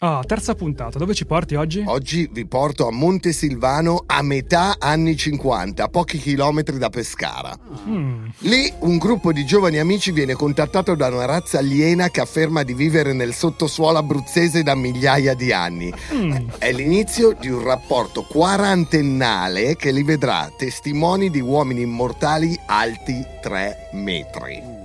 Ah, 0.00 0.22
terza 0.26 0.54
puntata, 0.54 0.98
dove 0.98 1.14
ci 1.14 1.24
porti 1.24 1.54
oggi? 1.54 1.82
Oggi 1.86 2.28
vi 2.30 2.44
porto 2.44 2.86
a 2.86 2.92
Montesilvano 2.92 4.04
a 4.04 4.20
metà 4.20 4.76
anni 4.78 5.16
50, 5.16 5.84
a 5.84 5.88
pochi 5.88 6.18
chilometri 6.18 6.76
da 6.76 6.90
Pescara. 6.90 7.58
Mm. 7.88 8.26
Lì 8.40 8.70
un 8.80 8.98
gruppo 8.98 9.32
di 9.32 9.46
giovani 9.46 9.78
amici 9.78 10.12
viene 10.12 10.34
contattato 10.34 10.94
da 10.94 11.06
una 11.06 11.24
razza 11.24 11.60
aliena 11.60 12.10
che 12.10 12.20
afferma 12.20 12.62
di 12.62 12.74
vivere 12.74 13.14
nel 13.14 13.32
sottosuolo 13.32 13.96
abruzzese 13.96 14.62
da 14.62 14.74
migliaia 14.74 15.32
di 15.32 15.50
anni. 15.50 15.90
Mm. 16.12 16.48
È 16.58 16.70
l'inizio 16.72 17.32
di 17.32 17.48
un 17.48 17.64
rapporto 17.64 18.22
quarantennale 18.24 19.76
che 19.76 19.92
li 19.92 20.02
vedrà 20.02 20.52
testimoni 20.54 21.30
di 21.30 21.40
uomini 21.40 21.80
immortali 21.80 22.54
alti 22.66 23.24
3 23.40 23.88
metri. 23.92 24.75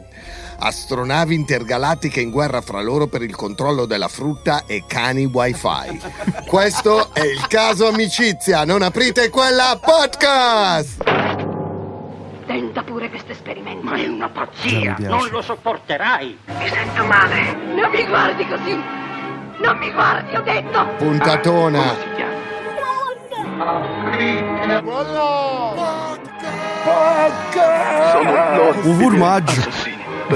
Astronavi 0.64 1.34
intergalattiche 1.34 2.22
in 2.22 2.30
guerra 2.30 2.62
fra 2.62 2.82
loro 2.82 3.08
per 3.08 3.24
il 3.24 3.36
controllo 3.36 3.86
della 3.86 4.08
frutta 4.08 4.66
e 4.68 4.84
cani 4.86 5.26
wifi. 5.26 6.00
Questo 6.46 7.12
è 7.14 7.22
il 7.22 7.48
caso 7.48 7.88
amicizia, 7.88 8.64
non 8.64 8.84
aprite 8.84 9.32
quella 9.32 9.80
podcast! 9.82 11.04
Tenta 12.46 12.84
pure 12.84 13.10
questo 13.10 13.32
esperimento. 13.32 13.84
Ma 13.86 13.96
è 13.96 14.06
una 14.06 14.30
pazzia, 14.30 14.98
non 15.00 15.28
lo 15.30 15.42
sopporterai. 15.42 16.38
Mi 16.46 16.68
sento 16.68 17.06
male. 17.06 17.56
Non 17.74 17.90
mi 17.90 18.06
guardi 18.06 18.48
così. 18.48 18.80
Non 19.62 19.78
mi 19.80 19.92
guardi, 19.92 20.36
ho 20.36 20.42
detto. 20.42 20.88
Puntatona! 20.98 21.80
Come 21.80 21.98
si 22.02 22.08
chiama? 22.16 22.40
Sono 28.12 28.32
loro. 28.32 28.80
Un 28.84 28.98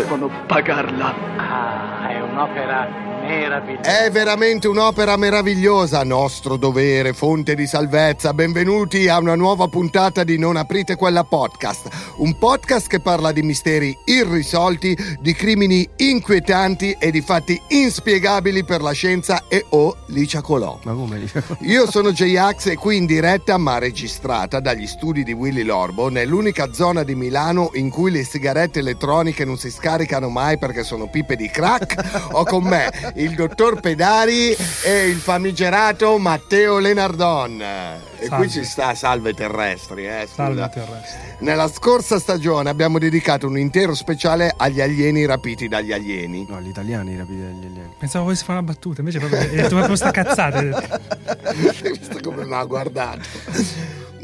Devono 0.01 0.29
pagarla. 0.45 1.13
Ah, 1.37 2.09
è 2.09 2.19
un'opera. 2.19 3.04
È 3.25 4.11
veramente 4.11 4.67
un'opera 4.67 5.17
meravigliosa, 5.17 6.03
nostro 6.03 6.57
dovere, 6.57 7.13
fonte 7.13 7.55
di 7.55 7.65
salvezza. 7.65 8.35
Benvenuti 8.35 9.07
a 9.07 9.17
una 9.17 9.33
nuova 9.33 9.67
puntata 9.67 10.23
di 10.23 10.37
Non 10.37 10.57
aprite 10.57 10.95
quella 10.95 11.23
podcast, 11.23 11.87
un 12.17 12.37
podcast 12.37 12.87
che 12.87 12.99
parla 12.99 13.31
di 13.31 13.41
misteri 13.41 13.97
irrisolti, 14.05 14.95
di 15.19 15.33
crimini 15.33 15.89
inquietanti 15.95 16.95
e 16.99 17.09
di 17.09 17.21
fatti 17.21 17.59
inspiegabili 17.69 18.63
per 18.63 18.83
la 18.83 18.91
scienza 18.91 19.45
e 19.47 19.65
o 19.69 19.95
Licia 20.07 20.41
Colò. 20.41 20.77
Ma 20.83 20.93
come 20.93 21.17
li 21.17 21.31
Io 21.61 21.89
sono 21.89 22.11
J-Ax 22.11 22.67
e 22.67 22.75
qui 22.75 22.97
in 22.97 23.07
diretta 23.07 23.57
ma 23.57 23.79
registrata 23.79 24.59
dagli 24.59 24.85
studi 24.85 25.23
di 25.23 25.33
Willy 25.33 25.63
Lorbo 25.63 26.09
nell'unica 26.09 26.71
zona 26.73 27.01
di 27.01 27.15
Milano 27.15 27.71
in 27.73 27.89
cui 27.89 28.11
le 28.11 28.23
sigarette 28.23 28.79
elettroniche 28.79 29.45
non 29.45 29.57
si 29.57 29.71
scaricano 29.71 30.29
mai 30.29 30.59
perché 30.59 30.83
sono 30.83 31.09
pipe 31.09 31.35
di 31.35 31.49
crack 31.49 32.27
ho 32.33 32.43
con 32.43 32.63
me 32.63 33.13
il 33.15 33.33
dottor 33.35 33.79
Pedari 33.79 34.55
e 34.83 35.07
il 35.07 35.17
famigerato 35.17 36.17
Matteo 36.17 36.79
Lenardon. 36.79 37.61
E 37.61 38.25
Salve. 38.27 38.35
qui 38.35 38.49
ci 38.49 38.63
sta 38.63 38.93
salve 38.95 39.33
terrestri, 39.33 40.05
eh. 40.05 40.27
Salve 40.31 40.69
terrestri. 40.73 41.19
Nella 41.39 41.67
scorsa 41.67 42.19
stagione 42.19 42.69
abbiamo 42.69 42.99
dedicato 42.99 43.47
un 43.47 43.57
intero 43.57 43.93
speciale 43.93 44.53
agli 44.55 44.81
alieni 44.81 45.25
rapiti 45.25 45.67
dagli 45.67 45.93
alieni. 45.93 46.45
No, 46.47 46.59
gli 46.59 46.69
italiani 46.69 47.15
rapiti 47.15 47.41
dagli 47.41 47.65
alieni. 47.65 47.93
Pensavo 47.97 48.25
volessi 48.25 48.43
fare 48.43 48.59
una 48.59 48.67
battuta, 48.67 48.99
invece 48.99 49.19
proprio, 49.19 49.47
detto 49.47 49.75
proprio 49.75 49.95
sta 49.95 50.11
cazzata. 50.11 50.61
visto 51.55 52.19
come 52.21 52.45
mi 52.45 52.53
ha 52.53 52.63
guardato? 52.63 53.21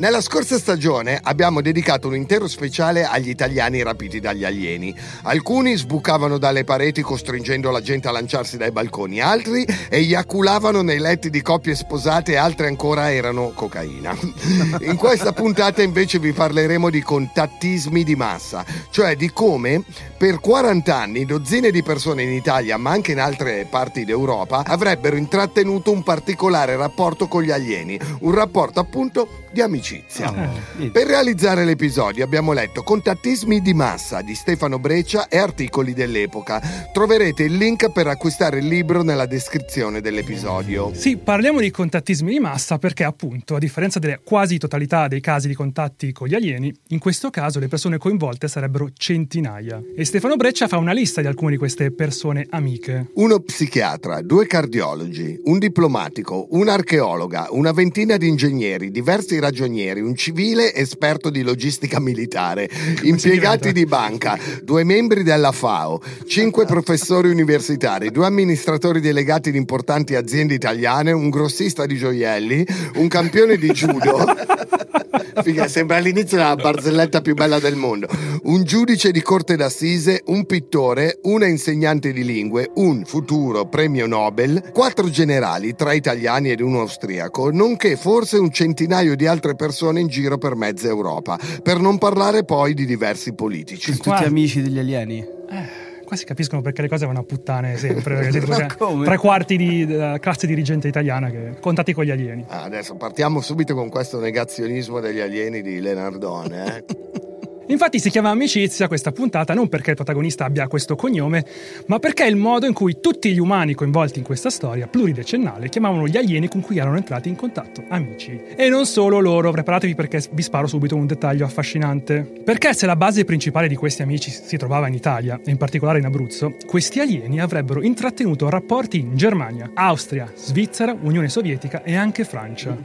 Nella 0.02 0.22
scorsa 0.22 0.58
stagione 0.58 1.20
abbiamo 1.22 1.62
dedicato 1.62 2.08
un 2.08 2.16
intero 2.16 2.48
speciale 2.48 3.04
agli 3.04 3.30
italiani 3.30 3.84
rapiti 3.84 4.20
dagli 4.20 4.44
alieni. 4.44 4.92
Alcuni 5.22 5.76
sbucavano 5.76 6.40
dalle 6.40 6.64
pareti 6.64 7.04
costringendo 7.04 7.70
la 7.70 7.82
gente 7.82 8.08
a 8.08 8.12
lanciarsi 8.12 8.58
dai 8.58 8.72
balconi, 8.72 9.22
altri 9.22 9.64
eiaculavano 9.90 10.82
nei 10.82 10.98
letti 10.98 11.30
di 11.30 11.44
coppie 11.44 11.76
sposate 11.76 12.36
altri 12.36 12.66
ancora 12.66 13.12
erano 13.12 13.52
cocaina. 13.54 14.18
In 14.82 14.96
questa 14.96 15.34
puntata 15.34 15.84
invece 15.84 16.18
vi 16.18 16.32
parleremo 16.32 16.90
di 16.90 17.04
contattismi 17.04 18.04
di 18.04 18.16
massa, 18.16 18.66
cioè 18.90 19.16
di 19.16 19.30
come 19.32 19.84
per 20.18 20.40
40 20.40 20.96
anni 20.96 21.26
dozzine 21.26 21.70
di 21.70 21.84
persone 21.84 22.24
in 22.24 22.32
Italia, 22.32 22.76
ma 22.78 22.90
anche 22.90 23.12
in 23.12 23.20
altre 23.20 23.68
parti 23.70 24.04
d'Europa, 24.04 24.64
avrebbero 24.66 25.16
intrattenuto 25.16 25.92
un 25.92 26.02
particolare 26.02 26.76
rapporto 26.76 27.28
con 27.28 27.44
gli 27.44 27.52
alieni, 27.52 28.00
un 28.22 28.34
rapporto 28.34 28.80
appunto 28.80 29.41
di 29.52 29.62
amicizia. 29.62 30.34
Eh, 30.80 30.88
Per 30.90 31.08
realizzare 31.08 31.66
l'episodio 31.66 32.24
abbiamo 32.24 32.54
letto 32.54 32.84
Contattismi 32.84 33.62
di 33.62 33.74
massa 33.74 34.22
di 34.22 34.36
Stefano 34.36 34.80
Breccia 34.80 35.28
e 35.28 35.38
articoli 35.38 35.94
dell'epoca. 35.94 36.62
Troverete 36.94 37.44
il 37.44 37.56
link 37.56 37.92
per 37.92 38.08
acquistare 38.08 38.60
il 38.60 38.68
libro 38.68 39.04
nella 39.04 39.26
descrizione 39.26 40.02
dell'episodio. 40.02 40.92
Sì, 40.94 41.18
parliamo 41.18 41.60
di 41.60 41.72
contattismi 41.72 42.32
di 42.32 42.40
massa 42.40 42.78
perché 42.78 43.04
appunto, 43.04 43.56
a 43.56 43.60
differenza 43.60 44.00
delle 44.00 44.20
quasi 44.24 44.58
totalità 44.58 45.08
dei 45.08 45.20
casi 45.22 45.48
di 45.48 45.54
contatti 45.54 46.12
con 46.12 46.28
gli 46.28 46.36
alieni, 46.36 46.74
in 46.90 47.00
questo 47.00 47.30
caso 47.30 47.60
le 47.60 47.68
persone 47.68 47.98
coinvolte 47.98 48.48
sarebbero 48.48 48.90
centinaia. 48.94 49.82
E 49.96 50.06
Stefano 50.06 50.36
Breccia 50.36 50.68
fa 50.68 50.78
una 50.78 50.94
lista 50.94 51.22
di 51.22 51.28
alcune 51.28 51.52
di 51.52 51.58
queste 51.58 51.92
persone 51.92 52.48
amiche. 52.50 53.12
Uno 53.16 53.40
psichiatra, 53.40 54.22
due 54.22 54.48
cardiologi, 54.48 55.40
un 55.46 55.60
diplomatico, 55.60 56.48
un'archeologa, 56.52 57.48
una 57.52 57.72
ventina 57.72 58.18
di 58.18 58.28
ingegneri, 58.28 58.92
diversi 58.92 59.40
ragionieri, 59.42 60.00
un 60.00 60.16
civile 60.16 60.74
esperto 60.74 61.30
di 61.30 61.42
logistica 61.42 62.00
militare, 62.00 62.70
impiegati 63.04 63.74
di 63.74 63.86
banca, 63.86 64.40
due 64.64 64.86
membri 64.86 65.24
della 65.24 65.52
FAO, 65.52 66.02
cinque 66.26 66.64
professori 66.66 67.30
universitari, 67.30 68.12
due 68.12 68.26
amministratori 68.26 69.02
delegati 69.02 69.52
di 69.52 69.58
importanti 69.58 70.16
aziende 70.16 70.54
italiane, 70.54 71.12
un 71.12 71.30
grossista 71.30 71.86
di 71.86 71.98
gioielli, 71.98 72.66
un 72.96 73.10
campione 73.10 73.58
di 73.58 73.70
judo. 73.72 74.26
Figa, 75.44 75.68
sembra 75.68 75.98
all'inizio 75.98 76.38
la 76.38 76.56
barzelletta 76.56 77.22
più 77.22 77.34
bella 77.34 77.60
del 77.60 77.76
mondo. 77.76 78.08
Un 78.44 78.64
giudice 78.64 79.12
di 79.12 79.22
corte 79.22 79.56
d'assise, 79.56 80.22
un 80.26 80.46
pittore, 80.46 81.20
una 81.24 81.48
insegnante 81.48 82.12
di 82.12 82.24
lingue, 82.24 82.70
un 82.76 83.04
futuro 83.06 83.68
premio 83.68 84.08
Nobel, 84.08 84.72
quattro 84.74 85.10
generali, 85.10 85.74
tre 85.76 85.96
italiani 85.96 86.52
ed 86.52 86.60
uno 86.60 86.82
austriaco, 86.82 87.50
nonché 87.52 87.96
forse 87.96 88.38
un 88.38 88.52
centinaio 88.52 89.16
di 89.16 89.26
altre 89.32 89.56
persone 89.56 90.00
in 90.00 90.08
giro 90.08 90.38
per 90.38 90.56
mezza 90.56 90.88
Europa, 90.88 91.38
per 91.64 91.80
non 91.80 91.98
parlare 91.98 92.44
poi 92.44 92.74
di 92.74 92.86
diversi 92.86 93.34
politici. 93.34 93.92
Tutti 93.94 94.10
Qua- 94.10 94.20
amici 94.20 94.62
degli 94.62 94.78
alieni? 94.78 95.20
Eh, 95.20 96.04
qua 96.06 96.16
si 96.16 96.26
capiscono 96.26 96.62
perché 96.62 96.82
le 96.82 96.88
cose 96.90 97.06
vanno 97.06 97.20
a 97.20 97.24
puttane 97.24 97.78
sempre. 97.78 98.30
Tre 99.04 99.18
quarti 99.18 99.58
di- 99.58 99.86
della 99.86 100.20
classe 100.20 100.46
dirigente 100.48 100.88
italiana 100.88 101.30
che 101.30 101.56
contatti 101.60 101.94
con 101.94 102.04
gli 102.04 102.12
alieni. 102.12 102.46
Ah, 102.48 102.64
Adesso 102.64 102.96
partiamo 102.96 103.42
subito 103.42 103.74
con 103.74 103.90
questo 103.90 104.20
negazionismo 104.20 105.00
degli 105.00 105.20
alieni 105.20 105.62
di 105.62 105.80
Lenardone. 105.80 106.78
Eh? 106.78 107.30
Infatti 107.68 108.00
si 108.00 108.10
chiama 108.10 108.30
Amicizia 108.30 108.88
questa 108.88 109.12
puntata 109.12 109.54
non 109.54 109.70
perché 109.70 109.92
il 109.92 109.96
protagonista 109.96 110.46
abbia 110.46 110.68
questo 110.68 110.96
cognome, 110.96 111.46
ma 111.86 112.00
perché 112.00 112.26
è 112.26 112.28
il 112.28 112.36
modo 112.36 112.66
in 112.66 112.74
cui 112.74 113.00
tutti 113.00 113.32
gli 113.32 113.40
umani 113.40 113.74
coinvolti 113.74 114.20
in 114.20 114.26
questa 114.26 114.50
storia 114.50 114.88
pluridecennale 114.88 115.70
chiamavano 115.70 116.08
gli 116.08 116.18
alieni 116.18 116.48
con 116.48 116.62
cui 116.62 116.80
erano 116.80 116.98
entrati 116.98 117.30
in 117.30 117.36
contatto, 117.36 117.84
amici. 117.90 118.40
E 118.56 118.68
non 118.70 118.86
solo 118.86 119.20
loro, 119.20 119.52
preparatevi 119.52 119.96
perché 119.96 120.22
vi 120.32 120.42
sparo 120.42 120.68
subito 120.68 120.96
un 120.96 121.06
dettaglio 121.06 121.46
affascinante. 121.46 122.30
Perché 122.44 122.74
se 122.74 122.86
la 122.86 122.96
base 122.96 123.24
principale 123.24 123.68
di 123.68 123.76
questi 123.76 124.02
amici 124.02 124.32
si 124.32 124.58
trovava 124.58 124.88
in 124.88 124.94
Italia, 124.94 125.40
e 125.44 125.52
in 125.52 125.58
particolare 125.58 126.00
in 126.00 126.06
Abruzzo, 126.06 126.56
questi 126.66 127.00
alieni 127.00 127.40
avrebbero 127.40 127.82
intrattenuto 127.82 128.50
rapporti 128.50 129.00
in 129.00 129.16
Germania, 129.16 129.72
Austria, 129.74 130.30
Svizzera, 130.36 130.96
Unione 131.00 131.30
Sovietica 131.30 131.84
e 131.84 131.96
anche 131.96 132.26
Francia. 132.26 132.76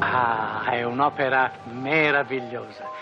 Ah, 0.00 0.70
è 0.70 0.82
un'opera 0.82 1.52
meravigliosa. 1.80 2.97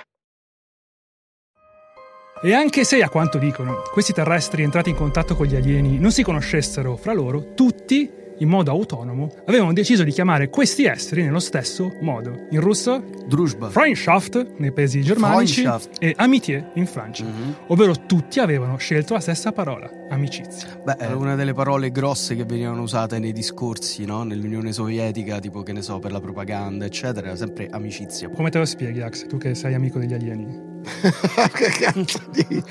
E 2.42 2.52
anche 2.52 2.84
se, 2.84 3.02
a 3.02 3.08
quanto 3.08 3.38
dicono, 3.38 3.82
questi 3.90 4.12
terrestri 4.12 4.62
entrati 4.62 4.90
in 4.90 4.96
contatto 4.96 5.34
con 5.34 5.46
gli 5.46 5.56
alieni 5.56 5.98
non 5.98 6.12
si 6.12 6.22
conoscessero 6.22 6.94
fra 6.96 7.14
loro, 7.14 7.54
tutti, 7.54 8.10
in 8.38 8.48
modo 8.48 8.70
autonomo, 8.70 9.30
avevano 9.46 9.72
deciso 9.72 10.04
di 10.04 10.10
chiamare 10.10 10.50
questi 10.50 10.84
esseri 10.84 11.22
nello 11.22 11.38
stesso 11.38 11.96
modo. 12.02 12.46
In 12.50 12.60
russo, 12.60 13.02
Druzhba. 13.26 13.70
Freundschaft 13.70 14.48
nei 14.58 14.70
paesi 14.70 15.00
germanici 15.00 15.62
Freundschaft. 15.62 15.96
e 15.98 16.12
Amitié 16.14 16.72
in 16.74 16.86
Francia. 16.86 17.24
Mhm. 17.24 17.54
Ovvero 17.68 17.94
tutti 18.04 18.38
avevano 18.38 18.76
scelto 18.76 19.14
la 19.14 19.20
stessa 19.20 19.52
parola, 19.52 19.90
amicizia. 20.10 20.78
Beh, 20.84 20.96
è 20.96 21.12
una 21.12 21.36
delle 21.36 21.54
parole 21.54 21.90
grosse 21.90 22.36
che 22.36 22.44
venivano 22.44 22.82
usate 22.82 23.18
nei 23.18 23.32
discorsi, 23.32 24.04
no? 24.04 24.24
Nell'Unione 24.24 24.72
Sovietica, 24.72 25.38
tipo 25.38 25.62
che 25.62 25.72
ne 25.72 25.80
so, 25.80 25.98
per 26.00 26.12
la 26.12 26.20
propaganda, 26.20 26.84
eccetera, 26.84 27.28
era 27.28 27.36
sempre 27.36 27.66
amicizia. 27.70 28.28
Come 28.28 28.50
te 28.50 28.58
lo 28.58 28.66
spieghi, 28.66 29.00
Ax, 29.00 29.26
tu 29.26 29.38
che 29.38 29.54
sei 29.54 29.72
amico 29.72 29.98
degli 29.98 30.12
alieni? 30.12 30.74
che 31.52 31.68
cazzo 31.80 32.20
di... 32.30 32.62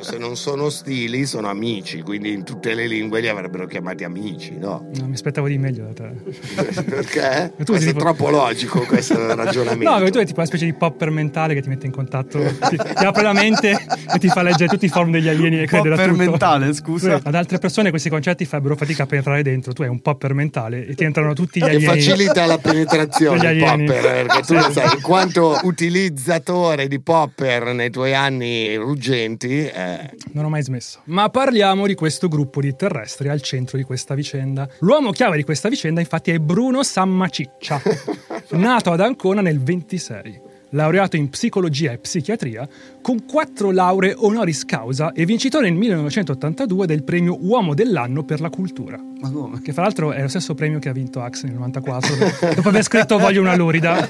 Se 0.00 0.18
non 0.18 0.36
sono 0.36 0.64
ostili, 0.64 1.24
sono 1.26 1.48
amici, 1.48 2.02
quindi 2.02 2.32
in 2.32 2.44
tutte 2.44 2.74
le 2.74 2.86
lingue 2.86 3.20
li 3.20 3.28
avrebbero 3.28 3.66
chiamati 3.66 4.04
amici, 4.04 4.56
no? 4.58 4.88
No, 4.94 5.06
mi 5.06 5.14
aspettavo 5.14 5.48
di 5.48 5.58
meglio 5.58 5.86
da 5.86 5.92
te. 5.94 6.82
Perché? 6.82 7.52
Tu 7.58 7.64
Questo 7.64 7.74
è 7.74 7.92
tipo- 7.92 7.98
troppo 8.00 8.30
logico 8.30 8.80
questo 8.80 9.34
ragionamento. 9.34 9.88
No, 9.90 9.96
perché 9.96 10.10
tu 10.12 10.18
hai 10.18 10.26
tipo 10.26 10.38
una 10.40 10.48
specie 10.48 10.64
di 10.66 10.74
popper 10.74 11.10
mentale 11.10 11.54
che 11.54 11.62
ti 11.62 11.68
mette 11.68 11.86
in 11.86 11.92
contatto, 11.92 12.38
ti, 12.68 12.76
ti 12.76 13.04
apre 13.04 13.22
la 13.22 13.32
mente 13.32 13.70
e 14.14 14.18
ti 14.18 14.28
fa 14.28 14.42
leggere 14.42 14.68
tutti 14.68 14.84
i 14.86 14.88
forum 14.88 15.10
degli 15.10 15.28
alieni 15.28 15.60
e 15.62 15.66
credere 15.66 15.94
a 15.94 15.96
Popper 15.96 16.12
tutto. 16.12 16.30
mentale, 16.30 16.72
scusa. 16.74 17.16
Sì, 17.18 17.22
Ad 17.26 17.34
altre 17.34 17.58
persone 17.58 17.90
questi 17.90 18.08
concetti 18.08 18.44
farebbero 18.44 18.76
fatica 18.76 19.04
a 19.04 19.06
penetrare 19.06 19.42
dentro. 19.42 19.72
Tu 19.72 19.82
hai 19.82 19.88
un 19.88 20.00
popper 20.00 20.34
mentale 20.34 20.86
e 20.86 20.94
ti 20.94 21.04
entrano 21.04 21.32
tutti 21.32 21.58
gli 21.60 21.64
che 21.64 21.70
alieni. 21.76 21.84
facilita 21.86 22.46
la 22.46 22.58
penetrazione 22.58 23.38
Degli 23.38 23.56
il 23.58 23.64
alieni. 23.64 23.86
popper 23.86 24.02
perché 24.26 24.38
tu 24.40 24.44
Sì. 24.46 24.54
lo 24.54 24.72
sai 24.72 24.94
in 24.94 25.00
quanto 25.02 25.58
utilizzatore 25.62 26.88
di 26.88 27.00
popper 27.06 27.72
nei 27.72 27.88
tuoi 27.88 28.16
anni 28.16 28.74
ruggenti 28.74 29.64
eh, 29.64 30.10
Non 30.32 30.46
ho 30.46 30.48
mai 30.48 30.64
smesso. 30.64 31.02
Ma 31.04 31.28
parliamo 31.28 31.86
di 31.86 31.94
questo 31.94 32.26
gruppo 32.26 32.60
di 32.60 32.74
terrestri 32.74 33.28
al 33.28 33.42
centro 33.42 33.78
di 33.78 33.84
questa 33.84 34.16
vicenda. 34.16 34.68
L'uomo 34.80 35.12
chiave 35.12 35.36
di 35.36 35.44
questa 35.44 35.68
vicenda, 35.68 36.00
infatti, 36.00 36.32
è 36.32 36.38
Bruno 36.40 36.82
Sammaciccia, 36.82 37.80
nato 38.58 38.90
ad 38.90 38.98
Ancona 38.98 39.40
nel 39.40 39.62
26. 39.62 40.45
Laureato 40.70 41.16
in 41.16 41.30
psicologia 41.30 41.92
e 41.92 41.98
psichiatria, 41.98 42.68
con 43.00 43.24
quattro 43.24 43.70
lauree 43.70 44.14
honoris 44.16 44.64
causa 44.64 45.12
e 45.12 45.24
vincitore 45.24 45.68
nel 45.68 45.78
1982 45.78 46.86
del 46.86 47.04
premio 47.04 47.38
Uomo 47.40 47.74
dell'anno 47.74 48.24
per 48.24 48.40
la 48.40 48.50
cultura. 48.50 49.00
Ma 49.20 49.30
come? 49.30 49.62
Che 49.62 49.72
fra 49.72 49.82
l'altro 49.82 50.12
è 50.12 50.22
lo 50.22 50.28
stesso 50.28 50.54
premio 50.54 50.78
che 50.78 50.88
ha 50.88 50.92
vinto 50.92 51.20
Axe 51.20 51.46
nel 51.46 51.54
94. 51.54 52.16
Dopo 52.54 52.68
aver 52.68 52.82
scritto 52.82 53.18
Voglio 53.18 53.40
una 53.40 53.54
lurida, 53.54 54.08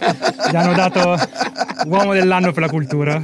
gli 0.51 0.57
hanno 0.57 0.75
dato 0.75 1.15
Uomo 1.87 2.13
dell'anno 2.15 2.53
per 2.53 2.63
la 2.63 2.69
cultura. 2.69 3.23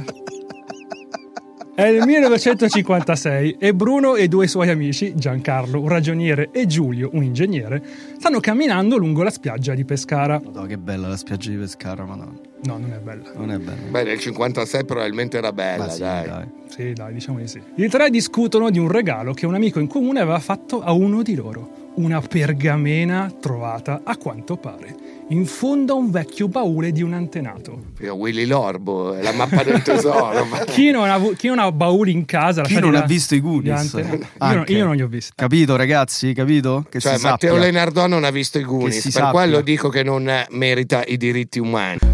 È 1.75 1.81
il 1.87 2.03
1956 2.05 3.55
e 3.57 3.73
Bruno 3.73 4.13
e 4.13 4.27
due 4.27 4.45
suoi 4.45 4.69
amici, 4.69 5.15
Giancarlo, 5.15 5.81
un 5.81 5.87
ragioniere, 5.87 6.49
e 6.51 6.67
Giulio, 6.67 7.09
un 7.13 7.23
ingegnere, 7.23 7.83
stanno 8.19 8.39
camminando 8.39 8.95
lungo 8.95 9.23
la 9.23 9.31
spiaggia 9.31 9.73
di 9.73 9.83
Pescara. 9.83 10.39
Madonna, 10.43 10.67
che 10.67 10.77
bella 10.77 11.07
la 11.07 11.17
spiaggia 11.17 11.49
di 11.49 11.55
Pescara, 11.55 12.05
madonna. 12.05 12.37
No, 12.65 12.77
non 12.77 12.93
è 12.93 12.99
bella. 12.99 13.31
Non 13.35 13.49
è 13.49 13.57
bella. 13.57 13.89
beh 13.89 14.03
nel 14.03 14.19
56 14.19 14.85
probabilmente 14.85 15.37
era 15.37 15.51
bella 15.51 15.89
sì, 15.89 15.99
dai. 16.01 16.27
dai. 16.27 16.45
Sì, 16.67 16.93
dai, 16.93 17.11
diciamo 17.11 17.39
di 17.39 17.47
sì. 17.47 17.59
I 17.73 17.87
tre 17.87 18.11
discutono 18.11 18.69
di 18.69 18.77
un 18.77 18.87
regalo 18.87 19.33
che 19.33 19.47
un 19.47 19.55
amico 19.55 19.79
in 19.79 19.87
comune 19.87 20.19
aveva 20.19 20.39
fatto 20.39 20.83
a 20.83 20.91
uno 20.91 21.23
di 21.23 21.33
loro. 21.33 21.91
Una 21.95 22.21
pergamena 22.21 23.33
trovata, 23.39 24.01
a 24.03 24.15
quanto 24.17 24.57
pare, 24.57 24.95
in 25.29 25.45
fondo 25.45 25.93
a 25.93 25.95
un 25.95 26.11
vecchio 26.11 26.47
baule 26.47 26.91
di 26.91 27.01
un 27.01 27.13
antenato. 27.13 27.91
Io, 28.01 28.13
Willy 28.15 28.45
Lorbo 28.45 29.13
la 29.13 29.31
mappa 29.31 29.63
del 29.63 29.81
tesoro 29.81 30.45
Chi 30.67 30.91
non 30.91 31.09
ha, 31.09 31.19
chi 31.35 31.47
non 31.47 31.59
ha 31.59 31.71
bauli 31.71 32.11
in 32.11 32.25
casa? 32.25 32.61
Chi 32.63 32.79
non 32.79 32.91
da- 32.91 33.03
ha 33.03 33.05
visto 33.05 33.35
i 33.35 33.41
Goonies? 33.41 33.93
antenato? 33.95 34.71
Io, 34.71 34.77
io 34.77 34.85
non 34.85 34.95
li 34.95 35.01
ho 35.01 35.07
visti. 35.07 35.31
Capito, 35.35 35.75
ragazzi? 35.75 36.33
Capito? 36.33 36.85
Che 36.89 36.99
cioè 36.99 37.17
si 37.17 37.25
Matteo 37.25 37.53
sappia. 37.53 37.65
Lenardò 37.65 38.07
non 38.07 38.23
ha 38.23 38.29
visto 38.31 38.59
i 38.59 38.63
Goonies 38.63 39.01
per 39.03 39.11
sappia. 39.11 39.31
quello 39.31 39.61
dico 39.61 39.89
che 39.89 40.03
non 40.03 40.29
merita 40.49 41.03
i 41.05 41.17
diritti 41.17 41.59
umani. 41.59 41.99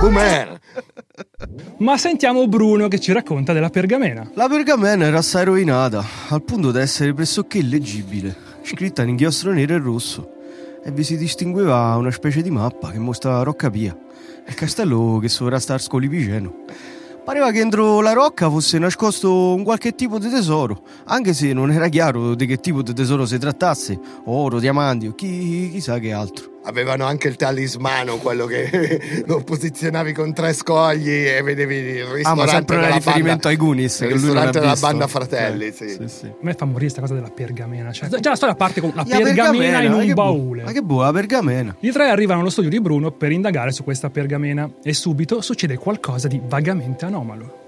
Boomer 0.00 0.58
Ma 1.78 1.96
sentiamo 1.98 2.46
Bruno 2.48 2.88
che 2.88 2.98
ci 3.00 3.12
racconta 3.12 3.52
della 3.52 3.70
pergamena. 3.70 4.30
La 4.34 4.48
pergamena 4.48 5.06
era 5.06 5.18
assai 5.18 5.44
rovinata, 5.44 6.04
al 6.28 6.42
punto 6.42 6.70
da 6.70 6.80
essere 6.80 7.12
pressoché 7.14 7.58
illeggibile, 7.58 8.34
scritta 8.68 9.02
in 9.02 9.08
inchiostro 9.08 9.52
nero 9.52 9.74
e 9.74 9.78
rosso, 9.78 10.30
e 10.84 10.90
vi 10.90 11.02
si 11.02 11.16
distingueva 11.16 11.96
una 11.96 12.10
specie 12.10 12.42
di 12.42 12.50
mappa 12.50 12.90
che 12.90 12.98
mostra 12.98 13.42
Roccapia, 13.42 13.96
il 14.46 14.54
castello 14.54 15.18
che 15.20 15.28
sovrasta 15.28 15.74
a 15.74 15.78
Scolipiceno. 15.78 16.64
Pareva 17.24 17.50
che 17.50 17.58
dentro 17.58 18.00
la 18.00 18.12
rocca 18.12 18.50
fosse 18.50 18.78
nascosto 18.78 19.54
un 19.54 19.64
qualche 19.64 19.94
tipo 19.94 20.18
di 20.18 20.28
tesoro, 20.28 20.82
anche 21.06 21.32
se 21.32 21.52
non 21.54 21.70
era 21.70 21.88
chiaro 21.88 22.34
di 22.34 22.46
che 22.46 22.58
tipo 22.58 22.82
di 22.82 22.92
tesoro 22.92 23.24
si 23.24 23.38
trattasse, 23.38 23.98
oro, 24.24 24.60
diamanti 24.60 25.06
o 25.06 25.14
chi, 25.14 25.70
chissà 25.70 25.98
che 25.98 26.12
altro. 26.12 26.47
Avevano 26.68 27.04
anche 27.06 27.28
il 27.28 27.36
talismano 27.36 28.16
quello 28.18 28.44
che 28.44 29.22
lo 29.26 29.42
posizionavi 29.42 30.12
con 30.12 30.34
tre 30.34 30.52
scogli 30.52 31.08
e 31.10 31.40
vedevi 31.42 31.74
il 31.76 32.04
ristorante 32.04 32.28
Ah, 32.28 32.34
ma 32.34 32.46
sempre 32.46 32.76
un 32.76 32.92
riferimento 32.92 33.24
banda, 33.30 33.48
ai 33.48 33.56
Goonies, 33.56 34.00
il 34.00 34.10
ristorante 34.10 34.60
della 34.60 34.76
banda 34.78 35.06
Fratelli 35.06 35.66
Eh, 35.66 35.72
sì. 35.72 35.88
sì, 35.88 36.08
sì. 36.08 36.26
A 36.26 36.34
me 36.40 36.52
fa 36.52 36.64
morire 36.66 36.80
questa 36.92 37.00
cosa 37.00 37.14
della 37.14 37.30
pergamena. 37.30 37.90
Cioè, 37.90 38.08
già 38.20 38.30
la 38.30 38.36
storia 38.36 38.54
parte 38.54 38.80
con 38.80 38.92
la 38.94 39.04
La 39.06 39.18
pergamena, 39.18 39.80
in 39.82 39.92
un 39.92 40.06
bu- 40.06 40.12
baule. 40.14 40.62
Ma 40.64 40.72
che 40.72 40.82
buona 40.82 41.06
la 41.06 41.12
pergamena. 41.12 41.76
I 41.80 41.90
tre 41.90 42.10
arrivano 42.10 42.40
allo 42.40 42.50
studio 42.50 42.68
di 42.70 42.80
Bruno 42.80 43.10
per 43.12 43.32
indagare 43.32 43.72
su 43.72 43.82
questa 43.82 44.10
pergamena 44.10 44.70
e 44.82 44.92
subito 44.92 45.40
succede 45.40 45.76
qualcosa 45.76 46.28
di 46.28 46.40
vagamente 46.46 47.04
anomalo. 47.06 47.66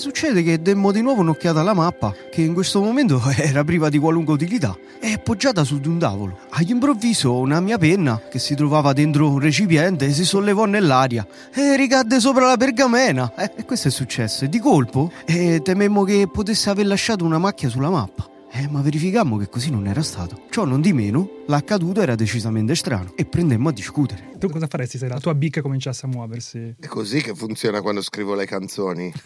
E 0.00 0.02
succede 0.02 0.42
che 0.42 0.62
demmo 0.62 0.92
di 0.92 1.02
nuovo 1.02 1.20
un'occhiata 1.20 1.60
alla 1.60 1.74
mappa, 1.74 2.14
che 2.30 2.40
in 2.40 2.54
questo 2.54 2.80
momento 2.80 3.20
era 3.36 3.62
priva 3.64 3.90
di 3.90 3.98
qualunque 3.98 4.32
utilità, 4.32 4.74
è 4.98 5.12
appoggiata 5.12 5.62
su 5.62 5.78
di 5.78 5.88
un 5.88 5.98
tavolo. 5.98 6.38
All'improvviso 6.48 7.34
una 7.38 7.60
mia 7.60 7.76
penna, 7.76 8.18
che 8.30 8.38
si 8.38 8.54
trovava 8.54 8.94
dentro 8.94 9.28
un 9.28 9.38
recipiente, 9.38 10.10
si 10.12 10.24
sollevò 10.24 10.64
nell'aria 10.64 11.26
e 11.52 11.76
ricadde 11.76 12.18
sopra 12.18 12.46
la 12.46 12.56
pergamena. 12.56 13.30
Eh, 13.36 13.52
E 13.56 13.66
questo 13.66 13.88
è 13.88 13.90
successo. 13.90 14.46
E 14.46 14.48
di 14.48 14.58
colpo 14.58 15.12
eh, 15.26 15.60
tememmo 15.62 16.02
che 16.04 16.26
potesse 16.32 16.70
aver 16.70 16.86
lasciato 16.86 17.26
una 17.26 17.36
macchia 17.36 17.68
sulla 17.68 17.90
mappa. 17.90 18.26
Eh, 18.52 18.68
ma 18.68 18.80
verificammo 18.80 19.36
che 19.36 19.50
così 19.50 19.70
non 19.70 19.86
era 19.86 20.02
stato. 20.02 20.44
Ciò 20.48 20.64
non 20.64 20.80
di 20.80 20.94
meno, 20.94 21.28
l'accaduto 21.46 22.00
era 22.00 22.14
decisamente 22.14 22.74
strano 22.74 23.12
e 23.16 23.26
prendemmo 23.26 23.68
a 23.68 23.72
discutere. 23.72 24.29
Tu 24.40 24.48
cosa 24.48 24.66
faresti 24.66 24.96
se 24.96 25.06
la 25.06 25.18
tua 25.20 25.34
bicca 25.34 25.60
cominciasse 25.60 26.06
a 26.06 26.08
muoversi? 26.08 26.74
È 26.80 26.86
così 26.86 27.20
che 27.20 27.34
funziona 27.34 27.82
quando 27.82 28.00
scrivo 28.00 28.34
le 28.34 28.46
canzoni. 28.46 29.12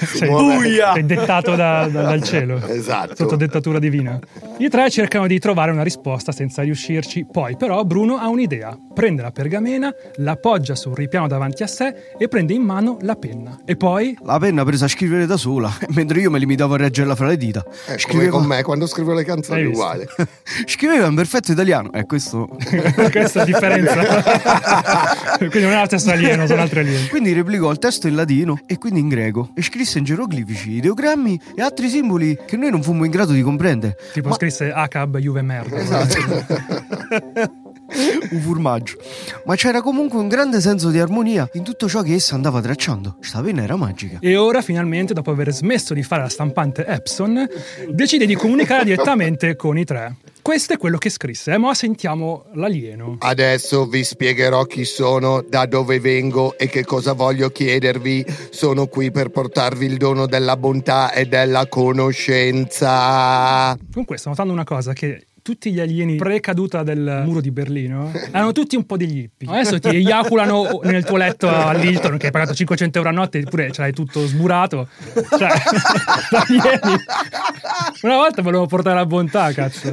Si 0.00 0.18
Sei, 0.18 1.04
dettato 1.04 1.54
da- 1.56 1.88
da- 1.88 2.02
dal 2.02 2.22
cielo. 2.22 2.64
Esatto. 2.66 3.16
Sotto 3.16 3.36
dettatura 3.36 3.78
divina. 3.78 4.18
I 4.58 4.68
tre 4.68 4.90
cercano 4.90 5.26
di 5.26 5.38
trovare 5.38 5.70
una 5.72 5.82
risposta 5.82 6.32
senza 6.32 6.62
riuscirci. 6.62 7.26
Poi, 7.30 7.56
però, 7.56 7.82
Bruno 7.84 8.16
ha 8.16 8.28
un'idea. 8.28 8.76
Prende 8.94 9.22
la 9.22 9.30
pergamena, 9.30 9.92
la 10.16 10.32
appoggia 10.32 10.74
sul 10.74 10.94
ripiano 10.94 11.26
davanti 11.26 11.62
a 11.62 11.66
sé 11.66 12.14
e 12.18 12.28
prende 12.28 12.52
in 12.52 12.62
mano 12.62 12.98
la 13.00 13.16
penna. 13.16 13.58
E 13.64 13.76
poi. 13.76 14.16
La 14.22 14.38
penna 14.38 14.64
presa 14.64 14.84
a 14.84 14.88
scrivere 14.88 15.26
da 15.26 15.36
sola, 15.36 15.72
mentre 15.90 16.20
io 16.20 16.30
me 16.30 16.38
limitavo 16.38 16.74
a 16.74 16.76
reggerla 16.78 17.14
fra 17.16 17.26
le 17.26 17.36
dita. 17.36 17.64
Eh, 17.86 17.98
come 18.08 18.28
con 18.28 18.44
me 18.44 18.62
quando 18.62 18.86
scrivo 18.86 19.12
le 19.14 19.24
canzoni 19.24 19.64
uguale. 19.64 20.06
Scriveva 20.66 21.06
in 21.06 21.14
perfetto 21.14 21.52
italiano. 21.52 21.92
E 21.92 22.04
questo. 22.04 22.48
Questa 23.08 23.42
è 23.42 23.44
la 23.44 23.44
differenza. 23.44 25.38
quindi 25.38 25.60
non 25.62 25.72
è 25.72 25.76
la 25.76 25.86
stessa 25.86 26.12
alieno, 26.12 26.46
sono 26.46 26.60
altri 26.60 26.80
alieni. 26.80 27.08
Quindi 27.08 27.32
replicò 27.32 27.70
il 27.70 27.78
testo 27.78 28.08
in 28.08 28.14
latino 28.14 28.58
e 28.66 28.78
quindi 28.78 29.00
in 29.00 29.08
greco 29.08 29.50
e 29.54 29.62
scrisse 29.62 29.98
in 29.98 30.04
geroglifici, 30.04 30.72
ideogrammi 30.72 31.40
e 31.54 31.62
altri 31.62 31.88
simboli 31.88 32.38
che 32.46 32.56
noi 32.56 32.70
non 32.70 32.82
fummo 32.82 33.04
in 33.04 33.10
grado 33.10 33.32
di 33.32 33.42
comprendere. 33.42 33.96
Tipo 34.12 34.28
Ma- 34.28 34.34
scrisse 34.34 34.70
ACAB 34.70 35.18
Juve 35.18 35.42
merda. 35.42 35.76
Esatto. 35.78 37.58
un 38.30 38.40
formaggio. 38.40 38.98
Ma 39.44 39.54
c'era 39.56 39.82
comunque 39.82 40.18
un 40.18 40.28
grande 40.28 40.60
senso 40.60 40.90
di 40.90 40.98
armonia 40.98 41.48
in 41.54 41.62
tutto 41.62 41.88
ciò 41.88 42.02
che 42.02 42.14
essa 42.14 42.34
andava 42.34 42.60
tracciando. 42.60 43.16
Sta 43.20 43.40
penna 43.42 43.62
era 43.62 43.76
magica. 43.76 44.18
E 44.20 44.36
ora, 44.36 44.62
finalmente, 44.62 45.14
dopo 45.14 45.30
aver 45.30 45.52
smesso 45.52 45.94
di 45.94 46.02
fare 46.02 46.22
la 46.22 46.28
stampante 46.28 46.84
Epson, 46.86 47.48
decide 47.88 48.26
di 48.26 48.34
comunicare 48.34 48.84
direttamente 48.84 49.56
con 49.56 49.78
i 49.78 49.84
tre. 49.84 50.16
Questo 50.42 50.72
è 50.72 50.78
quello 50.78 50.96
che 50.96 51.10
scrisse, 51.10 51.52
eh, 51.52 51.58
ma 51.58 51.74
sentiamo 51.74 52.46
l'alieno. 52.54 53.16
Adesso 53.18 53.86
vi 53.86 54.02
spiegherò 54.02 54.64
chi 54.64 54.86
sono, 54.86 55.44
da 55.46 55.66
dove 55.66 56.00
vengo 56.00 56.56
e 56.56 56.66
che 56.66 56.82
cosa 56.84 57.12
voglio 57.12 57.50
chiedervi. 57.50 58.24
Sono 58.50 58.86
qui 58.86 59.10
per 59.10 59.28
portarvi 59.28 59.84
il 59.84 59.98
dono 59.98 60.26
della 60.26 60.56
bontà 60.56 61.12
e 61.12 61.26
della 61.26 61.66
conoscenza. 61.68 62.88
Comunque, 63.92 64.16
sto 64.16 64.30
notando 64.30 64.52
una 64.54 64.64
cosa 64.64 64.94
che 64.94 65.26
tutti 65.42 65.72
gli 65.72 65.80
alieni 65.80 66.16
pre-caduta 66.16 66.82
del 66.82 67.22
muro 67.24 67.40
di 67.40 67.50
Berlino 67.50 68.10
erano 68.32 68.52
tutti 68.52 68.76
un 68.76 68.84
po' 68.86 68.96
degli 68.96 69.18
hippie. 69.18 69.48
Adesso 69.48 69.78
ti 69.78 69.88
eiaculano 69.88 70.80
nel 70.84 71.04
tuo 71.04 71.16
letto 71.16 71.48
all'Hilton 71.48 72.16
che 72.18 72.26
hai 72.26 72.32
pagato 72.32 72.54
500 72.54 72.98
euro 72.98 73.10
a 73.10 73.12
notte 73.12 73.38
eppure 73.38 73.70
ce 73.70 73.80
l'hai 73.80 73.92
tutto 73.92 74.26
sburato. 74.26 74.88
Cioè, 75.12 75.48
alieni. 76.46 76.96
Una 78.02 78.16
volta 78.16 78.42
volevo 78.42 78.66
portare 78.66 78.96
la 78.96 79.06
bontà, 79.06 79.52
cazzo. 79.52 79.92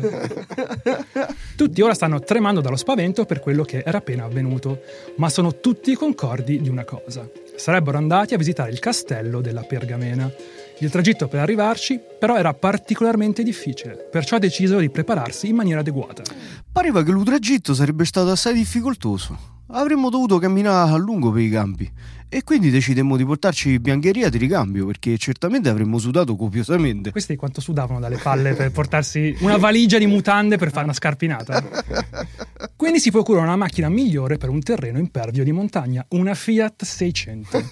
Tutti 1.56 1.82
ora 1.82 1.94
stanno 1.94 2.20
tremando 2.20 2.62
dallo 2.62 2.76
spavento 2.76 3.26
per 3.26 3.40
quello 3.40 3.64
che 3.64 3.84
era 3.86 3.98
appena 3.98 4.26
avvenuto, 4.26 4.82
ma 5.18 5.30
sono 5.30 5.60
tutti 5.60 5.94
concordi 5.96 6.62
di 6.62 6.70
una 6.70 6.84
cosa. 6.84 7.28
Sarebbero 7.56 7.98
andati 7.98 8.34
a 8.34 8.38
visitare 8.38 8.72
il 8.72 8.80
castello 8.80 9.42
della 9.42 9.62
Pergamena. 9.62 10.32
Il 10.80 10.92
tragitto 10.92 11.28
per 11.28 11.40
arrivarci 11.40 12.00
però 12.20 12.38
era 12.38 12.54
particolarmente 12.54 13.42
difficile, 13.42 13.96
perciò 14.12 14.38
decisero 14.38 14.80
di 14.80 14.92
prepararsi 14.92 15.50
in 15.50 15.56
maniera 15.56 15.80
adeguata. 15.80 16.22
Pareva 16.72 17.04
che 17.04 17.12
l'utragitto 17.12 17.74
sarebbe 17.74 18.06
stato 18.06 18.30
assai 18.30 18.54
difficoltoso. 18.54 19.56
avremmo 19.70 20.10
dovuto 20.10 20.38
camminare 20.38 20.92
a 20.92 20.98
lungo 20.98 21.32
per 21.32 21.42
i 21.42 21.50
campi 21.50 21.92
e 22.30 22.44
quindi 22.44 22.70
decidemmo 22.70 23.16
di 23.16 23.26
portarci 23.26 23.80
biancheria 23.80 24.30
di 24.30 24.38
ricambio 24.38 24.86
perché 24.86 25.18
certamente 25.18 25.70
avremmo 25.70 25.98
sudato 25.98 26.36
copiosamente. 26.36 27.12
Questi 27.12 27.36
quanto 27.36 27.62
sudavano 27.62 28.00
dalle 28.00 28.18
palle 28.18 28.54
per 28.54 28.72
portarsi 28.72 29.36
una 29.40 29.58
valigia 29.58 29.98
di 29.98 30.08
mutande 30.08 30.58
per 30.58 30.72
fare 30.72 30.84
una 30.86 30.94
scarpinata. 30.94 31.64
Quindi 32.76 33.00
si 33.00 33.12
procura 33.12 33.42
una 33.42 33.56
macchina 33.56 33.90
migliore 33.90 34.38
per 34.38 34.50
un 34.50 34.62
terreno 34.62 35.00
impervio 35.00 35.44
di 35.44 35.52
montagna, 35.52 36.06
una 36.10 36.34
Fiat 36.34 36.84
600. 36.84 37.64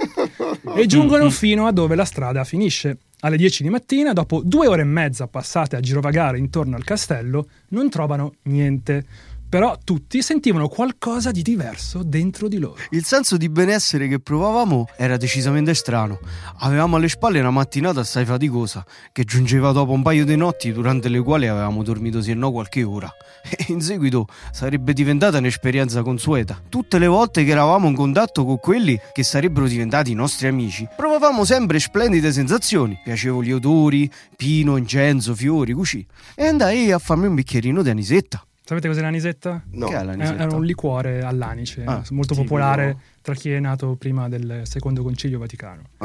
E 0.76 0.86
giungono 0.86 1.30
fino 1.30 1.68
a 1.68 1.72
dove 1.72 1.96
la 1.96 2.06
strada 2.06 2.44
finisce. 2.44 2.98
Alle 3.20 3.38
10 3.38 3.64
di 3.64 3.70
mattina, 3.70 4.14
dopo 4.14 4.42
due 4.44 4.68
ore 4.68 4.82
e 4.82 4.86
mezza 4.86 5.28
passate 5.28 5.76
a 5.76 5.80
girovagare 5.80 6.38
intorno 6.38 6.76
al 6.76 6.84
castello, 6.84 7.48
non 7.70 7.90
trovano 7.90 8.36
niente. 8.44 9.06
Però 9.48 9.78
tutti 9.84 10.22
sentivano 10.22 10.68
qualcosa 10.68 11.32
di 11.32 11.42
diverso 11.42 12.04
dentro 12.04 12.48
di 12.48 12.58
loro. 12.58 12.78
Il 12.90 13.06
senso 13.06 13.38
di 13.38 13.48
benessere 13.48 14.08
che 14.08 14.20
provavamo 14.20 14.88
era 14.98 15.18
decisamente 15.18 15.74
strano. 15.74 16.20
Avevamo 16.60 16.98
alle 16.98 17.08
spalle 17.08 17.40
una 17.40 17.52
mattinata 17.52 18.02
assai 18.02 18.26
faticosa, 18.26 18.86
che 19.12 19.24
giungeva 19.24 19.72
dopo 19.72 19.92
un 19.92 20.02
paio 20.02 20.26
di 20.26 20.36
notti 20.36 20.72
durante 20.74 21.10
le 21.10 21.22
quali 21.22 21.48
avevamo 21.48 21.84
dormito 21.84 22.22
sì 22.22 22.32
e 22.32 22.34
no 22.34 22.52
qualche 22.52 22.84
ora. 22.84 23.12
E 23.58 23.66
in 23.70 23.80
seguito 23.80 24.28
sarebbe 24.52 24.92
diventata 24.94 25.38
un'esperienza 25.38 26.02
consueta. 26.02 26.60
Tutte 26.68 26.98
le 26.98 27.08
volte 27.08 27.44
che 27.46 27.52
eravamo 27.52 27.88
in 27.88 27.96
contatto 27.96 28.44
con 28.44 28.60
quelli 28.60 29.00
che 29.14 29.24
sarebbero 29.24 29.68
diventati 29.68 30.12
i 30.12 30.16
nostri 30.16 30.48
amici, 30.48 30.88
provavamo 30.96 31.46
sempre 31.46 31.80
splendide 31.80 32.32
sensazioni, 32.32 33.00
piacevoli 33.04 33.54
odori, 33.54 34.12
pino, 34.36 34.78
incenso, 34.78 35.36
fiori, 35.36 35.74
cucì. 35.74 36.06
E 36.34 36.48
andai 36.48 36.92
a 36.92 37.00
farmi 37.00 37.28
un 37.28 37.36
bicchierino 37.36 37.82
di 37.82 37.90
anisetta. 37.90 38.46
Sapete 38.68 38.88
cos'è 38.88 39.02
l'anisetta? 39.02 39.64
No. 39.74 39.88
Che 39.88 39.96
è 39.96 40.04
l'anisetta? 40.04 40.42
Era 40.44 40.56
un 40.56 40.66
liquore 40.66 41.22
all'anice, 41.22 41.84
Ah, 41.86 42.04
molto 42.10 42.34
tipico. 42.34 42.42
popolare 42.56 42.98
tra 43.22 43.36
chi 43.36 43.52
è 43.52 43.60
nato 43.60 43.96
prima 43.96 44.28
del 44.28 44.62
secondo 44.64 45.04
concilio 45.04 45.38
vaticano. 45.38 45.84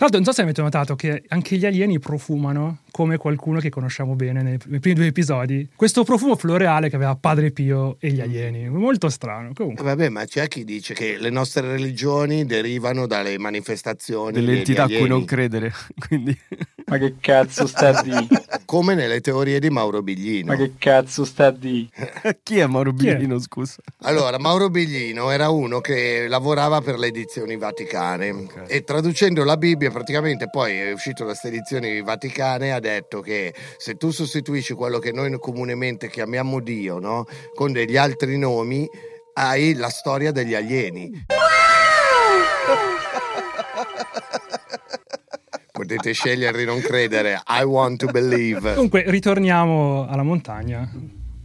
Tra 0.00 0.08
l'altro, 0.08 0.24
non 0.24 0.24
so 0.24 0.32
se 0.32 0.42
avete 0.42 0.62
notato 0.62 0.96
che 0.96 1.24
anche 1.28 1.58
gli 1.58 1.66
alieni 1.66 1.98
profumano 1.98 2.78
come 2.90 3.18
qualcuno 3.18 3.60
che 3.60 3.68
conosciamo 3.68 4.14
bene 4.14 4.40
nei, 4.42 4.58
nei 4.68 4.80
primi 4.80 4.96
due 4.96 5.06
episodi. 5.08 5.68
Questo 5.76 6.04
profumo 6.04 6.36
floreale 6.36 6.88
che 6.88 6.96
aveva 6.96 7.14
Padre 7.16 7.50
Pio 7.50 7.96
e 8.00 8.10
gli 8.10 8.20
alieni. 8.22 8.66
Molto 8.70 9.10
strano. 9.10 9.50
Eh, 9.50 9.54
Comunque, 9.54 9.84
Vabbè, 9.84 10.08
ma 10.08 10.24
c'è 10.24 10.48
chi 10.48 10.64
dice 10.64 10.94
che 10.94 11.18
le 11.18 11.28
nostre 11.28 11.66
religioni 11.72 12.46
derivano 12.46 13.06
dalle 13.06 13.38
manifestazioni 13.38 14.32
Delle 14.32 14.56
entità 14.56 14.84
a 14.84 14.86
cui 14.88 15.06
non 15.06 15.26
credere. 15.26 15.70
Quindi 16.08 16.34
Ma 16.86 16.98
che 16.98 17.16
cazzo 17.20 17.66
sta 17.66 18.02
di? 18.02 18.28
come 18.70 18.94
nelle 18.94 19.20
teorie 19.20 19.58
di 19.58 19.68
Mauro 19.68 20.00
Biglino. 20.00 20.52
Ma 20.52 20.56
che 20.56 20.74
cazzo 20.78 21.24
sta 21.24 21.50
di? 21.50 21.90
chi 22.44 22.58
è 22.58 22.66
Mauro 22.66 22.92
Chi 22.92 23.08
è? 23.08 23.16
Biglino, 23.16 23.40
scusa? 23.40 23.82
Allora, 24.02 24.38
Mauro 24.38 24.70
Biglino 24.70 25.30
era 25.30 25.48
uno 25.48 25.80
che 25.80 26.28
lavorava 26.28 26.80
per 26.80 26.96
le 26.96 27.08
edizioni 27.08 27.56
vaticane 27.56 28.46
e 28.68 28.84
traducendo 28.84 29.42
la 29.42 29.56
Bibbia 29.56 29.90
praticamente 29.90 30.48
poi 30.48 30.78
è 30.78 30.92
uscito 30.92 31.24
da 31.24 31.30
queste 31.30 31.48
edizioni 31.48 32.00
vaticane 32.00 32.72
ha 32.72 32.78
detto 32.78 33.20
che 33.20 33.52
se 33.76 33.96
tu 33.96 34.10
sostituisci 34.10 34.74
quello 34.74 35.00
che 35.00 35.10
noi 35.10 35.36
comunemente 35.40 36.08
chiamiamo 36.08 36.60
Dio 36.60 37.00
no? 37.00 37.26
con 37.54 37.72
degli 37.72 37.96
altri 37.96 38.38
nomi 38.38 38.88
hai 39.34 39.74
la 39.74 39.88
storia 39.88 40.30
degli 40.30 40.54
alieni. 40.54 41.10
Potete 45.80 46.12
scegliere 46.12 46.58
di 46.58 46.66
non 46.66 46.78
credere. 46.80 47.40
I 47.48 47.62
want 47.62 48.04
to 48.04 48.08
believe. 48.12 48.74
comunque 48.74 49.02
ritorniamo 49.06 50.06
alla 50.06 50.22
montagna. 50.22 50.86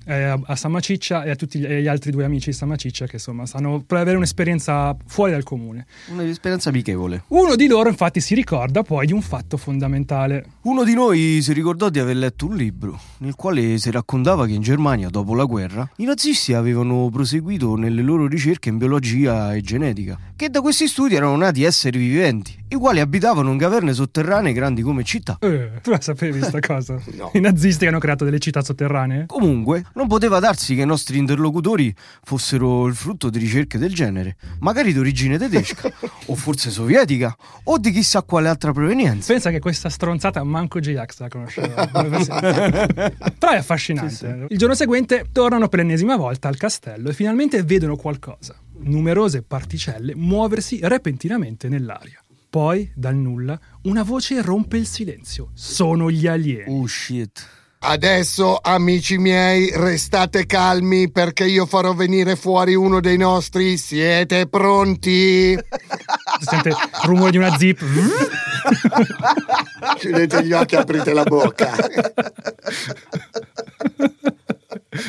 eh, 0.06 0.40
a 0.44 0.56
Samaciccia 0.56 1.24
e 1.24 1.32
a 1.32 1.36
tutti 1.36 1.60
gli, 1.60 1.66
gli 1.66 1.88
altri 1.88 2.12
due 2.12 2.24
amici 2.24 2.50
di 2.50 2.56
Samaciccia 2.56 3.06
che 3.06 3.16
insomma 3.16 3.46
stanno 3.46 3.84
per 3.86 3.98
avere 3.98 4.18
un'esperienza 4.18 4.96
fuori 5.08 5.32
dal 5.32 5.44
comune. 5.44 5.86
Un'esperienza 6.08 6.70
amichevole. 6.70 7.24
Uno 7.30 7.56
di 7.56 7.68
loro 7.68 7.90
infatti 7.90 8.22
si 8.22 8.36
ricorda 8.36 8.84
poi 8.84 9.08
di 9.08 9.14
un 9.14 9.22
fatto 9.22 9.58
fondamentale. 9.58 10.46
Uno 10.64 10.84
di 10.84 10.94
noi 10.94 11.40
si 11.42 11.54
ricordò 11.54 11.90
di 11.90 12.00
aver 12.00 12.16
letto 12.16 12.46
un 12.46 12.56
libro 12.56 13.00
nel 13.20 13.36
quale 13.36 13.78
si 13.78 13.90
raccontava 13.92 14.46
che 14.46 14.54
in 14.54 14.62
Germania, 14.62 15.10
dopo 15.10 15.34
la 15.34 15.46
guerra, 15.46 15.90
i 15.98 16.04
nazisti 16.04 16.54
avevano 16.54 17.10
proseguito 17.12 17.76
nelle 17.76 18.02
loro 18.02 18.28
ricerche 18.28 18.70
in 18.70 18.78
biologia 18.78 19.54
e 19.56 19.62
genetica, 19.62 20.18
che 20.36 20.50
da 20.50 20.62
questi 20.62 20.88
studi 20.88 21.16
erano 21.16 21.36
nati 21.36 21.64
esseri 21.64 21.98
viventi, 21.98 22.65
i 22.76 22.78
quali 22.78 23.00
abitavano 23.00 23.52
in 23.52 23.58
caverne 23.58 23.94
sotterranee 23.94 24.54
grandi 24.54 24.82
come 24.82 25.04
città. 25.04 25.38
Eh, 25.42 25.72
tu 25.82 25.90
la 25.90 26.02
sapevi 26.02 26.42
sta 26.42 26.60
cosa? 26.60 27.02
No. 27.16 27.32
I 27.34 27.40
nazisti 27.40 27.86
hanno 27.86 28.00
creato 28.00 28.26
delle 28.26 28.40
città 28.40 28.62
sotterranee? 28.62 29.26
Comunque, 29.28 29.86
non 29.94 30.08
poteva 30.08 30.40
darsi 30.40 30.76
che 30.76 30.82
i 30.82 30.86
nostri 30.86 31.18
interlocutori 31.18 31.94
fossero 32.24 32.88
il 32.88 32.96
frutto 32.96 33.30
di 33.30 33.40
ricerche 33.40 33.78
del 33.78 33.94
genere, 33.94 34.36
magari 34.60 34.92
di 34.92 35.00
origine 35.00 35.38
tedesca, 35.38 35.90
o 36.28 36.36
forse 36.36 36.72
sovietica, 36.72 37.34
o 37.64 37.78
di 37.78 37.92
chissà 37.92 38.22
quale 38.24 38.50
altra 38.50 38.74
provenienza. 38.74 39.32
Pensa 39.32 39.50
che 39.50 39.60
questa 39.60 39.88
stronzata 39.90 40.44
manco 40.44 40.80
J-Ax 40.80 41.20
la 41.20 41.30
conosceva. 41.30 41.88
Però 41.88 43.52
è 43.52 43.58
affascinante. 43.58 44.48
Il 44.50 44.58
giorno 44.58 44.76
seguente 44.76 45.28
tornano 45.32 45.70
per 45.70 45.80
l'ennesima 45.80 46.18
volta 46.18 46.50
al 46.50 46.58
castello 46.58 47.10
e 47.10 47.14
finalmente 47.14 47.64
vedono 47.64 47.96
qualcosa. 47.96 48.56
Numerose 48.78 49.42
particelle 49.42 50.16
muoversi 50.16 50.80
repentinamente 50.82 51.70
nell'aria. 51.70 52.20
Poi, 52.56 52.90
dal 52.96 53.16
nulla, 53.16 53.60
una 53.82 54.04
voce 54.04 54.42
rompe 54.42 54.78
il 54.78 54.88
silenzio. 54.88 55.50
Sono 55.56 56.10
gli 56.10 56.26
alieni. 56.26 56.74
Oh 56.74 56.88
shit. 56.88 57.46
Adesso, 57.80 58.60
amici 58.64 59.18
miei, 59.18 59.74
restate 59.76 60.46
calmi 60.46 61.12
perché 61.12 61.44
io 61.44 61.66
farò 61.66 61.94
venire 61.94 62.38
fuori 62.38 62.74
uno 62.74 63.02
dei 63.02 63.18
nostri. 63.18 63.76
Siete 63.76 64.48
pronti? 64.48 65.54
Si 65.54 65.60
sente 66.48 66.70
il 66.70 66.78
rumore 67.04 67.32
di 67.32 67.38
una 67.40 67.58
zip. 67.58 67.84
Chiudete 70.00 70.46
gli 70.46 70.54
occhi 70.54 70.76
e 70.76 70.78
aprite 70.78 71.12
la 71.12 71.24
bocca. 71.24 71.76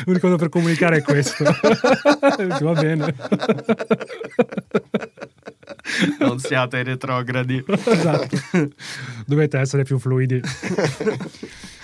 L'unico 0.05 0.26
modo 0.26 0.37
per 0.37 0.49
comunicare 0.49 0.97
è 0.97 1.03
questo. 1.03 1.45
Va 1.45 2.73
bene. 2.73 3.15
Non 6.19 6.38
siate 6.38 6.83
retrogradi. 6.83 7.64
esatto. 7.66 8.37
Dovete 9.26 9.59
essere 9.59 9.83
più 9.85 9.99
fluidi. 9.99 10.40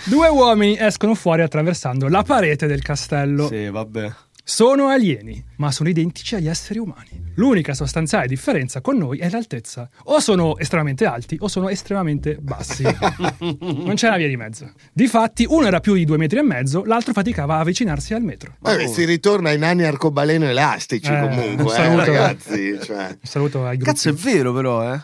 Due 0.05 0.27
uomini 0.27 0.77
escono 0.77 1.15
fuori 1.15 1.41
attraversando 1.41 2.07
la 2.07 2.23
parete 2.23 2.67
del 2.67 2.81
castello. 2.81 3.47
Sì, 3.47 3.69
vabbè. 3.69 4.11
Sono 4.45 4.89
alieni, 4.89 5.41
ma 5.55 5.71
sono 5.71 5.87
identici 5.87 6.35
agli 6.35 6.49
esseri 6.49 6.77
umani. 6.77 7.31
L'unica 7.35 7.73
sostanziale 7.73 8.27
differenza 8.27 8.81
con 8.81 8.97
noi 8.97 9.17
è 9.19 9.29
l'altezza. 9.29 9.89
O 10.05 10.19
sono 10.19 10.57
estremamente 10.57 11.05
alti 11.05 11.37
o 11.39 11.47
sono 11.47 11.69
estremamente 11.69 12.35
bassi. 12.41 12.83
non 13.39 13.93
c'è 13.95 14.07
una 14.07 14.17
via 14.17 14.27
di 14.27 14.35
mezzo. 14.35 14.69
Difatti, 14.91 15.45
uno 15.47 15.65
era 15.65 15.79
più 15.79 15.93
di 15.93 16.03
due 16.03 16.17
metri 16.17 16.39
e 16.39 16.43
mezzo, 16.43 16.83
l'altro 16.83 17.13
faticava 17.13 17.55
a 17.55 17.59
avvicinarsi 17.59 18.13
al 18.13 18.21
metro. 18.21 18.55
Vabbè, 18.59 18.85
si 18.87 19.05
ritorna 19.05 19.47
ai 19.49 19.57
nani 19.57 19.83
arcobaleno 19.85 20.45
elastici 20.45 21.09
Eh, 21.09 21.19
comunque, 21.21 21.65
eh, 21.65 21.69
saluto. 21.69 22.05
ragazzi. 22.05 22.79
Cioè. 22.81 23.07
Un 23.07 23.17
saluto 23.21 23.65
ai 23.65 23.77
gruppi. 23.77 23.91
Cazzo, 23.91 24.09
è 24.09 24.13
vero 24.13 24.51
però, 24.51 24.93
eh? 24.93 25.01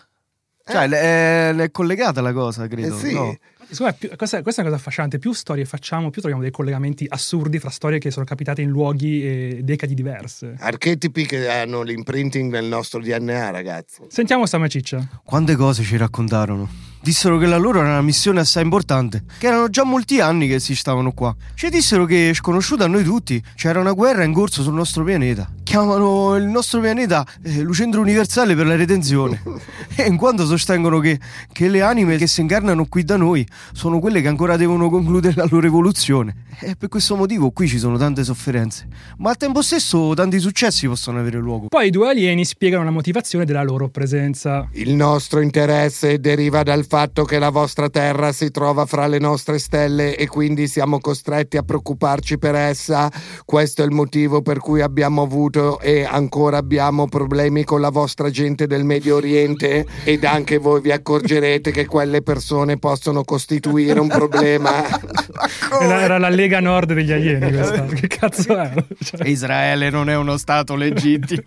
Cioè, 0.70 0.88
è, 0.90 1.56
è 1.56 1.72
collegata 1.72 2.20
la 2.20 2.34
cosa, 2.34 2.68
credo. 2.68 2.94
Eh 2.94 3.00
sì. 3.00 3.14
no? 3.14 3.38
Secondo 3.70 3.92
me, 3.92 4.08
più- 4.08 4.16
questa, 4.18 4.42
questa 4.42 4.62
è 4.62 4.64
una 4.64 4.74
cosa 4.74 4.82
affascinante. 4.82 5.20
Più 5.20 5.32
storie 5.34 5.66
facciamo, 5.66 6.10
più 6.10 6.22
troviamo 6.22 6.42
dei 6.44 6.52
collegamenti 6.52 7.06
assurdi 7.08 7.60
fra 7.60 7.70
storie 7.70 8.00
che 8.00 8.12
sono 8.12 8.26
capitate 8.26 8.62
in 8.62 8.70
luoghi 8.70 9.24
e 9.24 9.60
decadi 9.64 9.94
diverse. 9.94 10.56
Archetipi 10.58 11.26
che 11.26 11.48
hanno 11.50 11.82
l'imprinting 11.84 12.52
nel 12.52 12.66
nostro 12.66 13.00
DNA, 13.00 13.52
ragazzi. 13.52 14.02
Sentiamo 14.08 14.46
sta 14.46 14.58
Ciccia. 14.68 15.22
Quante 15.24 15.56
cose 15.56 15.84
ci 15.84 15.98
raccontarono. 15.98 16.68
Dissero 17.02 17.38
che 17.38 17.46
la 17.46 17.58
loro 17.58 17.80
era 17.80 17.90
una 17.90 18.02
missione 18.02 18.42
assai 18.42 18.64
importante, 18.64 19.24
che 19.38 19.48
erano 19.48 19.70
già 19.70 19.86
molti 19.86 20.20
anni 20.20 20.48
che 20.48 20.60
si 20.60 20.76
stavano 20.76 21.14
qua. 21.14 21.34
Ci 21.54 21.70
dissero 21.70 22.06
che, 22.06 22.34
sconosciuta 22.34 22.84
a 22.84 22.88
noi 22.88 23.04
tutti, 23.04 23.42
c'era 23.56 23.80
una 23.80 23.94
guerra 23.94 24.24
in 24.24 24.34
corso 24.34 24.64
sul 24.64 24.74
nostro 24.74 25.04
pianeta. 25.06 25.50
Chiamano 25.64 26.36
il 26.36 26.46
nostro 26.46 26.82
pianeta 26.82 27.26
eh, 27.44 27.62
Lucentro 27.62 28.02
Universale 28.02 28.54
per 28.54 28.66
la 28.66 28.76
redenzione. 28.76 29.42
e 29.96 30.08
in 30.08 30.18
quanto 30.18 30.46
sostengono 30.46 31.00
che, 31.00 31.20
che 31.54 31.70
le 31.70 31.82
anime 31.82 32.18
che 32.18 32.28
si 32.28 32.42
incarnano 32.42 32.86
qui 32.86 33.04
da 33.04 33.16
noi 33.16 33.48
sono 33.72 34.00
quelle 34.00 34.22
che 34.22 34.28
ancora 34.28 34.58
devono 34.58 34.90
concludere 34.90 35.36
la 35.36 35.48
loro 35.50 35.66
evoluzione. 35.66 36.48
E 36.62 36.76
per 36.76 36.90
questo 36.90 37.16
motivo 37.16 37.52
qui 37.52 37.70
ci 37.70 37.80
sono 37.80 37.98
tante 37.98 38.26
sofferenze. 38.26 38.88
Ma 39.20 39.30
al 39.30 39.38
tempo 39.38 39.62
stesso 39.62 40.14
tanti 40.14 40.40
successi 40.40 40.88
possono 40.88 41.20
avere 41.20 41.38
luogo. 41.38 41.68
Poi 41.70 41.88
i 41.88 41.90
due 41.90 42.10
alieni 42.10 42.44
spiegano 42.44 42.84
la 42.84 42.92
motivazione 42.92 43.46
della 43.46 43.64
loro 43.64 43.88
presenza. 43.88 44.68
Il 44.74 44.94
nostro 44.94 45.40
interesse 45.40 46.20
deriva 46.20 46.64
dal 46.64 46.86
fatto 46.90 47.24
che 47.24 47.38
la 47.38 47.52
vostra 47.52 47.88
terra 47.88 48.32
si 48.32 48.50
trova 48.50 48.88
fra 48.88 49.06
le 49.06 49.20
nostre 49.20 49.60
stelle 49.60 50.18
e 50.18 50.28
quindi 50.28 50.68
siamo 50.68 51.00
costretti 51.00 51.56
a 51.56 51.62
preoccuparci 51.62 52.40
per 52.40 52.56
essa. 52.56 53.12
Questo 53.46 53.84
è 53.84 53.86
il 53.86 53.92
motivo 53.92 54.42
per 54.42 54.58
cui 54.58 54.82
abbiamo 54.82 55.22
avuto 55.22 55.80
e 55.80 56.04
ancora 56.04 56.58
abbiamo 56.58 57.08
problemi 57.08 57.64
con 57.64 57.80
la 57.80 57.92
vostra 57.92 58.32
gente 58.32 58.66
del 58.66 58.84
Medio 58.84 59.18
Oriente 59.18 59.86
ed 60.04 60.26
anche 60.26 60.58
voi 60.58 60.82
vi 60.82 60.92
accorgerete 60.92 61.70
che 61.70 61.86
quelle 61.86 62.24
persone 62.24 62.80
possono 62.80 63.24
costituire 63.24 64.00
un 64.00 64.08
problema. 64.08 64.84
Era, 65.80 66.02
era 66.02 66.18
la 66.18 66.30
Lega 66.30 66.60
Nord 66.60 66.94
degli 66.94 67.12
alieni 67.12 67.52
questa. 67.52 67.86
Che 67.86 68.08
cazzo 68.08 68.58
è? 68.58 68.74
Cioè, 69.04 69.28
Israele 69.28 69.92
non 69.92 70.10
è 70.10 70.16
uno 70.16 70.38
stato 70.38 70.76
legittimo. 70.76 71.44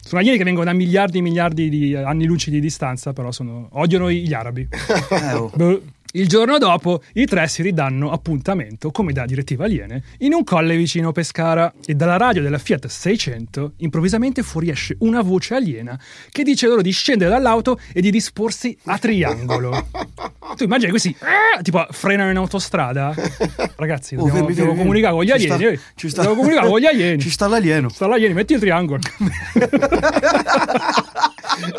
sono 0.00 0.20
alieni 0.20 0.38
che 0.38 0.44
vengono 0.44 0.66
da 0.66 0.72
miliardi 0.72 1.18
e 1.18 1.22
miliardi 1.22 1.68
di 1.68 1.96
anni 1.96 2.24
luci 2.24 2.50
di 2.50 2.60
distanza, 2.60 3.12
però 3.12 3.32
sono, 3.32 3.68
odiano 4.04 4.10
gli 4.10 4.32
arabi. 4.34 4.68
Eh, 5.10 5.32
oh. 5.32 5.50
Boh. 5.54 5.82
Il 6.12 6.28
giorno 6.28 6.56
dopo 6.56 7.02
i 7.14 7.26
tre 7.26 7.46
si 7.46 7.60
ridanno 7.60 8.10
appuntamento, 8.10 8.90
come 8.90 9.12
da 9.12 9.26
direttiva 9.26 9.66
aliene, 9.66 10.02
in 10.20 10.32
un 10.32 10.44
colle 10.44 10.74
vicino 10.74 11.12
Pescara 11.12 11.70
e 11.84 11.94
dalla 11.94 12.16
radio 12.16 12.40
della 12.40 12.56
Fiat 12.56 12.86
600 12.86 13.72
improvvisamente 13.78 14.42
fuoriesce 14.42 14.96
una 15.00 15.20
voce 15.20 15.54
aliena 15.56 16.00
che 16.30 16.42
dice 16.42 16.68
loro 16.68 16.80
di 16.80 16.90
scendere 16.90 17.28
dall'auto 17.28 17.78
e 17.92 18.00
di 18.00 18.10
disporsi 18.10 18.74
a 18.84 18.96
triangolo. 18.96 19.88
Tu 20.56 20.64
immagini 20.64 20.88
questi 20.90 21.14
ah, 21.20 21.60
tipo 21.60 21.86
frenano 21.90 22.30
in 22.30 22.36
autostrada? 22.38 23.14
Ragazzi, 23.76 24.14
Oh, 24.14 24.18
dobbiamo, 24.24 24.38
fermi, 24.38 24.54
fermi, 24.54 24.76
comunicare 24.78 25.12
con 25.12 25.22
gli 25.24 25.32
ci 25.32 25.40
sta- 25.40 25.54
alieni. 25.54 25.74
eh. 25.74 25.80
ci 25.96 26.08
sta- 26.08 26.22
Devo 26.22 26.34
comunicare 26.36 26.68
con 26.68 26.78
gli 26.80 26.86
alieni. 26.86 27.18
Ci 27.26 27.30
sta 27.30 27.46
l'alieno. 27.46 27.88
Sta 27.90 28.06
l'alieni, 28.06 28.32
metti 28.32 28.54
il 28.54 28.60
triangolo. 28.60 29.00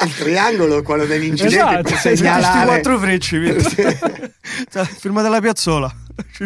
Il 0.03 0.15
triangolo, 0.15 0.81
quello 0.81 1.05
dell'incidente, 1.05 1.93
Esatto, 1.93 1.95
segnalare. 1.95 2.65
quattro 2.65 2.99
frecce? 2.99 3.35
Cioè, 4.71 4.85
Firmata 4.85 5.27
la 5.29 5.39
piazzola. 5.41 5.93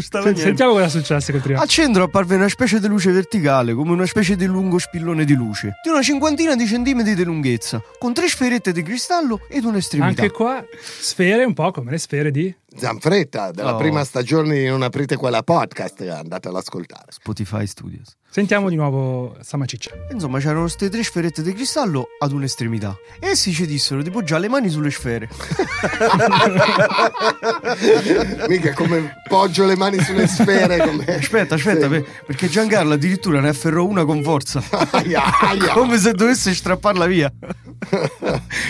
L'alieno. 0.10 0.36
Sentiamo 0.38 0.74
cosa 0.74 0.86
è 0.86 0.90
successo 0.90 1.32
col 1.32 1.40
triangolo. 1.42 1.62
Al 1.66 1.70
centro 1.70 2.04
apparve 2.04 2.36
una 2.36 2.50
specie 2.50 2.80
di 2.82 2.88
luce 2.88 3.12
verticale, 3.12 3.74
come 3.74 3.92
una 3.92 4.06
specie 4.06 4.36
di 4.36 4.46
lungo 4.46 4.78
spillone 4.80 5.24
di 5.24 5.34
luce, 5.34 5.76
di 5.82 5.90
una 5.90 6.02
cinquantina 6.02 6.56
di 6.56 6.66
centimetri 6.68 7.14
di 7.16 7.24
lunghezza, 7.24 7.82
con 8.00 8.14
tre 8.14 8.28
sferette 8.28 8.74
di 8.74 8.84
cristallo 8.84 9.40
ed 9.48 9.64
un'estremità. 9.64 10.24
Anche 10.24 10.34
qua 10.34 10.62
sfere 11.00 11.46
un 11.46 11.54
po' 11.54 11.72
come 11.72 11.92
le 11.92 12.00
sfere 12.00 12.32
di 12.32 12.54
Zanfretta, 12.76 13.52
della 13.52 13.76
Oh. 13.76 13.78
prima 13.78 14.04
stagione 14.04 14.58
di 14.60 14.66
Non 14.66 14.82
aprite 14.82 15.16
quella 15.16 15.42
podcast, 15.44 16.02
andate 16.02 16.50
ad 16.50 16.56
ascoltare. 16.56 17.06
Spotify 17.10 17.66
Studios. 17.66 18.18
Sentiamo 18.34 18.70
di 18.70 18.76
nuovo 18.78 19.36
Samaciccia. 19.42 19.92
Insomma, 20.12 20.40
c'erano 20.40 20.62
queste 20.62 20.88
tre 20.90 21.04
sferette 21.04 21.42
di 21.42 21.52
cristallo 21.54 22.08
ad 22.18 22.32
un'estremità. 22.32 22.98
E 23.20 23.28
essi 23.32 23.52
ci 23.52 23.68
dissero 23.68 24.02
di 24.02 24.10
poggiare 24.10 24.44
le 24.44 24.48
mani 24.48 24.70
sulle 24.70 24.90
sfere. 24.90 25.28
Mica 28.48 28.72
come 28.74 29.22
poggio 29.28 29.66
le 29.66 29.76
mani 29.76 30.00
sulle 30.02 30.28
sfere. 30.28 30.78
Come... 30.78 31.04
Aspetta, 31.18 31.56
aspetta, 31.56 31.82
Sì. 31.84 31.90
per- 31.90 32.06
perché 32.26 32.48
Giancarlo 32.48 32.94
addirittura 32.94 33.42
ne 33.42 33.50
afferrò 33.50 33.84
una 33.84 34.06
con 34.06 34.24
forza. 34.24 34.64
Aia, 34.92 35.24
aia. 35.42 35.74
Come 35.74 35.98
se 35.98 36.14
dovesse 36.14 36.54
strapparla 36.54 37.06
via. 37.08 37.30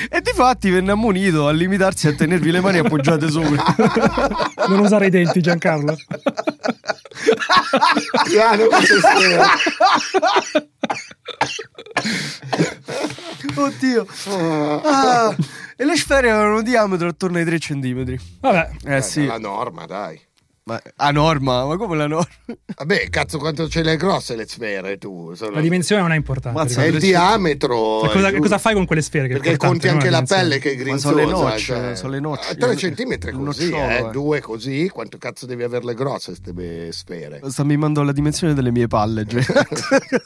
e 0.10 0.22
difatti 0.22 0.72
venne 0.72 0.90
ammonito 0.92 1.48
a 1.48 1.52
limitarsi 1.52 2.08
a 2.08 2.16
tenervi 2.16 2.50
le 2.50 2.62
mani 2.62 2.80
appoggiate 2.80 3.30
sopra. 3.30 3.64
Non 4.70 4.80
usare 4.80 5.06
i 5.06 5.10
denti, 5.12 5.40
Giancarlo. 5.40 5.96
Piano. 8.28 8.68
Oddio. 13.56 14.06
Ah, 14.84 15.36
e 15.76 15.86
le 15.86 15.96
sfere 15.98 16.30
avevano 16.32 16.58
un 16.58 16.64
diametro 16.64 17.08
attorno 17.08 17.38
ai 17.38 17.46
3 17.46 17.60
centimetri. 17.60 18.20
Vabbè, 18.40 18.70
Eh 18.86 19.02
sì. 19.02 19.26
La 19.26 19.38
norma, 19.38 19.86
dai. 19.86 20.20
Ma, 20.64 20.80
a 20.98 21.10
norma, 21.10 21.66
ma 21.66 21.76
come 21.76 21.98
la 21.98 22.06
norma? 22.06 22.28
Vabbè, 22.78 23.10
cazzo, 23.10 23.40
quanto 23.40 23.68
ce 23.68 23.82
le 23.82 23.98
grosse 23.98 24.36
le 24.36 24.46
sfere 24.48 25.00
tu? 25.00 25.34
Sono- 25.34 25.56
la 25.56 25.60
dimensione 25.62 26.04
non 26.04 26.12
è 26.12 26.16
importante. 26.16 26.56
Mazza, 26.60 26.84
È 26.84 26.88
il 26.88 27.00
diametro. 27.00 28.02
Cioè, 28.04 28.12
cosa, 28.12 28.38
cosa 28.38 28.58
fai 28.60 28.76
con 28.76 28.86
quelle 28.86 29.02
sfere? 29.02 29.28
Perché 29.28 29.58
conti 29.58 29.88
anche 29.88 30.12
la 30.12 30.22
pelle 30.22 30.60
che 30.60 30.74
è 30.74 30.84
Ma 30.86 30.98
sono 30.98 31.16
le 31.16 31.24
grinzosa. 31.24 31.44
nocce, 31.50 31.60
cioè. 31.64 31.96
sono 31.96 32.12
le 32.12 32.20
nocce. 32.20 32.56
3 32.56 32.76
centimetri 32.78 33.32
Un 33.34 33.46
così, 33.46 33.72
nocciolo, 33.72 33.90
eh. 33.90 33.96
eh. 34.08 34.12
Due 34.12 34.40
così. 34.42 34.90
Quanto 34.94 35.18
cazzo 35.18 35.48
devi 35.48 35.64
averle 35.64 35.96
grosse 35.96 36.36
queste 36.40 36.92
sfere? 36.92 37.42
Sta 37.50 37.64
mimando 37.64 38.04
la 38.04 38.12
dimensione 38.12 38.54
delle 38.54 38.72
mie 38.72 38.86
palle. 38.88 39.26
Cioè. 39.28 39.42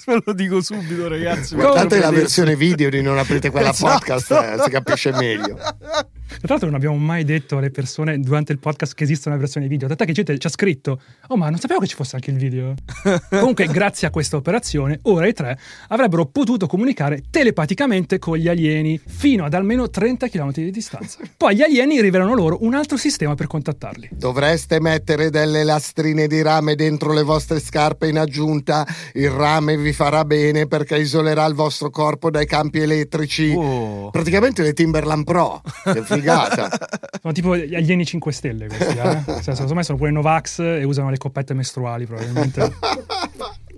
Ve 0.06 0.22
lo 0.26 0.34
dico 0.34 0.62
subito, 0.62 1.08
ragazzi. 1.08 1.56
Guardate 1.56 1.98
la 2.00 2.12
versione 2.12 2.58
video 2.58 2.90
di 2.90 3.02
Non 3.02 3.18
aprite 3.18 3.50
quella 3.52 3.70
Esatto. 3.70 3.94
podcast, 4.00 4.32
eh, 4.32 4.62
si 4.66 4.70
capisce 4.70 5.12
meglio. 5.14 5.58
Tra 6.40 6.50
l'altro 6.50 6.68
non 6.68 6.76
abbiamo 6.76 6.98
mai 6.98 7.24
detto 7.24 7.58
alle 7.58 7.72
persone 7.72 8.20
durante 8.20 8.52
il 8.52 8.60
podcast 8.60 8.94
che 8.94 9.04
esiste 9.04 9.30
una 9.30 9.38
versione 9.38 9.68
video. 9.68 9.88
Tant'è 9.88 10.06
che 10.06 10.12
gente 10.12 10.38
ci 10.38 10.48
ha 10.48 10.50
scritto, 10.50 11.02
oh 11.28 11.38
ma 11.38 11.50
non 11.50 11.60
sapevo 11.60 11.80
che 11.80 11.88
ci 11.88 11.96
fosse 11.96 12.16
anche 12.16 12.32
il 12.32 12.38
video. 12.38 12.74
Comunque 13.30 13.68
grazie 13.68 14.08
a 14.08 14.12
questa 14.12 14.38
operazione, 14.38 15.00
ora 15.04 15.28
i 15.28 15.34
tre 15.34 15.58
avrebbero 15.90 16.26
potuto 16.26 16.68
comunicare 16.68 17.24
telepaticamente 17.30 18.20
con 18.20 18.38
gli 18.38 18.48
alieni 18.48 19.00
fino 19.04 19.46
ad 19.46 19.54
almeno 19.54 19.90
30 19.90 20.28
km 20.28 20.52
di 20.52 20.72
distanza. 20.72 21.20
Poi 21.38 21.56
gli 21.56 21.62
alieni 21.62 22.02
rivelano 22.02 22.34
loro 22.34 22.58
un 22.62 22.74
altro 22.74 22.98
sistema 22.98 23.36
per 23.36 23.48
contattarli. 23.48 24.10
Dovreste 24.12 24.80
mettere 24.80 25.30
delle 25.30 25.64
lastrine 25.64 26.28
di 26.28 26.42
rame 26.42 26.76
dentro 26.76 27.14
le 27.14 27.24
vostre 27.24 27.60
scarpe 27.60 28.08
in 28.08 28.18
aggiunta. 28.18 28.86
Il 29.14 29.30
rame 29.30 29.78
vi 29.78 29.94
farà 29.94 30.26
bene 30.26 30.68
perché 30.68 30.98
isolerà 30.98 31.46
il 31.46 31.54
vostro 31.54 31.90
corpo 31.90 32.30
dai 32.30 32.46
campi 32.46 32.80
elettrici. 32.80 33.54
Oh. 33.56 34.10
Praticamente 34.10 34.62
le 34.62 34.74
Timberland 34.74 35.24
Pro. 35.24 35.62
Che 35.86 36.02
figata. 36.26 36.90
Sono 37.22 37.34
tipo 37.34 37.56
gli 37.56 37.76
alieni 37.76 38.06
5 38.06 38.32
stelle 38.32 38.68
questi, 38.68 38.98
eh? 38.98 39.24
Cioè, 39.44 39.54
secondo 39.54 39.76
me 39.76 39.84
sono 39.84 39.98
pure 39.98 40.12
Novax 40.12 40.60
e 40.60 40.84
usano 40.84 41.10
le 41.10 41.18
coppette 41.18 41.54
mestruali 41.54 42.06
probabilmente. 42.06 42.74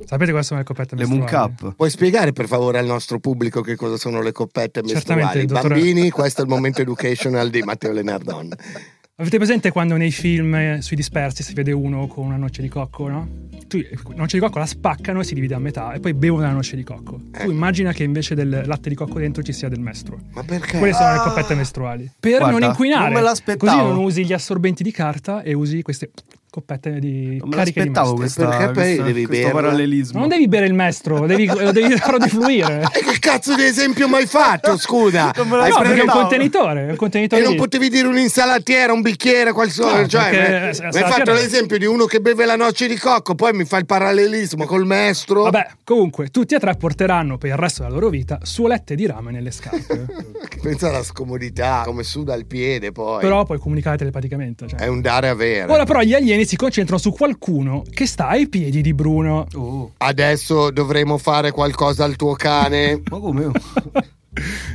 Sapete 0.06 0.32
cosa 0.32 0.44
sono 0.44 0.60
le 0.60 0.66
coppette 0.66 0.96
Le 0.96 1.06
mestruali? 1.06 1.32
moon 1.32 1.56
cup. 1.58 1.76
Puoi 1.76 1.90
spiegare 1.90 2.32
per 2.32 2.48
favore 2.48 2.78
al 2.80 2.86
nostro 2.86 3.20
pubblico 3.20 3.62
che 3.62 3.76
cosa 3.76 3.98
sono 3.98 4.22
le 4.22 4.32
coppette 4.32 4.82
Certamente, 4.86 5.38
mestruali? 5.40 5.46
dottore. 5.46 5.74
Bambini, 5.76 6.10
questo 6.12 6.42
è 6.42 6.44
il 6.46 6.50
momento 6.50 6.82
educational 6.82 7.50
di 7.50 7.62
Matteo 7.62 7.92
Lenardon. 7.92 8.50
Avete 9.20 9.38
presente 9.38 9.72
quando 9.72 9.98
nei 9.98 10.12
film 10.12 10.54
eh, 10.54 10.78
sui 10.84 10.96
dispersi 10.96 11.42
si 11.42 11.56
vede 11.56 11.72
uno 11.72 12.06
con 12.06 12.28
una 12.28 12.36
noce 12.36 12.62
di 12.62 12.68
cocco, 12.68 13.08
no? 13.08 13.28
Tu, 13.68 13.80
la 13.80 14.14
noce 14.16 14.38
di 14.38 14.44
cocco 14.44 14.60
la 14.60 14.68
spaccano 14.68 15.22
e 15.22 15.24
si 15.24 15.34
divide 15.34 15.56
a 15.56 15.58
metà 15.58 15.94
e 15.94 16.00
poi 16.00 16.14
bevono 16.14 16.44
la 16.44 16.52
noce 16.52 16.76
di 16.76 16.84
cocco. 16.84 17.20
Eh. 17.34 17.46
Tu 17.46 17.50
immagina 17.50 17.94
che 17.94 18.04
invece 18.04 18.36
del 18.36 18.62
latte 18.68 18.90
di 18.90 18.96
cocco 18.96 19.18
dentro 19.18 19.42
ci 19.42 19.54
sia 19.54 19.70
del 19.70 19.80
mestro. 19.80 20.20
Ma 20.34 20.44
perché? 20.44 20.78
Quelle 20.78 20.94
sono 20.94 21.14
le 21.14 21.18
coppette 21.18 21.56
mestruali. 21.56 22.12
Per 22.20 22.38
Guarda, 22.38 22.60
non 22.60 22.70
inquinare. 22.70 23.06
non 23.06 23.14
me 23.14 23.22
l'aspettavo. 23.22 23.72
Così 23.72 23.92
non 23.92 24.04
usi 24.04 24.24
gli 24.24 24.34
assorbenti 24.34 24.84
di 24.84 24.92
carta 24.92 25.42
e 25.42 25.54
usi 25.54 25.82
queste 25.82 26.12
coppette 26.58 27.00
di 27.00 27.38
Non 27.38 27.50
cariche 27.50 27.84
di 27.84 27.90
mestro. 27.90 28.14
questa, 28.14 28.48
Perché 28.48 28.66
poi 28.66 28.74
questa- 28.74 29.04
devi 29.04 29.26
questo 29.26 29.46
berla? 29.46 29.62
parallelismo. 29.62 30.20
Non 30.20 30.28
devi 30.30 30.48
bere 30.48 30.66
il 30.66 30.74
mestro, 30.74 31.26
devi, 31.28 31.46
lo 31.46 31.72
devi 31.72 31.96
farlo 31.98 32.18
defluire. 32.18 32.82
E 32.94 33.00
che 33.04 33.20
cazzo 33.20 33.56
di 33.56 33.64
esempio 33.64 34.08
mai 34.08 34.26
fatto, 34.26 34.76
scusa? 34.78 35.32
Non 35.36 35.48
me 35.50 35.58
Hai 35.60 35.70
No, 35.70 35.78
perché 35.82 36.00
è 36.00 36.04
un 36.04 36.10
contenitore. 36.10 36.84
Un 36.86 36.90
E 36.90 36.96
contenitore 36.96 37.42
non 37.44 37.52
lì. 37.52 37.58
potevi 37.58 37.90
dire 37.90 38.08
un'insalatiera, 38.08 38.92
un 38.94 39.02
bicchiere, 39.02 39.52
qualcosa. 39.52 40.02
No, 40.02 40.08
cioè, 40.08 40.30
perché 40.30 40.82
mi- 40.82 40.90
mi 40.92 41.02
hai 41.04 41.12
fatto 41.12 41.32
l'esempio 41.34 41.78
di 41.78 41.86
uno 41.86 42.06
che 42.06 42.20
beve 42.22 42.46
la 42.46 42.56
noce 42.56 42.88
di 42.88 42.98
cocco, 42.98 43.36
poi 43.36 43.54
mi 43.54 43.66
fa 43.66 43.78
il 43.78 43.86
parallelismo 43.86 44.66
col 44.66 44.86
mestro. 44.88 45.44
Vabbè, 45.44 45.68
comunque, 45.84 46.30
tutti 46.30 46.56
e 46.56 46.60
tre 46.60 46.76
porteranno 46.76 47.38
per 47.38 47.52
il 47.52 47.58
resto 47.58 47.84
della 47.84 47.94
loro 47.94 48.10
vita 48.10 48.40
suolette 48.42 48.96
di 48.96 49.06
rame 49.06 49.32
nelle 49.32 49.52
scarpe. 49.52 50.06
Pensa 50.62 50.90
alla 50.90 51.04
scomodità, 51.04 51.84
come 51.86 52.04
suda 52.04 52.34
il 52.34 52.46
piede 52.48 52.92
poi. 52.92 53.22
però 53.22 53.44
puoi 53.46 53.60
comunicare 53.60 53.98
telepaticamente. 53.98 54.68
cioè. 54.68 54.80
È 54.80 54.88
un 54.88 55.02
dare 55.02 55.30
avere. 55.30 55.72
Ora 55.72 55.84
però 55.86 56.02
gli 56.02 56.14
alieni 56.14 56.46
si 56.48 56.56
concentrano 56.56 57.00
su 57.00 57.12
qualcuno 57.12 57.84
che 57.90 58.08
sta 58.08 58.30
ai 58.30 58.48
piedi 58.48 58.82
di 58.82 58.94
Bruno. 58.94 59.46
Oh, 59.54 59.92
Adesso 59.98 60.72
dovremo 60.72 61.18
fare 61.18 61.52
qualcosa 61.52 62.06
al 62.06 62.16
tuo 62.16 62.34
cane. 62.34 63.02
ma 63.12 63.20
come? 63.20 63.52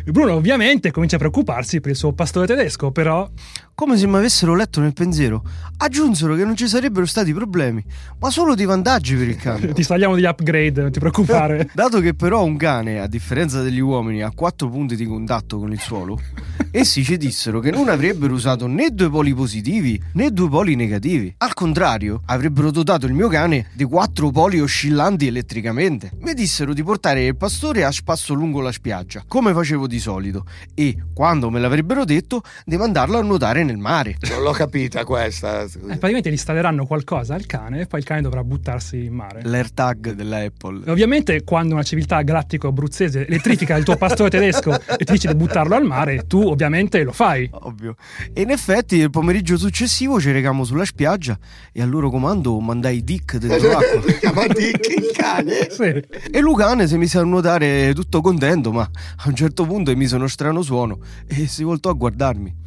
Bruno 0.04 0.34
ovviamente 0.34 0.90
comincia 0.90 1.16
a 1.16 1.18
preoccuparsi 1.18 1.80
per 1.80 1.92
il 1.92 1.96
suo 1.96 2.12
pastore 2.12 2.46
tedesco, 2.46 2.90
però 2.90 3.28
Come 3.74 3.96
se 3.96 4.06
mi 4.06 4.16
avessero 4.16 4.54
letto 4.54 4.80
nel 4.80 4.92
pensiero. 4.92 5.42
Aggiunsero 5.78 6.36
che 6.36 6.44
non 6.44 6.54
ci 6.54 6.68
sarebbero 6.68 7.06
stati 7.06 7.32
problemi, 7.32 7.82
ma 8.20 8.30
solo 8.30 8.54
di 8.54 8.64
vantaggi 8.64 9.16
per 9.16 9.28
il 9.28 9.36
cane. 9.40 9.72
ti 9.72 9.82
stagliamo 9.82 10.14
degli 10.14 10.26
upgrade, 10.26 10.82
non 10.82 10.92
ti 10.92 10.98
preoccupare. 11.00 11.70
Dato 11.74 11.98
che 12.00 12.14
però 12.14 12.44
un 12.44 12.56
cane, 12.56 13.00
a 13.00 13.08
differenza 13.08 13.62
degli 13.62 13.80
uomini, 13.80 14.22
ha 14.22 14.30
quattro 14.32 14.68
punti 14.68 14.94
di 14.94 15.06
contatto 15.06 15.58
con 15.58 15.72
il 15.72 15.80
suolo, 15.80 16.20
essi 16.70 17.02
ci 17.02 17.16
dissero 17.16 17.58
che 17.58 17.70
non 17.72 17.88
avrebbero 17.88 18.34
usato 18.34 18.66
né 18.68 18.90
due 18.90 19.10
poli 19.10 19.34
positivi 19.34 20.00
né 20.12 20.30
due 20.30 20.48
poli 20.48 20.76
negativi. 20.76 21.34
Al 21.38 21.54
contrario, 21.54 22.20
avrebbero 22.26 22.70
dotato 22.70 23.06
il 23.06 23.14
mio 23.14 23.28
cane 23.28 23.70
di 23.72 23.84
quattro 23.84 24.30
poli 24.30 24.60
oscillanti 24.60 25.26
elettricamente. 25.26 26.12
Mi 26.20 26.34
dissero 26.34 26.74
di 26.74 26.84
portare 26.84 27.24
il 27.24 27.36
pastore 27.36 27.84
a 27.84 27.90
spasso 27.90 28.34
lungo 28.34 28.60
la 28.60 28.70
spiaggia, 28.70 29.24
come 29.26 29.52
facevo 29.52 29.88
di 29.88 29.98
solito, 29.98 30.44
e, 30.74 30.96
quando 31.12 31.50
me 31.50 31.58
l'avrebbero 31.58 32.04
detto, 32.04 32.42
di 32.64 32.76
mandarlo 32.76 33.18
a 33.18 33.22
nuotare 33.22 33.61
buttare 33.62 33.64
nel 33.64 33.78
mare. 33.78 34.16
Non 34.28 34.42
l'ho 34.42 34.50
capita 34.52 35.04
questa. 35.04 35.62
Eh, 35.62 35.68
praticamente 35.68 36.28
gli 36.28 36.32
installeranno 36.32 36.84
qualcosa 36.86 37.34
al 37.34 37.46
cane 37.46 37.82
e 37.82 37.86
poi 37.86 38.00
il 38.00 38.04
cane 38.06 38.20
dovrà 38.20 38.42
buttarsi 38.44 39.04
in 39.04 39.14
mare. 39.14 39.42
L'AirTag 39.42 40.12
della 40.12 40.38
Apple. 40.38 40.82
E 40.84 40.90
Ovviamente 40.90 41.42
quando 41.44 41.74
una 41.74 41.82
civiltà 41.82 42.20
galattico-abruzzese 42.22 43.26
elettrifica 43.26 43.76
il 43.76 43.84
tuo 43.84 43.96
pastore 43.96 44.30
tedesco 44.30 44.72
e 44.72 45.04
ti 45.04 45.12
dice 45.12 45.28
di 45.28 45.34
buttarlo 45.34 45.74
al 45.74 45.84
mare, 45.84 46.26
tu 46.26 46.42
ovviamente 46.42 47.02
lo 47.02 47.12
fai. 47.12 47.48
Ovvio. 47.52 47.94
E 48.32 48.42
in 48.42 48.50
effetti 48.50 48.96
il 48.96 49.10
pomeriggio 49.10 49.56
successivo 49.56 50.20
ci 50.20 50.30
recamo 50.30 50.64
sulla 50.64 50.84
spiaggia 50.84 51.38
e 51.72 51.82
al 51.82 51.88
loro 51.88 52.10
comando 52.10 52.58
mandai 52.58 53.02
Dick 53.04 53.36
dentro 53.36 53.68
l'acqua. 53.68 54.02
Si 54.02 54.18
chiama 54.18 54.46
Dick 54.46 54.88
il 54.88 55.10
cane. 55.12 55.68
Sì. 55.70 56.02
E 56.30 56.40
Lucane 56.40 56.86
si 56.86 56.96
mise 56.96 57.18
a 57.18 57.22
nuotare 57.22 57.92
tutto 57.94 58.20
contento, 58.20 58.72
ma 58.72 58.82
a 58.82 59.28
un 59.28 59.34
certo 59.34 59.64
punto 59.64 59.90
emise 59.90 60.16
uno 60.16 60.26
strano 60.26 60.62
suono 60.62 60.98
e 61.26 61.46
si 61.46 61.62
voltò 61.62 61.90
a 61.90 61.94
guardarmi. 61.94 62.61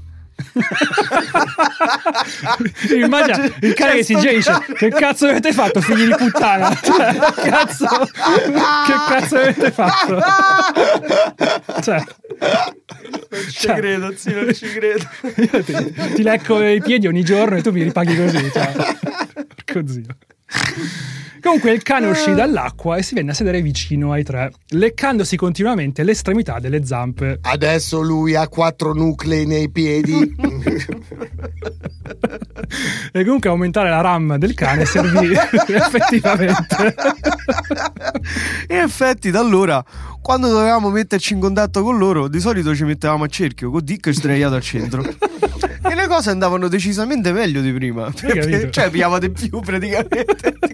Immagina 2.94 3.44
il 3.62 3.74
cane 3.74 3.96
che 3.96 4.04
si 4.04 4.16
gira 4.16 4.32
dice 4.34 4.54
che 4.78 4.90
cazzo 4.90 5.28
avete 5.28 5.52
fatto 5.54 5.82
figli 5.82 6.06
di 6.08 6.16
puttana 6.16 6.74
Cioè, 6.82 7.14
che 7.14 7.50
cazzo 7.50 7.88
che 7.88 8.94
cazzo 9.08 9.36
avete 9.38 9.72
fatto 9.72 10.20
cioè, 11.82 12.04
Non 12.40 13.42
ci 13.50 13.60
Cioè. 13.60 13.76
credo, 13.76 14.14
sì, 14.16 14.34
non 14.34 14.54
ci 14.54 14.68
credo. 14.72 15.08
io 15.36 15.64
ti, 15.64 15.94
ti 16.16 16.24
lecco 16.24 16.62
i 16.64 16.82
piedi 16.82 17.08
ogni 17.08 17.24
giorno 17.24 17.56
e 17.58 17.62
tu 17.62 17.72
mi 17.72 17.84
ripaghi 17.84 18.16
così 18.16 18.52
cioè. 18.52 18.72
porco 19.66 19.88
zio 19.88 20.04
Comunque 21.46 21.74
il 21.74 21.84
cane 21.84 22.08
uscì 22.08 22.34
dall'acqua 22.34 22.98
e 22.98 23.04
si 23.04 23.14
venne 23.14 23.30
a 23.30 23.34
sedere 23.36 23.62
vicino 23.62 24.12
ai 24.12 24.24
tre, 24.24 24.52
leccandosi 24.70 25.38
continuamente 25.38 26.02
l'estremità 26.02 26.58
delle 26.58 26.84
zampe. 26.84 27.38
Adesso 27.40 28.02
lui 28.02 28.34
ha 28.34 28.48
quattro 28.48 28.96
nuclei 28.96 29.46
nei 29.46 29.70
piedi. 29.70 30.36
E 33.12 33.24
comunque 33.24 33.50
aumentare 33.50 33.90
la 33.92 34.02
RAM 34.02 34.38
del 34.38 34.56
cane 34.56 34.86
servì 34.86 35.34
effettivamente. 35.68 36.96
In 38.70 38.78
effetti, 38.78 39.30
da 39.30 39.40
allora, 39.40 39.86
quando 40.22 40.50
dovevamo 40.50 40.90
metterci 40.90 41.34
in 41.34 41.40
contatto 41.40 41.84
con 41.84 42.00
loro, 42.00 42.28
di 42.28 42.40
solito 42.40 42.74
ci 42.74 42.86
mettevamo 42.86 43.24
a 43.24 43.28
cerchio 43.28 43.70
con 43.70 43.82
Dick 43.84 44.12
sdraiato 44.12 44.56
al 44.56 44.62
centro. 44.62 45.04
e 45.04 45.94
le 45.94 46.08
cose 46.08 46.32
andavano 46.32 46.68
decisamente 46.68 47.32
meglio 47.32 47.62
di 47.62 47.72
prima. 47.72 48.12
Perché, 48.12 48.72
cioè, 48.72 48.90
pigliavate 48.90 49.30
più 49.30 49.60
praticamente. 49.60 50.26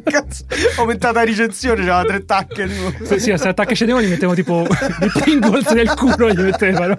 Cazzo, 0.03 0.45
aumentata 0.77 1.19
la 1.19 1.25
ricezione, 1.25 1.85
c'aveva 1.85 2.03
tre 2.03 2.25
tacche. 2.25 2.67
Tipo. 2.67 3.05
Sì, 3.05 3.19
sì, 3.19 3.37
se 3.37 3.47
attacchi 3.47 3.75
scendevano 3.75 4.05
gli 4.05 4.09
mettevano 4.09 4.35
tipo 4.35 4.65
i 4.65 5.11
Pringles 5.19 5.67
nel 5.71 5.93
culo 5.93 6.29
gli 6.29 6.39
mettevano 6.39 6.95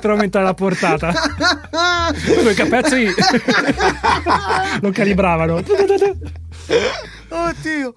per 0.00 0.10
aumentare 0.10 0.44
la 0.44 0.54
portata. 0.54 1.12
Poi 2.24 2.42
quei 2.42 2.54
capezzi 2.54 3.06
lo 4.80 4.90
calibravano. 4.90 5.62
Oddio. 7.28 7.94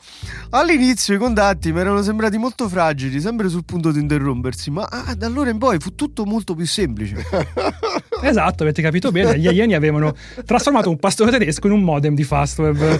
All'inizio 0.51 1.15
i 1.15 1.17
contatti 1.17 1.71
mi 1.71 1.79
erano 1.79 2.01
sembrati 2.01 2.37
molto 2.37 2.67
fragili, 2.67 3.19
sempre 3.19 3.49
sul 3.49 3.65
punto 3.65 3.91
di 3.91 3.99
interrompersi, 3.99 4.71
ma 4.71 4.83
ah, 4.83 5.13
da 5.15 5.27
allora 5.27 5.49
in 5.49 5.57
poi 5.57 5.79
fu 5.79 5.95
tutto 5.95 6.25
molto 6.25 6.55
più 6.55 6.65
semplice. 6.65 7.25
Esatto, 8.21 8.63
avete 8.63 8.81
capito 8.81 9.11
bene, 9.11 9.39
gli 9.39 9.47
alieni 9.47 9.75
avevano 9.75 10.13
trasformato 10.43 10.89
un 10.89 10.97
pastore 10.97 11.31
tedesco 11.31 11.67
in 11.67 11.73
un 11.73 11.83
modem 11.83 12.15
di 12.15 12.25
Fastweb. 12.25 12.99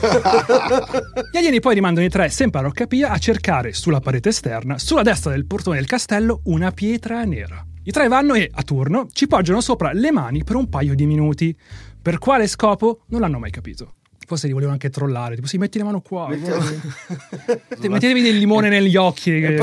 Gli 1.29 1.37
alieni 1.37 1.59
poi 1.59 1.73
rimandano 1.73 2.05
i 2.05 2.09
tre 2.09 2.29
sempre 2.29 2.61
a 2.61 2.63
Roccapia 2.63 3.09
a 3.09 3.17
cercare 3.17 3.73
sulla 3.73 3.99
parete 3.99 4.29
esterna, 4.29 4.77
sulla 4.77 5.01
destra 5.01 5.31
del 5.31 5.45
portone 5.45 5.75
del 5.75 5.87
castello, 5.87 6.39
una 6.45 6.71
pietra 6.71 7.21
nera. 7.25 7.61
I 7.83 7.91
tre 7.91 8.07
vanno 8.07 8.33
e, 8.35 8.49
a 8.49 8.63
turno, 8.63 9.07
ci 9.11 9.27
poggiano 9.27 9.59
sopra 9.59 9.91
le 9.91 10.11
mani 10.11 10.45
per 10.45 10.55
un 10.55 10.69
paio 10.69 10.95
di 10.95 11.05
minuti. 11.05 11.53
Per 12.01 12.17
quale 12.17 12.47
scopo? 12.47 13.01
Non 13.07 13.19
l'hanno 13.19 13.39
mai 13.39 13.51
capito. 13.51 13.95
Forse 14.29 14.45
li 14.45 14.53
volevano 14.53 14.75
anche 14.75 14.91
trollare, 14.91 15.33
tipo, 15.33 15.47
sì, 15.47 15.57
metti 15.57 15.79
le 15.79 15.83
mani 15.85 16.03
qua. 16.03 16.27
Metti- 16.27 17.87
Mettetevi 17.89 18.21
del 18.21 18.37
limone 18.37 18.69
negli 18.69 18.95
occhi. 18.95 19.41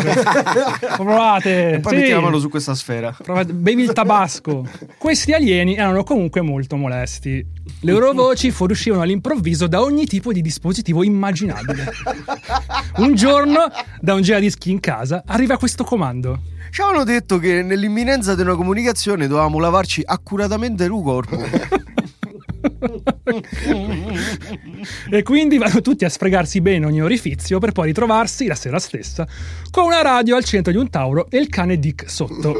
Provate. 0.97 1.75
E 1.75 1.79
poi 1.79 1.93
sì. 1.93 2.01
metti 2.01 2.11
la 2.11 2.21
mano 2.21 2.41
su 2.41 2.49
questa 2.49 2.75
sfera. 2.75 3.17
Provate- 3.17 3.53
bevi 3.53 3.85
il 3.85 3.93
tabasco. 3.93 4.69
Questi 4.99 5.31
alieni 5.31 5.77
erano 5.77 6.03
comunque 6.03 6.41
molto 6.41 6.75
molesti. 6.75 7.47
Le 7.83 7.93
loro 7.93 8.11
voci 8.11 8.51
fuoriuscivano 8.51 9.03
all'improvviso 9.03 9.69
da 9.69 9.81
ogni 9.81 10.05
tipo 10.05 10.33
di 10.33 10.43
dispositivo 10.43 11.05
immaginabile. 11.05 11.93
Un 12.97 13.15
giorno, 13.15 13.71
da 14.01 14.15
un 14.15 14.23
giradischi 14.23 14.73
in 14.73 14.81
casa, 14.81 15.23
arriva 15.27 15.59
questo 15.59 15.85
comando. 15.85 16.41
Ci 16.71 16.81
avevano 16.81 17.05
detto 17.05 17.39
che 17.39 17.63
nell'imminenza 17.63 18.35
di 18.35 18.41
una 18.41 18.57
comunicazione 18.57 19.29
dovevamo 19.29 19.61
lavarci 19.61 20.03
accuratamente 20.05 20.83
il 20.83 20.91
corpo. 20.91 21.37
E 25.11 25.23
quindi 25.23 25.59
vanno 25.59 25.81
tutti 25.81 26.05
a 26.05 26.09
sfregarsi 26.09 26.61
bene 26.61 26.87
ogni 26.87 27.03
orifizio 27.03 27.59
per 27.59 27.73
poi 27.73 27.87
ritrovarsi 27.87 28.47
la 28.47 28.55
sera 28.55 28.79
stessa 28.79 29.27
con 29.71 29.85
una 29.85 30.03
radio 30.03 30.37
al 30.37 30.45
centro 30.45 30.73
di 30.73 30.79
un 30.79 30.89
tauro 30.91 31.29
e 31.31 31.39
il 31.39 31.49
cane 31.49 31.79
Dick 31.79 32.11
sotto. 32.11 32.59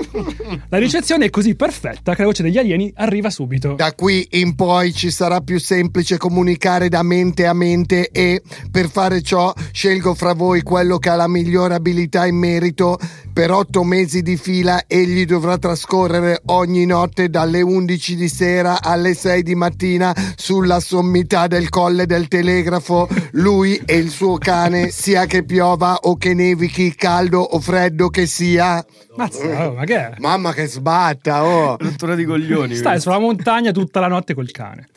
La 0.69 0.79
ricezione 0.79 1.27
è 1.27 1.31
così 1.31 1.55
perfetta 1.55 2.15
che 2.15 2.23
la 2.23 2.29
voce 2.29 2.43
degli 2.43 2.59
alieni 2.59 2.93
arriva 2.97 3.31
subito. 3.31 3.75
Da 3.75 3.95
qui 3.95 4.27
in 4.33 4.55
poi 4.55 4.93
ci 4.93 5.11
sarà 5.11 5.41
più 5.41 5.59
semplice 5.59 6.19
comunicare 6.19 6.89
da 6.89 7.03
mente 7.03 7.47
a 7.47 7.53
mente 7.53 8.11
e 8.11 8.43
per 8.71 8.89
fare 8.89 9.23
ciò 9.23 9.53
scelgo 9.73 10.15
fra 10.15 10.35
voi 10.35 10.63
quello 10.63 10.99
che 10.99 11.09
ha 11.09 11.17
la 11.17 11.29
migliore 11.29 11.75
abilità 11.75 12.27
in 12.27 12.37
merito. 12.37 12.99
Per 13.33 13.51
otto 13.51 13.85
mesi 13.85 14.23
di 14.23 14.37
fila 14.37 14.85
egli 14.87 15.27
dovrà 15.27 15.59
trascorrere 15.59 16.41
ogni 16.47 16.87
notte 16.87 17.29
dalle 17.29 17.61
11 17.61 18.17
di 18.17 18.29
sera 18.29 18.83
alle 18.83 19.13
6 19.15 19.43
di 19.43 19.55
mattina 19.55 19.96
sulla 20.37 20.81
sommità 20.81 21.47
del 21.47 21.69
colle 21.69 22.07
del 22.07 22.29
telegrafo. 22.29 23.09
Lui 23.33 23.81
e 23.85 23.97
il 23.97 24.11
suo 24.11 24.39
cane, 24.39 24.91
sia 24.91 25.27
che 25.27 25.45
piova 25.45 25.99
o 26.03 26.17
che 26.17 26.35
nevichi, 26.35 26.95
caldo 26.95 27.41
o 27.41 27.61
freddo 27.61 28.09
che 28.09 28.27
sia. 28.27 28.85
Mazza, 29.17 29.69
oh, 29.69 29.75
ma 29.75 29.85
che 29.85 29.97
è? 29.97 30.15
Mamma 30.19 30.53
che 30.53 30.67
sbatta, 30.67 31.45
oh! 31.45 31.77
Rottura 31.79 32.15
di 32.15 32.25
coglioni. 32.25 32.75
Stai 32.75 33.01
sulla 33.01 33.19
montagna 33.19 33.73
tutta 33.73 34.01
la 34.01 34.09
notte 34.09 34.35
col 34.35 34.51
cane. 34.51 34.89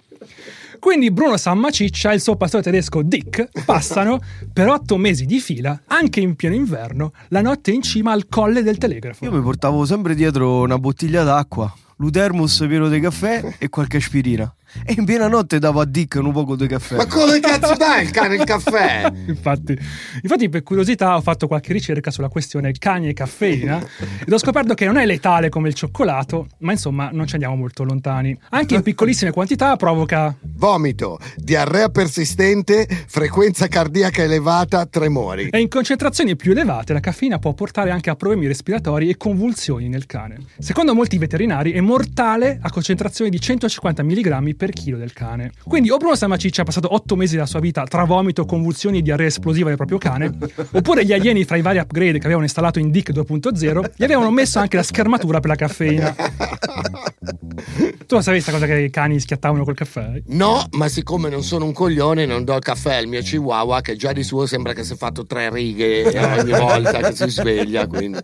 Quindi 0.80 1.12
Bruno 1.12 1.36
Sammaciccia 1.36 2.12
e 2.12 2.16
il 2.16 2.22
suo 2.22 2.38
pastore 2.38 2.64
tedesco 2.64 3.02
Dick 3.02 3.66
passano 3.66 4.20
per 4.52 4.70
otto 4.70 4.96
mesi 4.96 5.26
di 5.26 5.40
fila, 5.40 5.82
anche 5.88 6.22
in 6.22 6.36
pieno 6.36 6.56
inverno, 6.56 7.12
la 7.30 7.42
notte 7.42 7.72
in 7.72 7.82
cima 7.82 8.14
al 8.14 8.28
colle 8.30 8.64
del 8.64 8.78
telegrafo. 8.78 9.26
Io 9.26 9.32
mi 9.32 9.42
portavo 9.42 9.86
sempre 9.86 10.16
dietro 10.16 10.62
una 10.62 10.78
bottiglia 10.78 11.24
d'acqua, 11.24 11.72
l'utermus 11.98 12.66
pieno 12.66 12.88
di 12.88 13.02
caffè 13.02 13.56
e 13.60 13.68
qualche 13.68 13.98
aspirina. 13.98 14.54
E 14.86 14.94
in 14.98 15.06
piena 15.06 15.28
notte 15.28 15.60
davo 15.60 15.82
a 15.82 15.86
Dick 15.86 16.16
un 16.16 16.32
poco 16.32 16.56
di 16.56 16.68
caffè. 16.68 16.96
Ma 16.96 17.06
come 17.06 17.40
cazzo 17.40 17.76
dai 17.76 18.04
il 18.04 18.12
cane 18.12 18.36
il 18.36 18.44
caffè? 18.44 19.12
Infatti, 19.28 19.78
infatti, 20.22 20.50
per 20.50 20.64
curiosità 20.64 21.16
ho 21.16 21.22
fatto 21.22 21.48
qualche 21.48 21.74
ricerca 21.74 22.12
sulla 22.12 22.30
questione 22.30 22.72
cani 22.74 23.10
e 23.10 23.14
caffeina 23.14 23.84
ed 24.26 24.32
ho 24.32 24.38
scoperto 24.38 24.74
che 24.74 24.86
non 24.86 24.98
è 24.98 25.06
letale 25.06 25.50
come 25.50 25.68
il 25.68 25.74
cioccolato, 25.74 26.48
ma 26.60 26.72
insomma 26.72 27.10
non 27.12 27.28
ci 27.28 27.34
andiamo 27.34 27.56
molto 27.56 27.84
lontani. 27.84 28.38
Anche 28.50 28.76
in 28.76 28.82
piccolissime 28.82 29.32
quantità 29.32 29.76
provoca 29.76 30.36
Vomito, 30.42 31.20
diarrea 31.36 31.90
persistente, 31.90 32.88
frequenza 33.08 33.68
cardiaca 33.68 34.24
elevata, 34.24 34.86
tremori. 34.86 35.50
E 35.50 35.60
in 35.60 35.70
concentrazioni 35.70 36.36
più 36.36 36.52
elevate 36.52 36.94
la 36.94 37.00
caffeina 37.00 37.40
può 37.40 37.54
portare 37.54 37.92
anche 37.92 38.10
a 38.10 38.16
problemi 38.16 38.48
respiratori 38.48 39.10
e 39.10 39.18
convulsioni 39.18 39.88
nel 39.88 40.06
cane. 40.06 40.38
Secondo 40.58 40.94
molti 40.94 41.18
veterinari 41.18 41.72
è 41.72 41.82
mortale 41.82 42.60
a 42.62 42.70
concentrazioni 42.70 43.30
di 43.30 43.40
150 43.40 44.04
mg 44.04 44.28
per 44.60 44.72
chilo 44.72 44.98
del 44.98 45.14
cane. 45.14 45.52
Quindi 45.64 45.90
o 45.90 45.96
Bruno 45.96 46.16
Samaciccia 46.16 46.64
ha 46.64 46.66
passato 46.66 46.94
8 46.94 47.16
mesi 47.16 47.36
della 47.36 47.46
sua 47.46 47.62
vita 47.62 47.86
tra 47.86 48.04
vomito, 48.04 48.44
convulsioni 48.44 48.98
e 48.98 49.02
diarrea 49.02 49.28
esplosiva 49.28 49.70
del 49.70 49.78
proprio 49.78 49.98
cane, 49.98 50.38
oppure 50.74 51.06
gli 51.06 51.14
alieni 51.14 51.46
fra 51.46 51.56
i 51.56 51.62
vari 51.62 51.78
upgrade 51.78 52.18
che 52.18 52.26
avevano 52.26 52.44
installato 52.44 52.78
in 52.78 52.92
Dick 52.92 53.14
2.0 53.14 53.92
gli 53.96 54.04
avevano 54.04 54.32
messo 54.32 54.60
anche 54.60 54.76
la 54.76 54.84
schermatura 54.84 55.40
per 55.40 55.50
la 55.50 55.56
caffeina. 55.56 56.14
Tu 58.06 58.16
lo 58.16 58.22
sapevi 58.22 58.44
questa 58.44 58.52
cosa 58.52 58.66
che 58.66 58.82
i 58.82 58.90
cani 58.90 59.18
schiattavano 59.20 59.64
col 59.64 59.76
caffè? 59.76 60.22
No, 60.28 60.66
ma 60.72 60.90
siccome 60.90 61.30
non 61.30 61.44
sono 61.44 61.64
un 61.64 61.72
coglione, 61.72 62.26
non 62.26 62.44
do 62.44 62.54
il 62.56 62.62
caffè 62.62 62.96
al 62.96 63.08
mio 63.08 63.22
chihuahua, 63.22 63.80
che 63.80 63.96
già 63.96 64.12
di 64.12 64.24
suo 64.24 64.46
sembra 64.46 64.74
che 64.74 64.84
si 64.84 64.94
è 64.94 64.96
fatto 64.98 65.26
tre 65.26 65.50
righe 65.50 66.04
ogni 66.20 66.52
volta 66.52 67.00
che 67.00 67.16
si 67.16 67.30
sveglia. 67.30 67.88
Quindi. 67.88 68.20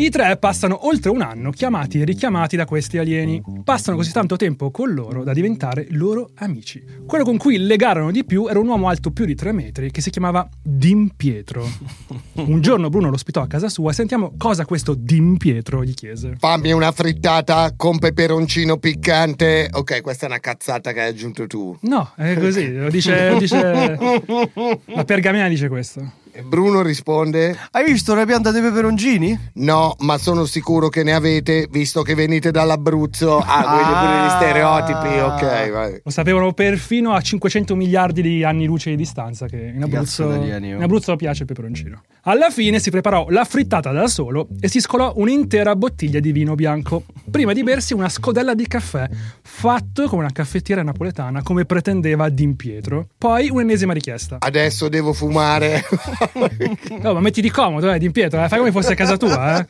I 0.00 0.10
tre 0.10 0.36
passano 0.36 0.86
oltre 0.86 1.10
un 1.10 1.22
anno 1.22 1.50
chiamati 1.50 2.00
e 2.00 2.04
richiamati 2.04 2.54
da 2.54 2.66
questi 2.66 2.98
alieni. 2.98 3.42
Passano 3.64 3.96
così 3.96 4.12
tanto 4.12 4.36
tempo 4.36 4.70
con 4.70 4.94
loro 4.94 5.24
da 5.24 5.32
diventare 5.32 5.88
loro 5.90 6.30
amici. 6.36 6.80
Quello 7.04 7.24
con 7.24 7.36
cui 7.36 7.58
legarono 7.58 8.12
di 8.12 8.24
più 8.24 8.46
era 8.46 8.60
un 8.60 8.68
uomo 8.68 8.88
alto 8.88 9.10
più 9.10 9.24
di 9.24 9.34
tre 9.34 9.50
metri 9.50 9.90
che 9.90 10.00
si 10.00 10.10
chiamava 10.10 10.48
Dim 10.62 11.08
Pietro. 11.16 11.68
Un 12.38 12.60
giorno 12.60 12.90
Bruno 12.90 13.08
lo 13.08 13.14
ospitò 13.16 13.40
a 13.40 13.48
casa 13.48 13.68
sua 13.68 13.90
e 13.90 13.94
sentiamo 13.94 14.34
cosa 14.38 14.64
questo 14.64 14.94
Dim 14.94 15.36
Pietro 15.36 15.82
gli 15.82 15.94
chiese. 15.94 16.36
Fammi 16.38 16.70
una 16.70 16.92
frittata 16.92 17.74
con 17.76 17.98
peperoncino 17.98 18.76
piccante. 18.76 19.68
Ok, 19.72 20.00
questa 20.00 20.26
è 20.26 20.28
una 20.28 20.38
cazzata 20.38 20.92
che 20.92 21.00
hai 21.00 21.08
aggiunto 21.08 21.48
tu. 21.48 21.76
No, 21.80 22.12
è 22.14 22.38
così, 22.38 22.72
lo 22.72 22.88
dice, 22.88 23.30
lo 23.30 23.38
dice- 23.38 23.98
La 24.94 25.04
pergamena 25.04 25.48
dice 25.48 25.66
questo. 25.68 26.26
Bruno 26.42 26.82
risponde: 26.82 27.56
Hai 27.70 27.84
visto 27.84 28.14
la 28.14 28.24
pianta 28.24 28.50
dei 28.50 28.62
peperoncini? 28.62 29.50
No, 29.54 29.94
ma 30.00 30.18
sono 30.18 30.44
sicuro 30.44 30.88
che 30.88 31.02
ne 31.02 31.12
avete, 31.12 31.68
visto 31.70 32.02
che 32.02 32.14
venite 32.14 32.50
dall'Abruzzo. 32.50 33.38
Ah, 33.38 33.62
quelli 33.64 33.92
pure 33.98 34.24
gli 34.24 34.30
stereotipi, 34.30 35.18
ok, 35.18 35.70
vai. 35.70 36.00
Lo 36.04 36.10
sapevano 36.10 36.52
perfino 36.52 37.12
a 37.12 37.20
500 37.20 37.74
miliardi 37.74 38.22
di 38.22 38.44
anni 38.44 38.66
luce 38.66 38.90
di 38.90 38.96
distanza 38.96 39.46
che 39.46 39.72
in 39.74 39.82
Abruzzo, 39.82 40.30
in 40.32 40.78
Abruzzo 40.80 41.16
piace 41.16 41.42
il 41.42 41.48
peperoncino. 41.48 42.02
Alla 42.22 42.50
fine 42.50 42.78
si 42.78 42.90
preparò 42.90 43.26
la 43.30 43.44
frittata 43.44 43.90
da 43.90 44.06
solo 44.06 44.48
e 44.60 44.68
si 44.68 44.80
scolò 44.80 45.14
un'intera 45.16 45.74
bottiglia 45.76 46.20
di 46.20 46.32
vino 46.32 46.54
bianco, 46.54 47.04
prima 47.30 47.52
di 47.52 47.62
bersi 47.62 47.94
una 47.94 48.08
scodella 48.08 48.54
di 48.54 48.66
caffè, 48.66 49.08
fatto 49.42 50.06
con 50.08 50.18
una 50.18 50.30
caffettiera 50.30 50.82
napoletana 50.82 51.42
come 51.42 51.64
pretendeva 51.64 52.28
Din 52.28 52.56
Pietro. 52.56 53.08
Poi 53.16 53.48
un'ennesima 53.48 53.92
richiesta. 53.92 54.36
Adesso 54.40 54.88
devo 54.88 55.12
fumare. 55.12 55.82
No, 57.02 57.12
ma 57.14 57.20
mettiti 57.20 57.50
comodo, 57.50 57.92
eh, 57.92 57.98
Din 57.98 58.12
Pietro, 58.12 58.42
eh, 58.42 58.48
fai 58.48 58.58
come 58.58 58.72
fosse 58.72 58.92
a 58.92 58.96
casa 58.96 59.16
tua, 59.16 59.58
eh. 59.58 59.66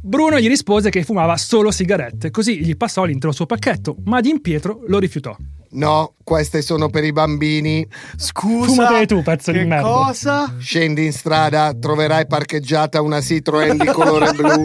Bruno 0.00 0.38
gli 0.38 0.48
rispose 0.48 0.90
che 0.90 1.02
fumava 1.02 1.36
solo 1.36 1.70
sigarette, 1.70 2.30
così 2.30 2.64
gli 2.64 2.76
passò 2.76 3.04
l'intero 3.04 3.32
suo 3.32 3.46
pacchetto, 3.46 3.96
ma 4.04 4.20
Din 4.20 4.40
Pietro 4.40 4.82
lo 4.86 4.98
rifiutò. 4.98 5.36
No, 5.76 6.14
queste 6.24 6.62
sono 6.62 6.88
per 6.88 7.04
i 7.04 7.12
bambini. 7.12 7.86
Scusa. 8.16 8.66
Fumatele 8.66 9.04
tu, 9.04 9.22
pezzo 9.22 9.52
di 9.52 9.62
merda. 9.64 9.86
cosa? 9.86 10.54
Scendi 10.58 11.04
in 11.04 11.12
strada, 11.12 11.74
troverai 11.78 12.26
parcheggiata 12.26 13.02
una 13.02 13.20
Citroen 13.20 13.76
di 13.76 13.86
colore 13.86 14.32
blu 14.32 14.64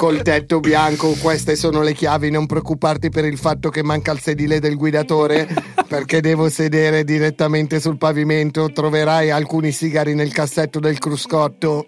col 0.00 0.22
tetto 0.22 0.58
bianco. 0.58 1.12
Queste 1.12 1.54
sono 1.54 1.82
le 1.82 1.94
chiavi. 1.94 2.30
Non 2.30 2.46
preoccuparti 2.46 3.08
per 3.08 3.24
il 3.24 3.38
fatto 3.38 3.68
che 3.68 3.84
manca 3.84 4.10
il 4.10 4.20
sedile 4.20 4.58
del 4.58 4.76
guidatore, 4.76 5.46
perché 5.86 6.20
devo 6.20 6.48
sedere 6.48 7.04
direttamente 7.04 7.78
sul 7.78 7.96
pavimento. 7.96 8.72
Troverai 8.72 9.30
alcuni 9.30 9.70
sigari 9.70 10.14
nel 10.14 10.32
cassetto 10.32 10.80
del 10.80 10.98
cruscotto. 10.98 11.86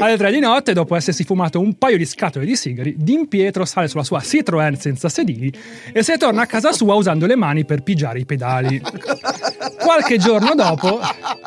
Alle 0.00 0.16
tre 0.16 0.30
di 0.30 0.38
notte, 0.38 0.72
dopo 0.72 0.94
essersi 0.94 1.24
fumato 1.24 1.58
un 1.60 1.74
paio 1.78 1.96
di 1.96 2.04
scatole 2.04 2.44
di 2.44 2.54
sigari, 2.56 2.94
Din 2.96 3.26
Pietro 3.28 3.64
sale 3.64 3.88
sulla 3.88 4.04
sua 4.04 4.20
Citroën 4.20 4.74
senza 4.74 5.08
sedili 5.08 5.52
e 5.92 6.02
se 6.02 6.12
ne 6.12 6.18
torna 6.18 6.42
a 6.42 6.46
casa 6.46 6.72
sua 6.72 6.94
usando 6.94 7.26
le 7.26 7.36
mani 7.36 7.64
per 7.64 7.82
pigiare 7.82 8.18
i 8.20 8.24
pedali. 8.26 8.80
Qualche 9.78 10.18
giorno 10.18 10.54
dopo, 10.54 11.00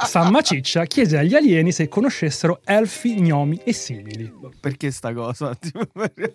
San 0.05 0.31
Maciccia 0.31 0.85
chiese 0.85 1.17
agli 1.17 1.35
alieni 1.35 1.71
se 1.71 1.87
conoscessero 1.87 2.59
elfi, 2.65 3.19
gnomi 3.21 3.61
e 3.63 3.73
simili. 3.73 4.31
Perché 4.59 4.91
sta 4.91 5.13
cosa? 5.13 5.55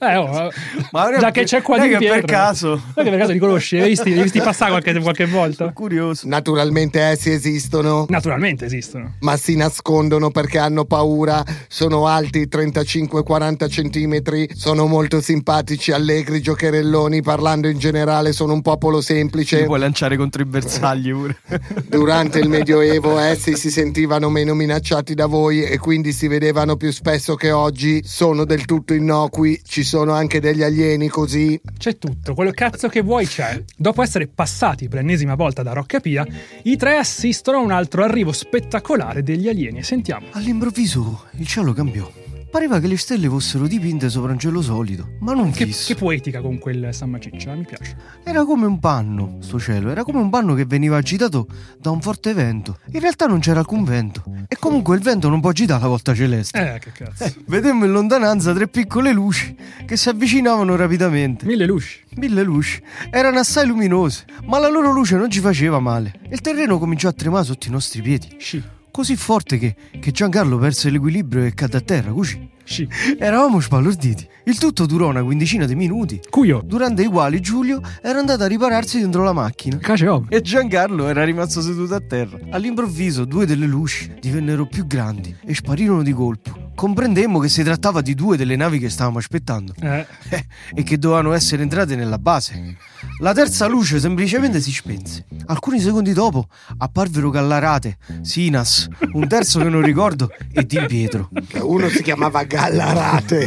Eh, 0.03 0.17
oh, 0.17 0.51
Ma 0.93 1.11
già 1.11 1.19
per- 1.19 1.31
che 1.33 1.45
c'è 1.45 1.63
qua 1.63 1.79
Din 1.79 1.91
che 1.91 1.99
per 1.99 2.09
Pietro. 2.09 2.27
caso. 2.27 2.69
Non 2.69 3.05
che 3.05 3.11
per 3.11 3.19
caso 3.19 3.33
li 3.33 3.39
conosci? 3.39 3.77
Li 3.77 3.83
hai 3.83 3.89
visti, 3.91 4.15
li 4.15 4.23
visti 4.23 4.41
passare 4.41 4.71
qualche, 4.71 4.99
qualche 5.01 5.27
volta? 5.27 5.71
Curioso. 5.73 6.27
Naturalmente 6.27 7.01
essi 7.01 7.31
esistono. 7.31 8.07
Naturalmente 8.09 8.65
esistono. 8.65 9.15
ma 9.21 9.37
si 9.37 9.57
nascondono 9.57 10.31
perché 10.31 10.59
hanno 10.59 10.85
paura, 10.85 11.45
sono 11.81 12.07
alti 12.07 12.47
35-40 12.47 13.71
centimetri, 13.71 14.51
sono 14.55 14.87
molto 14.87 15.23
simpatici, 15.23 15.93
allegri, 15.93 16.43
giocherelloni, 16.43 17.23
parlando 17.23 17.69
in 17.69 17.79
generale 17.79 18.33
sono 18.33 18.53
un 18.53 18.61
popolo 18.61 18.99
Li 18.99 19.03
semplice. 19.03 19.65
puoi 19.65 19.79
lanciare 19.79 20.19
contro 20.19 20.43
i 20.43 20.45
bersagli 20.45 21.11
pure. 21.11 21.39
Durante 21.89 22.39
il 22.39 22.51
Medioevo 22.51 23.17
essi 23.17 23.57
si 23.57 23.71
sentivano 23.71 24.29
meno 24.29 24.53
minacciati 24.53 25.15
da 25.15 25.25
voi 25.25 25.63
e 25.63 25.79
quindi 25.79 26.13
si 26.13 26.29
vedevano 26.29 26.77
più 26.77 26.93
spesso 26.93 27.35
che 27.35 27.51
oggi, 27.51 28.03
sono 28.05 28.45
del 28.45 28.67
tutto 28.67 28.93
innocui, 28.93 29.59
ci 29.65 29.83
sono 29.83 30.13
anche 30.13 30.39
degli 30.39 30.63
alieni 30.63 31.09
così. 31.09 31.59
C'è 31.79 31.97
tutto, 31.97 32.35
quello 32.35 32.51
cazzo 32.51 32.89
che 32.89 33.01
vuoi 33.01 33.27
c'è. 33.27 33.59
Dopo 33.75 34.03
essere 34.03 34.27
passati 34.27 34.87
per 34.87 34.99
l'ennesima 34.99 35.35
volta 35.35 35.63
da 35.63 35.73
Rocca 35.73 35.99
Pia, 35.99 36.27
i 36.65 36.77
tre 36.77 36.99
assistono 36.99 37.57
a 37.57 37.63
un 37.63 37.71
altro 37.71 38.05
arrivo 38.05 38.33
spettacolare 38.33 39.23
degli 39.23 39.49
alieni. 39.49 39.83
Sentiamo. 39.83 40.27
All'improvviso 40.33 41.29
il 41.39 41.47
cielo 41.47 41.70
cambiò. 41.73 42.11
Pareva 42.51 42.81
che 42.81 42.89
le 42.89 42.97
stelle 42.97 43.29
fossero 43.29 43.69
dipinte 43.69 44.09
sopra 44.09 44.33
un 44.33 44.39
cielo 44.41 44.61
solido, 44.61 45.11
ma 45.21 45.35
non 45.35 45.53
Che, 45.53 45.67
fisso. 45.67 45.87
che 45.87 45.95
poetica 45.95 46.41
con 46.41 46.59
quel 46.59 46.89
San 46.93 47.09
Maciccia, 47.11 47.55
mi 47.55 47.65
piace. 47.65 47.97
Era 48.25 48.45
come 48.45 48.67
un 48.67 48.81
panno, 48.81 49.37
sto 49.39 49.61
cielo, 49.61 49.89
era 49.89 50.03
come 50.03 50.19
un 50.19 50.31
panno 50.31 50.55
che 50.55 50.65
veniva 50.65 50.97
agitato 50.97 51.47
da 51.79 51.91
un 51.91 52.01
forte 52.01 52.35
vento. 52.35 52.79
In 52.91 52.99
realtà 52.99 53.27
non 53.27 53.39
c'era 53.39 53.61
alcun 53.61 53.85
vento. 53.85 54.25
E 54.49 54.57
comunque 54.59 54.97
il 54.97 55.01
vento 55.03 55.29
non 55.29 55.41
può 55.41 55.51
agitare 55.51 55.81
la 55.83 55.87
volta 55.87 56.13
celeste. 56.13 56.75
Eh, 56.75 56.79
che 56.81 56.91
cazzo. 56.91 57.33
Vedemmo 57.47 57.85
in 57.85 57.93
lontananza 57.93 58.53
tre 58.53 58.67
piccole 58.67 59.13
luci 59.13 59.55
che 59.87 59.97
si 59.97 60.09
avvicinavano 60.09 60.75
rapidamente. 60.75 61.47
Mille 61.47 61.67
luci. 61.67 62.01
Mille 62.17 62.43
luci. 62.43 62.83
Erano 63.13 63.39
assai 63.39 63.65
luminose, 63.69 64.25
ma 64.47 64.59
la 64.59 64.69
loro 64.69 64.91
luce 64.91 65.15
non 65.15 65.31
ci 65.31 65.39
faceva 65.39 65.79
male. 65.79 66.15
Il 66.31 66.41
terreno 66.41 66.81
cominciò 66.81 67.09
a 67.09 67.13
tremare 67.13 67.45
sotto 67.45 67.69
i 67.69 67.71
nostri 67.71 68.03
piedi. 68.03 68.27
Sci. 68.39 68.61
Così 68.91 69.17
forte 69.17 69.59
che, 69.59 69.75
che 70.01 70.11
Giancarlo 70.11 70.59
perse 70.59 70.91
l'equilibrio 70.91 71.45
e 71.45 71.55
cadde 71.55 71.77
a 71.77 71.81
terra, 71.81 72.11
così. 72.11 72.49
Sci. 72.71 72.89
Eravamo 73.19 73.59
spalorditi. 73.59 74.29
Il 74.45 74.57
tutto 74.57 74.87
durò 74.87 75.09
una 75.09 75.25
quindicina 75.25 75.67
di 75.67 75.75
minuti, 75.75 76.21
Cuio. 76.31 76.63
durante 76.65 77.03
i 77.03 77.07
quali 77.07 77.41
Giulio 77.41 77.81
era 78.01 78.21
andato 78.21 78.45
a 78.45 78.47
ripararsi 78.47 79.01
dentro 79.01 79.25
la 79.25 79.33
macchina. 79.33 79.77
Cace 79.79 80.07
ovvio. 80.07 80.31
E 80.37 80.41
Giancarlo 80.41 81.09
era 81.09 81.25
rimasto 81.25 81.61
seduto 81.63 81.95
a 81.97 82.01
terra. 82.01 82.39
All'improvviso 82.51 83.25
due 83.25 83.45
delle 83.45 83.67
luci 83.67 84.15
divennero 84.21 84.67
più 84.67 84.87
grandi 84.87 85.35
e 85.45 85.53
sparirono 85.53 86.05
di 86.05 86.13
colpo. 86.13 86.69
Comprendemmo 86.75 87.41
che 87.41 87.49
si 87.49 87.63
trattava 87.63 88.01
di 88.01 88.15
due 88.15 88.37
delle 88.39 88.57
navi 88.57 88.79
che 88.79 88.89
stavamo 88.89 89.19
aspettando 89.19 89.75
Eh, 89.79 90.07
eh, 90.31 90.47
e 90.75 90.83
che 90.83 90.97
dovevano 90.97 91.33
essere 91.33 91.63
entrate 91.63 91.95
nella 91.97 92.19
base. 92.19 92.77
La 93.19 93.35
terza 93.35 93.67
luce 93.67 93.99
semplicemente 93.99 94.61
si 94.61 94.73
spense. 94.73 95.27
Alcuni 95.47 95.81
secondi 95.81 96.13
dopo 96.13 96.47
apparvero 96.79 97.29
Gallarate, 97.31 97.99
Sinas, 98.23 98.89
un 99.13 99.27
terzo 99.29 99.59
che 99.59 99.69
non 99.69 99.83
ricordo 99.83 100.31
e 100.53 100.65
Di 100.65 100.81
Pietro. 100.87 101.29
Uno 101.61 101.89
si 101.89 102.03
chiamava 102.03 102.45
Gallarate. 102.45 102.59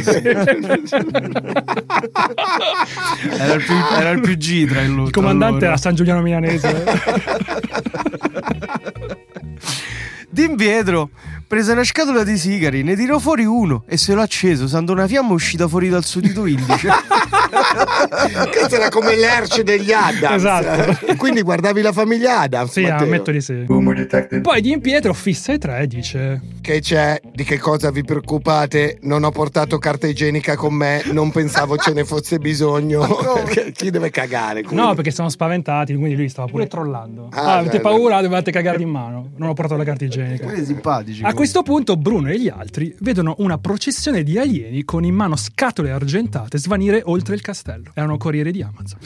Era 3.38 3.54
il 3.54 3.64
più, 3.64 3.74
era 3.98 4.10
il 4.10 4.20
più 4.20 4.36
G 4.36 4.68
tra 4.68 4.82
il 4.82 4.90
il 4.90 5.10
comandante 5.10 5.66
era 5.66 5.76
San 5.76 5.94
Giuliano 5.94 6.20
Milanese. 6.20 6.84
Di 10.30 10.42
Prese 11.54 11.70
una 11.70 11.84
scatola 11.84 12.24
di 12.24 12.36
sigari, 12.36 12.82
ne 12.82 12.96
tirò 12.96 13.20
fuori 13.20 13.44
uno 13.44 13.84
e 13.86 13.96
se 13.96 14.12
l'ho 14.12 14.22
acceso 14.22 14.64
usando 14.64 14.90
una 14.90 15.06
fiamma 15.06 15.34
uscita 15.34 15.68
fuori 15.68 15.88
dal 15.88 16.04
suo 16.04 16.20
dito 16.20 16.46
indice. 16.46 16.88
Questo 18.50 18.74
era 18.74 18.88
come 18.88 19.14
l'erce 19.16 19.62
degli 19.62 19.92
Adams. 19.92 20.34
Esatto. 20.34 21.14
Quindi 21.16 21.42
guardavi 21.42 21.80
la 21.80 21.92
famiglia 21.92 22.40
Adams. 22.40 22.72
sì, 22.72 22.82
Matteo. 22.82 23.06
ammetto 23.06 23.30
di 23.30 23.40
sì. 23.40 23.64
Poi 24.42 24.60
Din 24.60 24.80
Pietro 24.80 25.14
fissa 25.14 25.52
i 25.52 25.58
tre 25.58 25.80
e 25.82 25.86
dice: 25.86 26.40
Che 26.60 26.80
c'è? 26.80 27.20
Di 27.32 27.44
che 27.44 27.58
cosa 27.58 27.92
vi 27.92 28.02
preoccupate? 28.02 28.98
Non 29.02 29.22
ho 29.22 29.30
portato 29.30 29.78
carta 29.78 30.08
igienica 30.08 30.56
con 30.56 30.74
me, 30.74 31.02
non 31.12 31.30
pensavo 31.30 31.76
ce 31.76 31.92
ne 31.92 32.04
fosse 32.04 32.38
bisogno. 32.38 33.06
Chi 33.72 33.90
deve 33.90 34.10
cagare? 34.10 34.62
quindi? 34.62 34.84
No, 34.84 34.94
perché 34.94 35.12
sono 35.12 35.28
spaventati, 35.28 35.94
quindi 35.94 36.16
lui 36.16 36.28
stava 36.28 36.48
pure 36.48 36.66
trollando. 36.66 37.28
Ah, 37.30 37.42
Ah, 37.42 37.58
avete 37.58 37.78
paura? 37.80 38.20
Dovete 38.20 38.50
cagare 38.50 38.82
in 38.82 38.88
mano. 38.88 39.30
Non 39.36 39.50
ho 39.50 39.52
portato 39.52 39.78
la 39.78 39.84
carta 39.84 40.04
igienica. 40.04 40.44
Quelli 40.46 40.64
simpatici. 40.64 41.22
A 41.22 41.32
questo 41.44 41.62
punto 41.62 41.98
Bruno 41.98 42.30
e 42.30 42.40
gli 42.40 42.48
altri 42.48 42.96
vedono 43.00 43.34
una 43.40 43.58
processione 43.58 44.22
di 44.22 44.38
alieni 44.38 44.82
con 44.82 45.04
in 45.04 45.14
mano 45.14 45.36
scatole 45.36 45.90
argentate 45.90 46.56
svanire 46.56 47.02
oltre 47.04 47.34
il 47.34 47.42
castello. 47.42 47.90
Erano 47.92 48.16
corrieri 48.16 48.50
di 48.50 48.62
Amazon. 48.62 48.98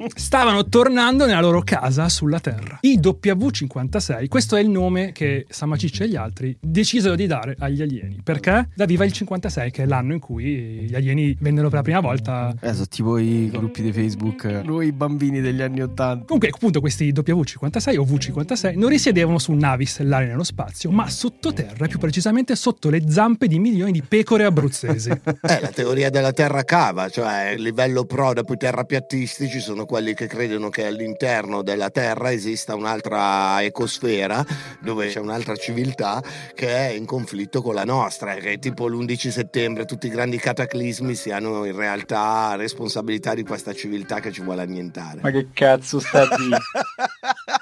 Stavano 0.14 0.66
tornando 0.70 1.26
nella 1.26 1.42
loro 1.42 1.60
casa 1.60 2.08
sulla 2.08 2.40
Terra. 2.40 2.78
I 2.80 2.98
W56, 2.98 4.28
questo 4.28 4.56
è 4.56 4.62
il 4.62 4.70
nome 4.70 5.12
che 5.12 5.44
Samaciccia 5.46 6.04
e 6.04 6.08
gli 6.08 6.16
altri 6.16 6.56
decisero 6.58 7.14
di 7.16 7.26
dare 7.26 7.54
agli 7.58 7.82
alieni. 7.82 8.22
Perché? 8.24 8.70
Da 8.74 8.86
viva 8.86 9.04
il 9.04 9.12
56, 9.12 9.70
che 9.72 9.82
è 9.82 9.86
l'anno 9.86 10.14
in 10.14 10.20
cui 10.20 10.86
gli 10.88 10.94
alieni 10.94 11.36
vennero 11.38 11.68
per 11.68 11.76
la 11.76 11.84
prima 11.84 12.00
volta 12.00 12.56
Eh, 12.58 12.72
sono 12.72 12.86
tipo 12.86 13.18
i 13.18 13.50
gruppi 13.50 13.82
di 13.82 13.92
Facebook, 13.92 14.44
noi 14.64 14.90
bambini 14.92 15.42
degli 15.42 15.60
anni 15.60 15.82
Ottanta. 15.82 16.24
Comunque, 16.24 16.48
appunto, 16.48 16.80
questi 16.80 17.12
W56 17.12 17.98
o 17.98 18.04
V56 18.04 18.78
non 18.78 18.88
risiedevano 18.88 19.38
su 19.38 19.52
navi 19.52 19.84
stellari 19.84 20.24
nello 20.24 20.44
spazio, 20.44 20.90
ma 20.90 21.08
sottoterra, 21.10 21.84
e 21.84 21.88
più 21.88 21.98
precisamente 21.98 22.56
sotto 22.56 22.88
le 22.88 23.02
zampe 23.08 23.46
di 23.46 23.58
milioni 23.58 23.92
di 23.92 24.02
pecore 24.02 24.44
abruzzesi. 24.44 25.08
Eh, 25.50 25.60
la 25.60 25.68
teoria 25.68 26.10
della 26.10 26.32
terra 26.32 26.64
cava, 26.64 27.08
cioè 27.08 27.54
il 27.56 27.62
livello 27.62 28.04
pro 28.04 28.32
dopo 28.32 28.52
i 28.52 28.56
terrapiattistici 28.56 29.58
sono 29.58 29.84
quelli 29.84 30.14
che 30.14 30.26
credono 30.26 30.68
che 30.68 30.86
all'interno 30.86 31.62
della 31.62 31.90
terra 31.90 32.30
esista 32.30 32.74
un'altra 32.74 33.62
ecosfera 33.62 34.44
dove 34.80 35.08
c'è 35.08 35.18
un'altra 35.18 35.56
civiltà 35.56 36.22
che 36.54 36.68
è 36.68 36.90
in 36.90 37.06
conflitto 37.06 37.62
con 37.62 37.74
la 37.74 37.84
nostra, 37.84 38.34
che 38.34 38.58
tipo 38.58 38.86
l'11 38.86 39.28
settembre 39.28 39.86
tutti 39.86 40.06
i 40.06 40.10
grandi 40.10 40.36
cataclismi 40.36 41.14
siano 41.14 41.64
in 41.64 41.74
realtà 41.74 42.54
responsabilità 42.56 43.34
di 43.34 43.42
questa 43.42 43.72
civiltà 43.72 44.20
che 44.20 44.30
ci 44.30 44.42
vuole 44.42 44.62
annientare. 44.62 45.20
Ma 45.22 45.30
che 45.30 45.48
cazzo 45.52 46.00
sta 46.00 46.22
a 46.22 46.36
dire? 46.36 46.58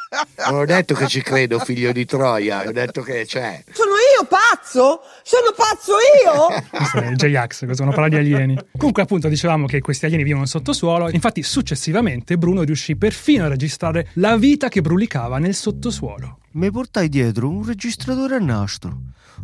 Non 0.50 0.60
ho 0.60 0.64
detto 0.64 0.94
che 0.94 1.06
ci 1.06 1.22
credo, 1.22 1.58
figlio 1.58 1.92
di 1.92 2.04
Troia, 2.04 2.64
ho 2.66 2.72
detto 2.72 3.02
che 3.02 3.24
c'è. 3.26 3.62
Sono 3.72 3.92
io 3.92 4.26
pazzo? 4.26 5.00
Sono 5.22 5.52
pazzo 5.54 5.92
io? 6.24 6.64
Questo 6.70 6.98
è 6.98 7.12
J-Ax, 7.12 7.64
questo 7.64 7.82
è 7.82 7.86
una 7.86 7.94
parola 7.94 8.08
di 8.08 8.16
alieni. 8.16 8.58
Comunque, 8.76 9.02
appunto, 9.02 9.28
dicevamo 9.28 9.66
che 9.66 9.80
questi 9.80 10.06
alieni 10.06 10.24
vivono 10.24 10.44
in 10.44 10.48
sottosuolo. 10.48 11.10
Infatti, 11.10 11.42
successivamente, 11.42 12.38
Bruno 12.38 12.62
riuscì 12.62 12.96
perfino 12.96 13.44
a 13.44 13.48
registrare 13.48 14.08
la 14.14 14.36
vita 14.36 14.68
che 14.68 14.80
brulicava 14.80 15.38
nel 15.38 15.54
sottosuolo. 15.54 16.38
mi 16.52 16.70
portai 16.70 17.08
dietro 17.08 17.48
un 17.48 17.64
registratore 17.64 18.36
a 18.36 18.38
nastro. 18.38 18.96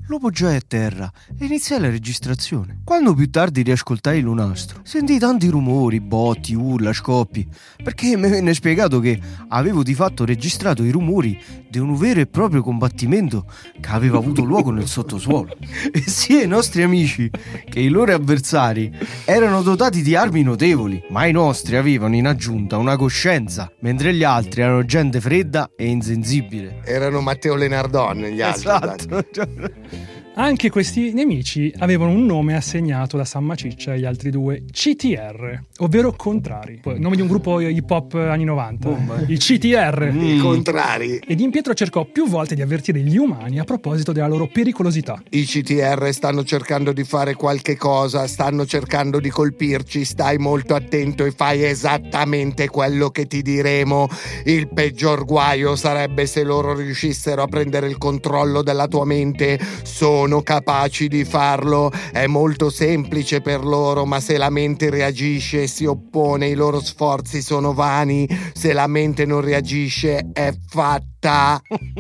Lo 0.09 0.19
poggiai 0.19 0.57
a 0.57 0.63
terra 0.67 1.11
e 1.39 1.47
iniziai 1.47 1.81
la 1.81 1.89
registrazione. 1.89 2.81
Quando 2.85 3.15
più 3.15 3.31
tardi 3.31 3.63
riascoltai 3.63 4.19
il 4.19 4.27
nastro, 4.27 4.81
sentii 4.83 5.19
tanti 5.19 5.49
rumori, 5.49 6.01
botti, 6.01 6.55
urla, 6.55 6.93
scoppi, 6.93 7.49
perché 7.83 8.17
mi 8.17 8.29
venne 8.29 8.53
spiegato 8.53 9.01
che 9.01 9.19
avevo 9.49 9.83
di 9.83 9.95
fatto 9.95 10.25
registrato 10.25 10.85
i 10.85 10.91
rumori 10.91 11.41
di 11.71 11.79
un 11.79 11.97
vero 11.97 12.21
e 12.21 12.27
proprio 12.27 12.63
combattimento 12.63 13.47
che 13.81 13.89
aveva 13.89 14.19
avuto 14.19 14.43
luogo 14.43 14.71
nel 14.71 14.87
sottosuolo. 14.87 15.57
E 15.91 16.01
sia 16.01 16.43
i 16.43 16.47
nostri 16.47 16.83
amici 16.83 17.31
che 17.65 17.81
i 17.81 17.89
loro 17.89 18.13
avversari 18.15 18.93
erano 19.25 19.63
dotati 19.63 20.03
di 20.03 20.15
armi 20.15 20.43
notevoli, 20.43 21.03
ma 21.11 21.25
i 21.25 21.33
nostri 21.33 21.77
avevano 21.77 22.15
in 22.15 22.27
aggiunta 22.27 22.77
una 22.77 22.97
coscienza, 22.97 23.73
mentre 23.81 24.13
gli 24.13 24.23
altri 24.23 24.63
erano 24.63 24.85
gente 24.85 25.21
fredda 25.21 25.71
e 25.77 25.87
insensibile. 25.87 26.83
Erano 26.85 27.21
Matteo 27.21 27.55
Lenardon 27.55 28.19
gli 28.19 28.41
altri. 28.43 28.69
Esatto. 28.69 29.25
Yeah. 29.92 30.24
Anche 30.37 30.68
questi 30.68 31.12
nemici 31.12 31.73
avevano 31.79 32.11
un 32.11 32.27
nome 32.27 32.57
assegnato 32.57 33.16
da 33.16 33.25
San 33.25 33.44
Maciccia 33.44 33.92
agli 33.92 34.05
altri 34.05 34.31
due, 34.31 34.64
CTR, 34.68 35.61
ovvero 35.79 36.12
contrari. 36.12 36.81
Poi, 36.83 36.99
Nome 36.99 37.14
di 37.14 37.23
un 37.23 37.29
gruppo 37.29 37.61
hip 37.61 37.88
hop 37.88 38.14
anni 38.14 38.42
90. 38.42 39.27
I 39.29 39.37
CTR. 39.37 40.11
I 40.12 40.38
contrari. 40.38 41.20
E 41.25 41.37
Din 41.37 41.51
Pietro 41.51 41.73
cercò 41.73 42.05
più 42.05 42.27
volte 42.27 42.57
di 42.57 42.62
avvertire 42.62 42.99
gli 42.99 43.16
umani 43.16 43.61
a 43.61 43.64
proposito 43.64 44.11
della 44.11 44.27
loro 44.27 44.49
pericolosità. 44.49 45.23
I 45.31 45.44
CTR 45.44 46.12
stanno 46.12 46.42
cercando 46.42 46.92
di 46.92 47.05
fare 47.05 47.35
qualche 47.35 47.77
cosa, 47.77 48.27
stanno 48.27 48.66
cercando 48.66 49.20
di 49.20 49.31
colpirci, 49.31 50.05
stai 50.05 50.38
molto 50.38 50.75
attento 50.75 51.25
e 51.25 51.31
fai 51.31 51.64
esattamente 51.64 52.68
quello 52.68 53.11
che 53.11 53.29
ti 53.29 53.40
diremo. 53.40 54.09
Il 54.47 54.66
peggior 54.66 55.25
guaio 55.25 55.77
sarebbe 55.77 56.27
se 56.27 56.42
loro 56.42 56.75
riuscissero 56.75 57.40
a 57.40 57.47
prendere 57.47 57.87
il 57.87 57.99
controllo 57.99 58.64
della 58.64 58.88
tua 58.88 59.05
mente. 59.05 59.61
Sono 60.25 60.41
capaci 60.41 61.07
di 61.07 61.23
farlo, 61.23 61.93
è 62.11 62.27
molto 62.27 62.71
semplice 62.71 63.43
per 63.43 63.63
loro, 63.63 64.07
ma 64.07 64.21
se 64.21 64.39
la 64.39 64.49
mente 64.49 64.89
reagisce 64.89 65.65
e 65.65 65.67
si 65.67 65.85
oppone, 65.85 66.49
i 66.49 66.55
loro 66.55 66.81
sforzi 66.81 67.43
sono 67.43 67.75
vani. 67.75 68.27
Se 68.55 68.73
la 68.73 68.87
mente 68.87 69.27
non 69.27 69.43
reagisce, 69.43 70.31
è 70.33 70.51
fatta. 70.67 71.13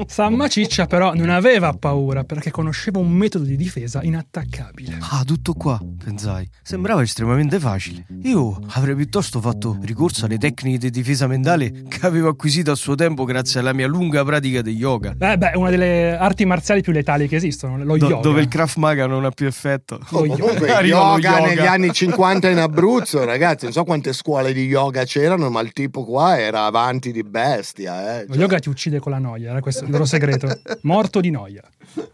San 0.06 0.34
Maciccia 0.34 0.86
però 0.86 1.14
non 1.14 1.30
aveva 1.30 1.72
paura 1.72 2.24
perché 2.24 2.50
conosceva 2.50 2.98
un 2.98 3.10
metodo 3.10 3.44
di 3.44 3.56
difesa 3.56 4.02
inattaccabile. 4.02 4.98
Ah, 5.00 5.22
tutto 5.24 5.54
qua, 5.54 5.80
pensai. 6.02 6.48
Sembrava 6.62 7.02
estremamente 7.02 7.58
facile. 7.58 8.06
Io 8.22 8.58
avrei 8.70 8.94
piuttosto 8.94 9.40
fatto 9.40 9.78
ricorso 9.82 10.26
alle 10.26 10.38
tecniche 10.38 10.78
di 10.78 10.90
difesa 10.90 11.26
mentale 11.26 11.84
che 11.88 12.04
avevo 12.06 12.28
acquisito 12.28 12.70
a 12.70 12.74
suo 12.74 12.94
tempo 12.94 13.24
grazie 13.24 13.60
alla 13.60 13.72
mia 13.72 13.86
lunga 13.86 14.22
pratica 14.24 14.60
di 14.62 14.72
yoga. 14.72 15.14
Eh 15.18 15.38
beh, 15.38 15.52
una 15.54 15.70
delle 15.70 16.16
arti 16.16 16.44
marziali 16.44 16.82
più 16.82 16.92
letali 16.92 17.26
che 17.28 17.36
esistono, 17.36 17.82
lo 17.82 17.96
Do- 17.96 18.08
yoga. 18.08 18.20
dove 18.22 18.40
il 18.40 18.48
Krav 18.48 18.72
Maga 18.76 19.06
non 19.06 19.24
ha 19.24 19.30
più 19.30 19.46
effetto. 19.46 19.98
Oh, 20.10 20.26
comunque, 20.26 20.70
Arriva 20.72 20.98
lo 20.98 21.04
yoga, 21.16 21.38
yoga. 21.38 21.46
negli 21.48 21.66
anni 21.66 21.92
50 21.92 22.48
in 22.50 22.58
Abruzzo, 22.58 23.24
ragazzi, 23.24 23.64
non 23.64 23.72
so 23.72 23.84
quante 23.84 24.12
scuole 24.12 24.52
di 24.52 24.66
yoga 24.66 25.04
c'erano, 25.04 25.48
ma 25.50 25.60
il 25.60 25.72
tipo 25.72 26.04
qua 26.04 26.38
era 26.38 26.64
avanti 26.64 27.12
di 27.12 27.22
bestia. 27.22 28.20
Eh. 28.20 28.26
Lo 28.28 28.34
yoga 28.36 28.58
ti 28.58 28.68
uccide 28.68 28.98
con 29.00 29.12
la 29.12 29.13
noia, 29.18 29.50
era 29.50 29.60
questo 29.60 29.84
il 29.84 29.90
loro 29.90 30.04
segreto. 30.04 30.48
Morto 30.82 31.20
di 31.20 31.30
noia. 31.30 31.62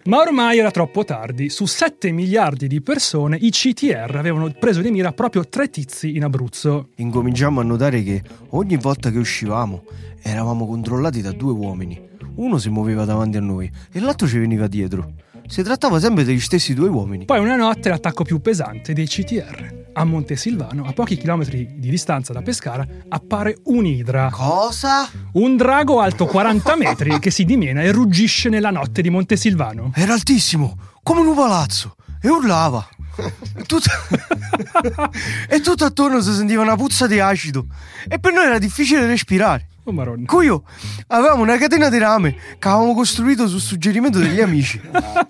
Ma 0.04 0.18
ormai 0.18 0.58
era 0.58 0.70
troppo 0.70 1.04
tardi. 1.04 1.48
Su 1.48 1.66
7 1.66 2.10
miliardi 2.10 2.66
di 2.66 2.80
persone, 2.80 3.36
i 3.40 3.50
CTR 3.50 4.14
avevano 4.16 4.52
preso 4.58 4.80
di 4.80 4.90
mira 4.90 5.12
proprio 5.12 5.48
tre 5.48 5.70
tizi 5.70 6.16
in 6.16 6.24
Abruzzo. 6.24 6.88
Incominciamo 6.96 7.60
a 7.60 7.62
notare 7.62 8.02
che 8.02 8.22
ogni 8.50 8.76
volta 8.76 9.10
che 9.10 9.18
uscivamo 9.18 9.84
eravamo 10.22 10.66
controllati 10.66 11.20
da 11.20 11.32
due 11.32 11.52
uomini. 11.52 12.08
Uno 12.36 12.58
si 12.58 12.68
muoveva 12.70 13.04
davanti 13.04 13.36
a 13.36 13.40
noi 13.40 13.70
e 13.92 14.00
l'altro 14.00 14.26
ci 14.26 14.38
veniva 14.38 14.66
dietro. 14.66 15.12
Si 15.50 15.64
trattava 15.64 15.98
sempre 15.98 16.22
degli 16.22 16.38
stessi 16.38 16.74
due 16.74 16.86
uomini. 16.86 17.24
Poi 17.24 17.40
una 17.40 17.56
notte 17.56 17.88
l'attacco 17.88 18.22
più 18.22 18.40
pesante 18.40 18.92
dei 18.92 19.08
CTR. 19.08 19.88
A 19.94 20.04
Montesilvano, 20.04 20.84
a 20.84 20.92
pochi 20.92 21.16
chilometri 21.16 21.74
di 21.76 21.90
distanza 21.90 22.32
da 22.32 22.40
Pescara, 22.40 22.86
appare 23.08 23.56
un'idra. 23.64 24.30
Cosa? 24.30 25.10
Un 25.32 25.56
drago 25.56 25.98
alto 25.98 26.26
40 26.26 26.76
metri 26.76 27.18
che 27.18 27.32
si 27.32 27.44
dimena 27.44 27.82
e 27.82 27.90
ruggisce 27.90 28.48
nella 28.48 28.70
notte 28.70 29.02
di 29.02 29.10
Montesilvano. 29.10 29.90
Era 29.96 30.12
altissimo, 30.12 30.76
come 31.02 31.22
un 31.22 31.34
palazzo, 31.34 31.96
e 32.22 32.28
urlava. 32.28 32.88
E 33.56 33.64
tutto... 33.64 33.90
e 35.50 35.60
tutto 35.60 35.84
attorno 35.84 36.20
si 36.20 36.32
sentiva 36.32 36.62
una 36.62 36.76
puzza 36.76 37.08
di 37.08 37.18
acido. 37.18 37.66
E 38.06 38.20
per 38.20 38.32
noi 38.32 38.44
era 38.44 38.58
difficile 38.58 39.04
respirare. 39.04 39.69
Oh 39.90 39.92
maronna. 39.92 40.24
Cuio, 40.24 40.62
avevamo 41.08 41.42
una 41.42 41.58
catena 41.58 41.88
di 41.88 41.98
rame 41.98 42.36
che 42.60 42.68
avevamo 42.68 42.94
costruito 42.94 43.48
su 43.48 43.58
suggerimento 43.58 44.20
degli 44.20 44.40
amici. 44.40 44.80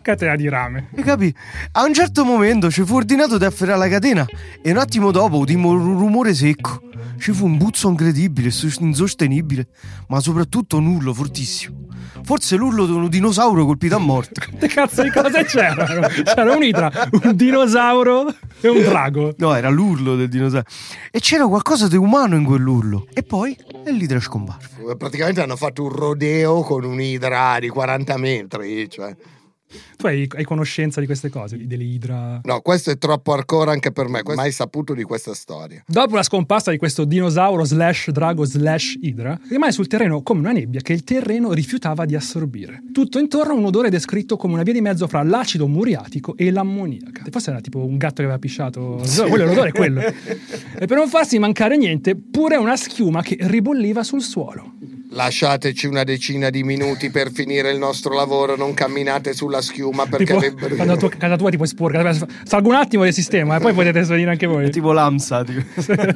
Catena 0.03 0.37
di 0.37 0.51
rame. 0.51 0.91
E 0.95 1.01
capì? 1.01 1.35
A 1.73 1.85
un 1.85 1.95
certo 1.95 2.27
momento 2.27 2.71
ci 2.71 2.85
fu 2.85 2.97
ordinato 2.97 3.39
di 3.39 3.47
afferrare 3.47 3.79
la 3.79 3.89
catena 3.89 4.27
e 4.61 4.71
un 4.71 4.77
attimo 4.77 5.11
dopo 5.13 5.39
udimmo 5.39 5.71
un 5.71 5.99
rumore 5.99 6.35
secco. 6.35 6.83
Ci 7.19 7.33
fu 7.33 7.47
un 7.47 7.57
buzzo 7.57 7.89
incredibile, 7.89 8.51
insostenibile, 8.81 9.69
ma 10.09 10.21
soprattutto 10.21 10.77
un 10.77 10.87
urlo 10.87 11.15
fortissimo. 11.15 11.89
Forse 12.23 12.57
l'urlo 12.57 12.87
di 12.87 12.93
un 12.93 13.09
dinosauro 13.09 13.65
colpito 13.65 13.97
a 13.97 13.99
morte. 13.99 14.41
Che 14.61 14.69
cazzo 14.69 15.03
di 15.03 15.11
cose 15.11 15.45
c'erano? 15.45 16.07
C'era 16.09 16.55
un'idra, 16.55 16.91
un 17.23 17.35
dinosauro 17.35 18.27
e 18.61 18.69
un 18.69 18.83
drago. 18.83 19.35
No, 19.39 19.55
era 19.55 19.69
l'urlo 19.69 20.17
del 20.17 20.29
dinosauro. 20.29 20.67
E 21.11 21.19
c'era 21.21 21.47
qualcosa 21.47 21.89
di 21.89 21.97
umano 21.97 22.37
in 22.37 22.45
quell'urlo. 22.45 23.07
E 23.13 23.23
poi 23.23 23.57
l'idra 23.87 24.21
scomparve. 24.21 24.50
Praticamente 24.97 25.41
hanno 25.41 25.57
fatto 25.57 25.83
un 25.83 25.91
rodeo 25.91 26.63
con 26.63 26.85
un'idra 26.85 27.59
di 27.59 27.69
40 27.69 28.17
metri. 28.17 28.89
Cioè. 28.89 29.15
Tu 29.97 30.07
hai, 30.07 30.29
hai 30.37 30.45
conoscenza 30.45 31.01
di 31.01 31.07
queste 31.07 31.29
cose, 31.29 31.67
delle 31.67 31.85
idra? 31.85 32.41
No, 32.43 32.61
questo 32.61 32.91
è 32.91 32.99
troppo 32.99 33.33
hardcore 33.33 33.71
anche 33.71 33.93
per 33.93 34.09
me. 34.09 34.23
Mai 34.35 34.53
saputo 34.53 34.95
di 34.95 35.03
questa 35.03 35.35
storia. 35.35 35.83
Dopo 35.87 36.15
la 36.15 36.23
scomparsa 36.23 36.71
di 36.71 36.77
questo 36.79 37.05
dinosauro 37.05 37.65
slash 37.65 38.11
drago 38.11 38.45
slash 38.45 38.99
idra, 39.01 39.39
rimane 39.49 39.73
sul 39.73 39.87
terreno 39.87 40.23
come 40.23 40.41
una 40.41 40.53
nebbia 40.53 40.81
che 40.81 40.93
il 40.93 41.05
terreno 41.05 41.53
rifiutava 41.53 42.05
di 42.05 42.15
assorbire. 42.15 42.83
Tutto 42.93 43.19
intorno 43.19 43.55
un 43.55 43.65
odore 43.65 43.91
descritto 43.91 44.37
come 44.37 44.55
una 44.55 44.63
via 44.63 44.73
di 44.73 44.81
mezzo 44.81 45.07
fra 45.07 45.23
l'acido 45.23 45.67
muriatico 45.67 46.37
e 46.37 46.51
l'ammoniaca. 46.51 47.25
Forse 47.31 47.51
era 47.51 47.61
tipo 47.61 47.85
un 47.85 47.97
gatto 47.97 48.17
che 48.17 48.23
aveva 48.23 48.39
pisciato. 48.39 48.81
No, 48.81 49.29
quello, 49.29 49.45
l'odore 49.45 49.69
è 49.69 49.73
quello. 49.73 50.01
E 50.81 50.87
per 50.87 50.97
non 50.97 51.09
farsi 51.09 51.39
mancare 51.39 51.77
niente, 51.77 52.17
pure 52.17 52.57
una 52.57 52.77
schiuma 52.77 53.23
che 53.23 53.37
ribolliva 53.41 54.03
sul 54.03 54.23
suolo. 54.23 54.73
Lasciateci 55.13 55.87
una 55.89 56.05
decina 56.05 56.51
di 56.51 56.63
minuti 56.63 57.11
per 57.11 57.33
finire 57.33 57.73
il 57.73 57.79
nostro 57.79 58.15
lavoro, 58.15 58.55
non 58.57 58.75
camminate 58.75 59.33
sulla 59.33 59.61
schiuma 59.61 60.07
perché 60.07 60.25
Tipo, 60.25 60.37
avrebbero- 60.37 60.75
quando 60.77 60.97
tua, 60.97 61.09
casa 61.09 61.37
tua 61.37 61.51
tipo 61.51 61.67
sporca. 61.67 62.15
Salgo 62.45 62.69
un 62.69 62.77
attimo 62.77 63.03
del 63.03 63.13
sistema 63.13 63.57
e 63.57 63.61
poi 63.61 63.73
potete 63.73 64.03
venire 64.03 64.31
anche 64.31 64.47
voi. 64.47 64.71
Tipo 64.71 64.93
l'AMSA. 64.93 65.45
tipo. 65.45 65.63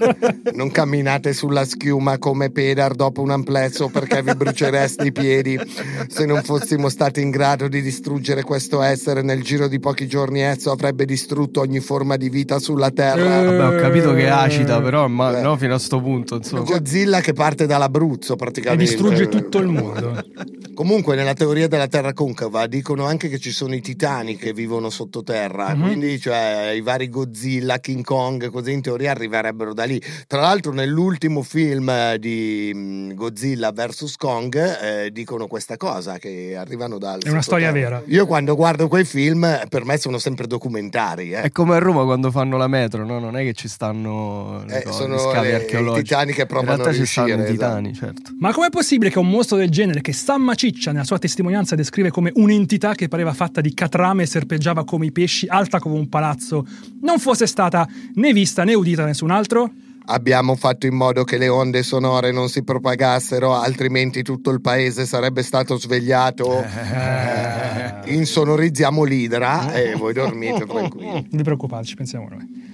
non 0.54 0.70
camminate 0.70 1.33
sulla 1.33 1.64
schiuma 1.64 2.18
come 2.18 2.50
pedar 2.50 2.94
dopo 2.94 3.20
un 3.20 3.30
amplesso 3.30 3.88
perché 3.88 4.22
vi 4.22 4.35
brucereste 4.37 5.07
i 5.07 5.12
piedi. 5.12 5.59
Se 6.07 6.24
non 6.24 6.42
fossimo 6.44 6.88
stati 6.88 7.20
in 7.20 7.30
grado 7.30 7.66
di 7.66 7.83
distruggere 7.83 8.42
questo 8.42 8.80
essere 8.80 9.22
nel 9.22 9.42
giro 9.42 9.66
di 9.66 9.80
pochi 9.80 10.07
giorni 10.07 10.40
esso 10.40 10.70
avrebbe 10.70 11.04
distrutto 11.04 11.61
ogni 11.61 11.80
forma 11.80 12.16
di 12.16 12.28
vita 12.28 12.61
sulla 12.61 12.90
terra. 12.92 13.40
Eh. 13.40 13.44
Vabbè, 13.57 13.76
ho 13.76 13.80
capito 13.80 14.14
che 14.14 14.26
è 14.26 14.28
acida, 14.28 14.80
però 14.80 15.09
ma 15.09 15.37
Eh. 15.37 15.42
no, 15.42 15.57
fino 15.57 15.74
a 15.74 15.78
sto 15.78 16.00
punto, 16.00 16.37
insomma. 16.37 16.62
Godzilla 16.62 17.20
che 17.20 17.33
parte 17.33 17.66
dall'Abruzzo 17.66 18.37
praticamente. 18.37 18.83
Distrugge 18.85 19.29
tutto 19.29 19.59
il 19.59 19.66
mondo. 19.68 20.23
Comunque 20.75 21.14
nella 21.14 21.35
teoria 21.35 21.68
della 21.68 21.87
terra 21.87 22.12
concava 22.12 22.66
dicono 22.66 23.05
anche 23.05 23.29
che 23.29 23.38
ci 23.38 23.53
sono 23.53 23.75
i 23.77 23.81
titani 23.81 24.37
che 24.37 24.53
vivono 24.53 24.90
sottoterra, 24.90 25.73
Mhm. 25.75 25.83
quindi 25.83 26.18
cioè 26.20 26.73
i 26.75 26.81
vari 26.81 27.09
Godzilla, 27.09 27.79
King 27.79 28.03
Kong, 28.03 28.51
così 28.51 28.73
in 28.73 28.81
teoria 28.83 29.12
arriverebbero 29.12 29.73
da 29.73 29.85
lì. 29.85 30.03
Tra 30.27 30.40
l'altro 30.40 30.73
nell'ultimo 30.73 31.42
film 31.42 31.88
eh, 31.88 32.16
di 32.18 32.73
mm, 32.75 33.12
Godzilla 33.12 33.70
vs 33.70 34.16
Kong 34.16 34.57
eh, 34.57 35.11
dicono 35.12 35.47
questa 35.47 35.77
cosa 35.77 36.18
che 36.18 36.57
arrivano 36.57 36.99
dal 36.99 37.23
È 37.23 37.31
una 37.31 37.42
storia 37.42 37.70
vera. 37.70 38.03
Io 38.07 38.27
quando 38.27 38.57
guardo 38.57 38.88
quei 38.88 39.05
film 39.05 39.47
per 39.68 39.85
me 39.85 39.97
sono 39.97 40.18
sempre 40.18 40.47
documentari, 40.49 41.33
eh. 41.35 41.42
È 41.42 41.53
come 41.53 41.77
a 41.77 41.79
Roma 41.79 42.03
quando 42.03 42.33
fanno 42.33 42.57
la 42.57 42.66
metro, 42.66 43.05
no? 43.05 43.20
Non 43.20 43.37
è 43.37 43.44
che 43.44 43.53
ci 43.53 43.68
stanno 43.68 44.64
le 44.66 44.81
Eh, 44.81 44.83
cose, 44.83 44.99
sono 45.03 45.14
gli 45.16 45.20
scavi 45.20 45.47
le- 45.47 45.53
i 45.53 45.55
archeologici. 45.55 46.03
titani 46.03 46.33
che 46.33 46.40
In 46.42 46.47
provano 46.49 46.73
a 46.73 46.75
realtà 46.77 46.92
ci 46.94 47.07
stanno 47.07 47.29
i 47.29 47.33
riuscire, 47.35 47.53
titani, 47.57 47.94
certo. 47.94 48.33
Ma 48.40 48.53
com'è 48.53 48.70
possibile 48.74 49.08
che 49.08 49.20
un 49.20 49.30
mostro 49.30 49.56
del 49.56 49.70
genere, 49.70 50.00
che 50.00 50.12
San 50.12 50.42
Maciccia 50.42 50.90
nella 50.90 51.04
sua 51.04 51.18
testimonianza 51.18 51.76
descrive 51.76 52.10
come 52.10 52.32
un'entità 52.34 52.96
che 52.96 53.06
pareva 53.06 53.32
fatta 53.32 53.60
di 53.60 53.72
catrame 53.72 54.24
e 54.24 54.26
serpeggiava 54.26 54.84
come 54.84 55.06
i 55.06 55.12
pesci, 55.12 55.46
alta 55.46 55.78
come 55.78 55.94
un 55.94 56.08
palazzo, 56.08 56.66
non 57.02 57.20
fosse 57.20 57.46
stata 57.46 57.87
né 58.14 58.32
vista 58.32 58.64
né 58.64 58.74
udita 58.74 59.02
da 59.02 59.06
nessun 59.06 59.30
altro? 59.30 59.70
Abbiamo 60.06 60.56
fatto 60.56 60.87
in 60.87 60.94
modo 60.96 61.22
che 61.22 61.38
le 61.38 61.46
onde 61.48 61.84
sonore 61.84 62.32
non 62.32 62.48
si 62.48 62.64
propagassero, 62.64 63.54
altrimenti 63.54 64.24
tutto 64.24 64.50
il 64.50 64.60
paese 64.60 65.06
sarebbe 65.06 65.44
stato 65.44 65.78
svegliato. 65.78 66.60
Eh. 66.60 68.12
Insonorizziamo 68.12 69.04
l'idra 69.04 69.72
e 69.72 69.94
voi 69.94 70.12
dormite 70.12 70.66
tranquilli. 70.66 71.12
Non 71.12 71.26
vi 71.30 71.42
preoccupate, 71.44 71.84
ci 71.84 71.94
pensiamo 71.94 72.26
noi. 72.28 72.73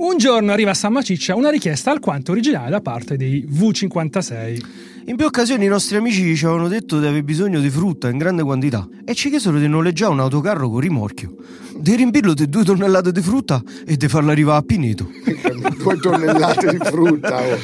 Un 0.00 0.16
giorno 0.16 0.50
arriva 0.52 0.70
a 0.70 0.74
San 0.74 0.94
Maciccia 0.94 1.34
una 1.34 1.50
richiesta 1.50 1.90
alquanto 1.90 2.32
originale 2.32 2.70
da 2.70 2.80
parte 2.80 3.18
dei 3.18 3.46
V56. 3.46 4.64
In 5.04 5.16
più 5.16 5.26
occasioni 5.26 5.66
i 5.66 5.68
nostri 5.68 5.98
amici 5.98 6.34
ci 6.34 6.46
avevano 6.46 6.68
detto 6.68 6.98
di 6.98 7.06
aver 7.06 7.22
bisogno 7.22 7.60
di 7.60 7.68
frutta 7.68 8.08
in 8.08 8.16
grande 8.16 8.42
quantità 8.42 8.88
e 9.04 9.14
ci 9.14 9.28
chiesero 9.28 9.58
di 9.58 9.68
noleggiare 9.68 10.10
un 10.10 10.20
autocarro 10.20 10.70
con 10.70 10.80
rimorchio, 10.80 11.34
di 11.76 11.96
riempirlo 11.96 12.32
di 12.32 12.48
due 12.48 12.64
tonnellate 12.64 13.12
di 13.12 13.20
frutta 13.20 13.62
e 13.84 13.98
di 13.98 14.08
farlo 14.08 14.30
arrivare 14.30 14.60
a 14.60 14.62
Pineto. 14.62 15.06
Due 15.76 15.98
tonnellate 15.98 16.70
di 16.70 16.78
frutta. 16.78 17.42
oh. 17.42 17.58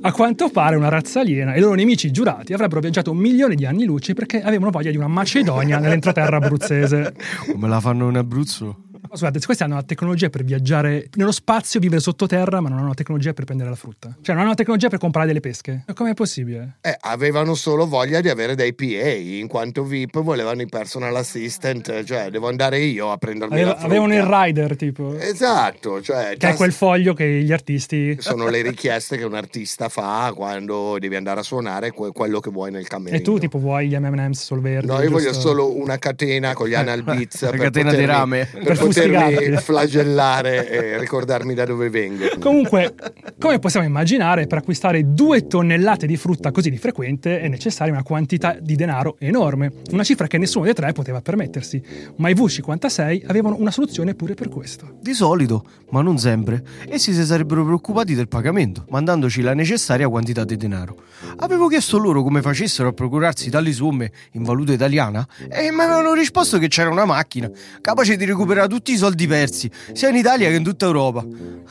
A 0.00 0.10
quanto 0.10 0.48
pare 0.48 0.74
una 0.74 0.88
razza 0.88 1.20
aliena 1.20 1.54
e 1.54 1.58
i 1.58 1.60
loro 1.60 1.74
nemici 1.74 2.10
giurati 2.10 2.52
avrebbero 2.52 2.80
viaggiato 2.80 3.12
un 3.12 3.18
milione 3.18 3.54
di 3.54 3.66
anni 3.66 3.84
luce 3.84 4.14
perché 4.14 4.42
avevano 4.42 4.72
voglia 4.72 4.90
di 4.90 4.96
una 4.96 5.06
Macedonia 5.06 5.78
nell'entroterra 5.78 6.38
abruzzese. 6.38 7.14
Come 7.52 7.68
la 7.68 7.78
fanno 7.78 8.08
in 8.08 8.16
Abruzzo? 8.16 8.90
Ma 9.12 9.18
Scusate, 9.18 9.44
questi 9.44 9.62
hanno 9.62 9.74
la 9.74 9.82
tecnologia 9.82 10.30
per 10.30 10.42
viaggiare 10.42 11.06
nello 11.16 11.32
spazio, 11.32 11.78
vivere 11.80 12.00
sottoterra, 12.00 12.62
ma 12.62 12.70
non 12.70 12.78
hanno 12.78 12.88
la 12.88 12.94
tecnologia 12.94 13.34
per 13.34 13.44
prendere 13.44 13.68
la 13.68 13.76
frutta. 13.76 14.08
Cioè, 14.22 14.28
non 14.34 14.38
hanno 14.38 14.48
la 14.52 14.54
tecnologia 14.56 14.88
per 14.88 14.98
comprare 14.98 15.26
delle 15.26 15.40
pesche. 15.40 15.84
E 15.86 15.92
Com'è 15.92 16.14
possibile? 16.14 16.78
Eh, 16.80 16.96
avevano 16.98 17.54
solo 17.54 17.86
voglia 17.86 18.22
di 18.22 18.30
avere 18.30 18.54
dei 18.54 18.72
PA, 18.74 18.84
in 19.10 19.48
quanto 19.48 19.84
VIP 19.84 20.22
volevano 20.22 20.62
i 20.62 20.66
personal 20.66 21.14
assistant, 21.14 22.04
cioè 22.04 22.30
devo 22.30 22.48
andare 22.48 22.78
io 22.78 23.10
a 23.12 23.18
prendermi 23.18 23.52
Aveva- 23.52 23.68
la 23.72 23.78
frutta. 23.80 23.86
avevano 23.94 24.14
il 24.14 24.22
rider, 24.22 24.76
tipo. 24.76 25.14
Esatto, 25.18 26.00
cioè 26.00 26.24
che 26.28 26.32
è 26.32 26.36
tas- 26.38 26.56
quel 26.56 26.72
foglio 26.72 27.12
che 27.12 27.26
gli 27.42 27.52
artisti. 27.52 28.16
sono 28.18 28.48
le 28.48 28.62
richieste 28.62 29.18
che 29.18 29.24
un 29.24 29.34
artista 29.34 29.90
fa 29.90 30.32
quando 30.34 30.96
devi 30.98 31.16
andare 31.16 31.40
a 31.40 31.42
suonare 31.42 31.90
que- 31.90 32.12
quello 32.12 32.40
che 32.40 32.48
vuoi 32.50 32.70
nel 32.70 32.88
camminetto. 32.88 33.16
E 33.16 33.20
tu, 33.20 33.38
tipo, 33.38 33.58
vuoi 33.58 33.88
gli 33.88 33.94
MM's 33.94 34.42
sul 34.42 34.62
verde? 34.62 34.86
No, 34.90 35.02
io 35.02 35.10
voglio 35.10 35.26
giusto? 35.32 35.48
solo 35.48 35.76
una 35.76 35.98
catena 35.98 36.54
con 36.54 36.66
gli 36.66 36.74
anal 36.74 37.02
beats 37.02 37.42
La 37.42 37.50
per 37.50 37.58
catena 37.60 37.90
di 37.90 37.96
potermi- 37.96 38.06
rame. 38.06 38.48
per, 38.50 38.62
Per 38.62 38.76
potermi 39.08 39.56
flagellare 39.60 40.68
e 40.68 40.98
ricordarmi 40.98 41.54
da 41.54 41.64
dove 41.64 41.90
vengo. 41.90 42.24
Comunque, 42.38 42.94
come 43.38 43.58
possiamo 43.58 43.86
immaginare, 43.86 44.46
per 44.46 44.58
acquistare 44.58 45.14
due 45.14 45.46
tonnellate 45.46 46.06
di 46.06 46.16
frutta 46.16 46.50
così 46.50 46.70
di 46.70 46.78
frequente 46.78 47.40
è 47.40 47.48
necessaria 47.48 47.92
una 47.92 48.02
quantità 48.02 48.56
di 48.60 48.76
denaro 48.76 49.16
enorme, 49.18 49.72
una 49.90 50.04
cifra 50.04 50.26
che 50.26 50.38
nessuno 50.38 50.64
dei 50.64 50.74
tre 50.74 50.92
poteva 50.92 51.20
permettersi. 51.20 51.82
Ma 52.16 52.28
i 52.28 52.34
V56 52.34 53.24
avevano 53.26 53.56
una 53.58 53.70
soluzione 53.70 54.14
pure 54.14 54.34
per 54.34 54.48
questo. 54.48 54.98
Di 55.00 55.14
solito, 55.14 55.64
ma 55.90 56.02
non 56.02 56.18
sempre, 56.18 56.62
essi 56.88 57.12
si 57.12 57.24
sarebbero 57.24 57.64
preoccupati 57.64 58.14
del 58.14 58.28
pagamento, 58.28 58.84
mandandoci 58.88 59.42
la 59.42 59.54
necessaria 59.54 60.08
quantità 60.08 60.44
di 60.44 60.56
denaro. 60.56 60.96
Avevo 61.38 61.68
chiesto 61.68 61.98
loro 61.98 62.22
come 62.22 62.42
facessero 62.42 62.88
a 62.88 62.92
procurarsi 62.92 63.50
tali 63.50 63.72
somme 63.72 64.10
in 64.32 64.42
valuta 64.42 64.72
italiana 64.72 65.26
e 65.48 65.70
mi 65.70 65.80
avevano 65.82 66.12
risposto 66.14 66.58
che 66.58 66.68
c'era 66.68 66.90
una 66.90 67.04
macchina 67.04 67.50
capace 67.80 68.16
di 68.16 68.24
recuperare 68.24 68.68
tutti 68.68 68.91
i 68.92 68.96
soldi 68.96 69.26
persi, 69.26 69.70
sia 69.92 70.08
in 70.08 70.16
Italia 70.16 70.48
che 70.48 70.54
in 70.56 70.62
tutta 70.64 70.86
Europa. 70.86 71.24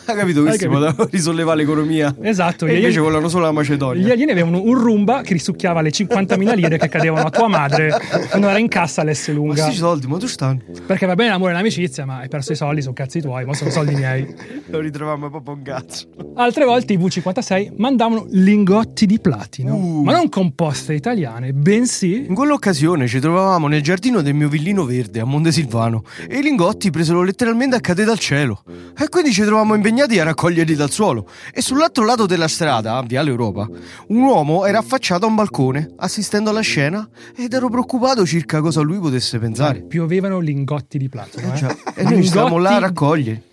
Hai 0.05 0.15
capito? 0.15 0.41
Questi 0.41 0.65
capito. 0.65 0.80
potevano 0.86 1.09
risollevare 1.11 1.57
l'economia. 1.57 2.15
Esatto, 2.22 2.65
E 2.65 2.74
gli 2.74 2.78
invece 2.78 2.99
volevano 2.99 3.28
solo 3.30 3.43
la 3.45 3.51
Gli 3.51 3.55
Macedonia. 3.55 4.11
alieni 4.13 4.32
avevano 4.32 4.61
un 4.61 4.74
rumba 4.80 5.22
che 5.22 5.34
risucchiava 5.34 5.82
le 5.82 5.91
50.000 5.91 6.55
lire 6.55 6.78
che 6.78 6.88
cadevano 6.89 7.28
a 7.28 7.30
tua 7.30 7.47
madre 7.47 7.91
quando 8.30 8.47
era 8.47 8.57
in 8.57 8.67
cassa 8.67 9.03
Ma 9.03 9.11
lunga. 9.34 9.63
sti 9.67 9.76
soldi, 9.76 10.07
ma 10.07 10.17
tu 10.17 10.28
stanno? 10.28 10.59
Perché 10.86 11.05
va 11.05 11.15
bene 11.15 11.30
l'amore 11.30 11.51
e 11.51 11.55
l'amicizia, 11.55 12.05
ma 12.05 12.19
hai 12.19 12.28
perso 12.30 12.51
i 12.51 12.55
soldi, 12.55 12.82
sono 12.82 12.93
cazzi 12.93 13.22
tuoi, 13.22 13.45
ma 13.45 13.53
sono 13.53 13.69
soldi 13.69 13.93
miei. 13.95 14.26
Lo 14.67 14.80
ritrovavamo 14.80 15.30
proprio 15.30 15.53
un 15.55 15.61
cazzo. 15.61 16.07
Altre 16.36 16.65
volte 16.65 16.93
i 16.93 16.97
V56 16.97 17.74
mandavano 17.78 18.26
lingotti 18.30 19.05
di 19.05 19.19
platino, 19.19 19.76
Uh. 19.76 20.01
ma 20.03 20.13
non 20.13 20.30
composte 20.30 20.93
italiane, 20.93 21.53
bensì 21.53 22.26
In 22.28 22.34
quell'occasione 22.36 23.07
ci 23.07 23.19
trovavamo 23.19 23.67
nel 23.67 23.82
giardino 23.82 24.22
del 24.22 24.34
mio 24.34 24.49
villino 24.49 24.86
verde 24.86 25.19
a 25.19 25.26
Montesilvano 25.26 26.03
e 26.28 26.38
i 26.39 26.41
lingotti 26.41 26.89
presero 27.01 27.23
letteralmente 27.23 27.75
a 27.75 27.79
cadere 27.79 28.07
dal 28.07 28.19
cielo. 28.19 28.63
E 28.97 29.09
quindi 29.09 29.31
ci 29.31 29.41
trovavamo 29.41 29.73
impegnati 29.73 30.19
a 30.19 30.23
raccoglierli 30.23 30.75
dal 30.75 30.91
suolo. 30.91 31.27
E 31.51 31.61
sull'altro 31.61 32.05
lato 32.05 32.27
della 32.27 32.47
strada, 32.47 33.01
Viale 33.01 33.31
Europa, 33.31 33.67
un 34.07 34.21
uomo 34.21 34.65
era 34.65 34.77
affacciato 34.77 35.25
a 35.25 35.29
un 35.29 35.35
balcone, 35.35 35.93
assistendo 35.97 36.51
alla 36.51 36.61
scena, 36.61 37.07
ed 37.35 37.53
ero 37.53 37.69
preoccupato 37.69 38.25
circa 38.25 38.61
cosa 38.61 38.81
lui 38.81 38.99
potesse 38.99 39.39
pensare. 39.39 39.81
piovevano 39.81 40.39
lingotti 40.39 40.99
di 40.99 41.09
platino. 41.09 41.53
eh. 41.53 41.57
Cioè, 41.57 41.75
e 41.95 42.03
noi 42.03 42.23
stavamo 42.23 42.57
là 42.57 42.75
a 42.75 42.79
raccogliere. 42.79 43.43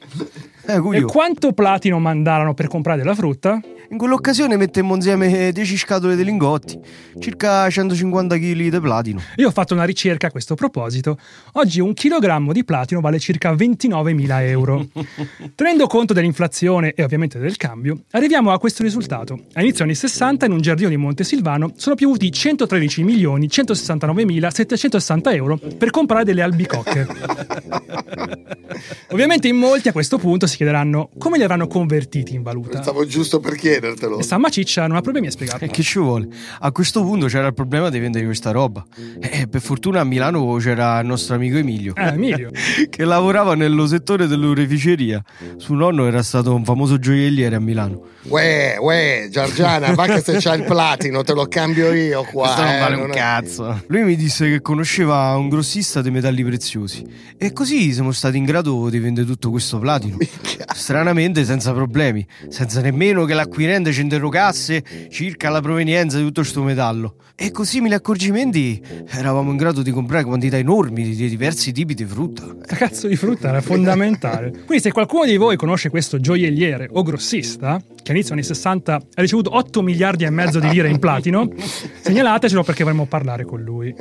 Eh, 0.70 0.98
E 0.98 1.02
quanto 1.02 1.54
platino 1.54 1.98
mandarono 1.98 2.52
per 2.52 2.68
comprare 2.68 2.98
della 2.98 3.14
frutta? 3.14 3.58
In 3.90 3.96
quell'occasione 3.96 4.58
mettemmo 4.58 4.94
insieme 4.94 5.50
10 5.50 5.76
scatole 5.78 6.14
di 6.14 6.22
lingotti, 6.22 6.78
circa 7.18 7.70
150 7.70 8.36
kg 8.36 8.68
di 8.68 8.80
platino. 8.80 9.22
Io 9.36 9.48
ho 9.48 9.50
fatto 9.50 9.72
una 9.72 9.84
ricerca 9.84 10.26
a 10.26 10.30
questo 10.30 10.54
proposito. 10.54 11.16
Oggi 11.52 11.80
un 11.80 11.94
chilogrammo 11.94 12.52
di 12.52 12.64
platino 12.64 13.00
vale 13.00 13.18
circa 13.18 13.50
29.000 13.52 14.42
euro. 14.42 14.86
Tenendo 15.54 15.86
conto 15.86 16.12
dell'inflazione 16.12 16.92
e 16.92 17.02
ovviamente 17.02 17.38
del 17.38 17.56
cambio, 17.56 18.02
arriviamo 18.10 18.52
a 18.52 18.58
questo 18.58 18.82
risultato. 18.82 19.44
A 19.54 19.62
inizio 19.62 19.84
anni 19.84 19.94
60 19.94 20.44
in 20.44 20.52
un 20.52 20.60
giardino 20.60 20.90
di 20.90 20.98
Montesilvano 20.98 21.72
sono 21.76 21.94
piovuti 21.94 22.30
113 22.30 23.04
milioni 23.04 23.46
169.760 23.46 25.34
euro 25.34 25.58
per 25.78 25.88
comprare 25.88 26.24
delle 26.24 26.42
albicocche. 26.42 27.06
Ovviamente 29.10 29.48
in 29.48 29.56
molti 29.56 29.88
a 29.88 29.92
questo 29.92 30.18
punto 30.18 30.46
si 30.46 30.57
chiederanno 30.58 31.10
come 31.18 31.38
li 31.38 31.44
avranno 31.44 31.68
convertiti 31.68 32.34
in 32.34 32.42
valuta. 32.42 32.82
Stavo 32.82 33.06
giusto 33.06 33.38
per 33.38 33.54
chiedertelo. 33.54 34.18
E 34.18 34.24
San 34.24 34.40
Maciccia 34.40 34.88
non 34.88 34.96
ha 34.96 35.00
problemi 35.00 35.28
a 35.28 35.30
spiegarlo. 35.30 35.64
E 35.64 35.70
che 35.70 35.84
ci 35.84 36.00
vuole? 36.00 36.26
A 36.58 36.72
questo 36.72 37.02
punto 37.02 37.26
c'era 37.26 37.46
il 37.46 37.54
problema 37.54 37.90
di 37.90 38.00
vendere 38.00 38.24
questa 38.24 38.50
roba. 38.50 38.84
E 39.20 39.46
per 39.46 39.60
fortuna 39.60 40.00
a 40.00 40.04
Milano 40.04 40.56
c'era 40.56 40.98
il 40.98 41.06
nostro 41.06 41.36
amico 41.36 41.58
Emilio. 41.58 41.94
Eh, 41.94 42.08
Emilio. 42.08 42.50
che 42.90 43.04
lavorava 43.04 43.54
nello 43.54 43.86
settore 43.86 44.26
dell'oreficeria. 44.26 45.22
Suo 45.58 45.76
nonno 45.76 46.08
era 46.08 46.24
stato 46.24 46.52
un 46.52 46.64
famoso 46.64 46.98
gioielliere 46.98 47.54
a 47.54 47.60
Milano. 47.60 48.06
Uè, 48.22 48.78
uè, 48.80 49.28
Giorgiana, 49.30 49.92
va 49.92 50.06
che 50.06 50.20
se 50.20 50.38
c'è 50.38 50.56
il 50.56 50.64
platino 50.64 51.22
te 51.22 51.34
lo 51.34 51.46
cambio 51.46 51.92
io 51.92 52.24
qua. 52.24 52.46
Questo 52.46 52.62
non 52.62 52.74
eh, 52.74 52.78
vale 52.80 52.96
non 52.96 53.04
un 53.04 53.10
è- 53.12 53.14
cazzo. 53.14 53.82
Lui 53.86 54.02
mi 54.02 54.16
disse 54.16 54.50
che 54.50 54.60
conosceva 54.60 55.36
un 55.36 55.48
grossista 55.48 56.02
di 56.02 56.10
metalli 56.10 56.42
preziosi. 56.42 57.06
E 57.36 57.52
così 57.52 57.92
siamo 57.92 58.10
stati 58.10 58.36
in 58.36 58.44
grado 58.44 58.90
di 58.90 58.98
vendere 58.98 59.24
tutto 59.24 59.50
questo 59.50 59.78
platino. 59.78 60.16
Stranamente 60.74 61.44
senza 61.44 61.72
problemi, 61.72 62.26
senza 62.48 62.80
nemmeno 62.80 63.24
che 63.24 63.34
l'acquirente 63.34 63.92
ci 63.92 64.00
interrogasse 64.00 64.82
circa 65.10 65.50
la 65.50 65.60
provenienza 65.60 66.16
di 66.16 66.24
tutto 66.24 66.40
questo 66.40 66.62
metallo. 66.62 67.16
E 67.34 67.50
con 67.50 67.64
simili 67.64 67.94
accorgimenti 67.94 68.82
eravamo 69.10 69.50
in 69.50 69.56
grado 69.56 69.82
di 69.82 69.90
comprare 69.90 70.24
quantità 70.24 70.56
enormi 70.56 71.14
di 71.14 71.28
diversi 71.28 71.70
tipi 71.72 71.94
di 71.94 72.04
frutta. 72.04 72.56
Cazzo 72.66 73.06
di 73.06 73.16
frutta 73.16 73.48
era 73.48 73.60
fondamentale. 73.60 74.50
Quindi, 74.66 74.80
se 74.80 74.90
qualcuno 74.90 75.24
di 75.24 75.36
voi 75.36 75.56
conosce 75.56 75.88
questo 75.88 76.18
gioielliere 76.18 76.88
o 76.90 77.02
grossista, 77.02 77.80
che 78.02 78.10
all'inizio 78.10 78.34
anni 78.34 78.42
60 78.42 78.94
ha 78.94 79.20
ricevuto 79.20 79.54
8 79.54 79.82
miliardi 79.82 80.24
e 80.24 80.30
mezzo 80.30 80.58
di 80.58 80.68
lire 80.68 80.88
in 80.88 80.98
platino, 80.98 81.48
segnalatecelo 82.02 82.64
perché 82.64 82.82
vorremmo 82.82 83.06
parlare 83.06 83.44
con 83.44 83.60
lui. 83.60 83.94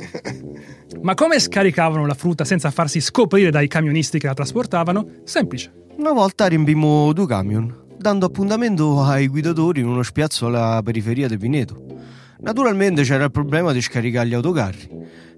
Ma 1.02 1.14
come 1.14 1.38
scaricavano 1.38 2.06
la 2.06 2.14
frutta 2.14 2.44
senza 2.44 2.72
farsi 2.72 3.00
scoprire 3.00 3.50
dai 3.50 3.68
camionisti 3.68 4.18
che 4.18 4.26
la 4.26 4.34
trasportavano? 4.34 5.06
Semplice. 5.22 5.86
Una 5.98 6.12
volta 6.12 6.46
riempimmo 6.46 7.12
due 7.12 7.26
camion, 7.26 7.74
dando 7.96 8.26
appuntamento 8.26 9.02
ai 9.02 9.26
guidatori 9.26 9.80
in 9.80 9.88
uno 9.88 10.04
spiazzo 10.04 10.46
alla 10.46 10.80
periferia 10.84 11.26
di 11.26 11.36
Pineto. 11.36 11.82
Naturalmente 12.38 13.02
c'era 13.02 13.24
il 13.24 13.32
problema 13.32 13.72
di 13.72 13.80
scaricare 13.82 14.28
gli 14.28 14.34
autocarri 14.34 14.88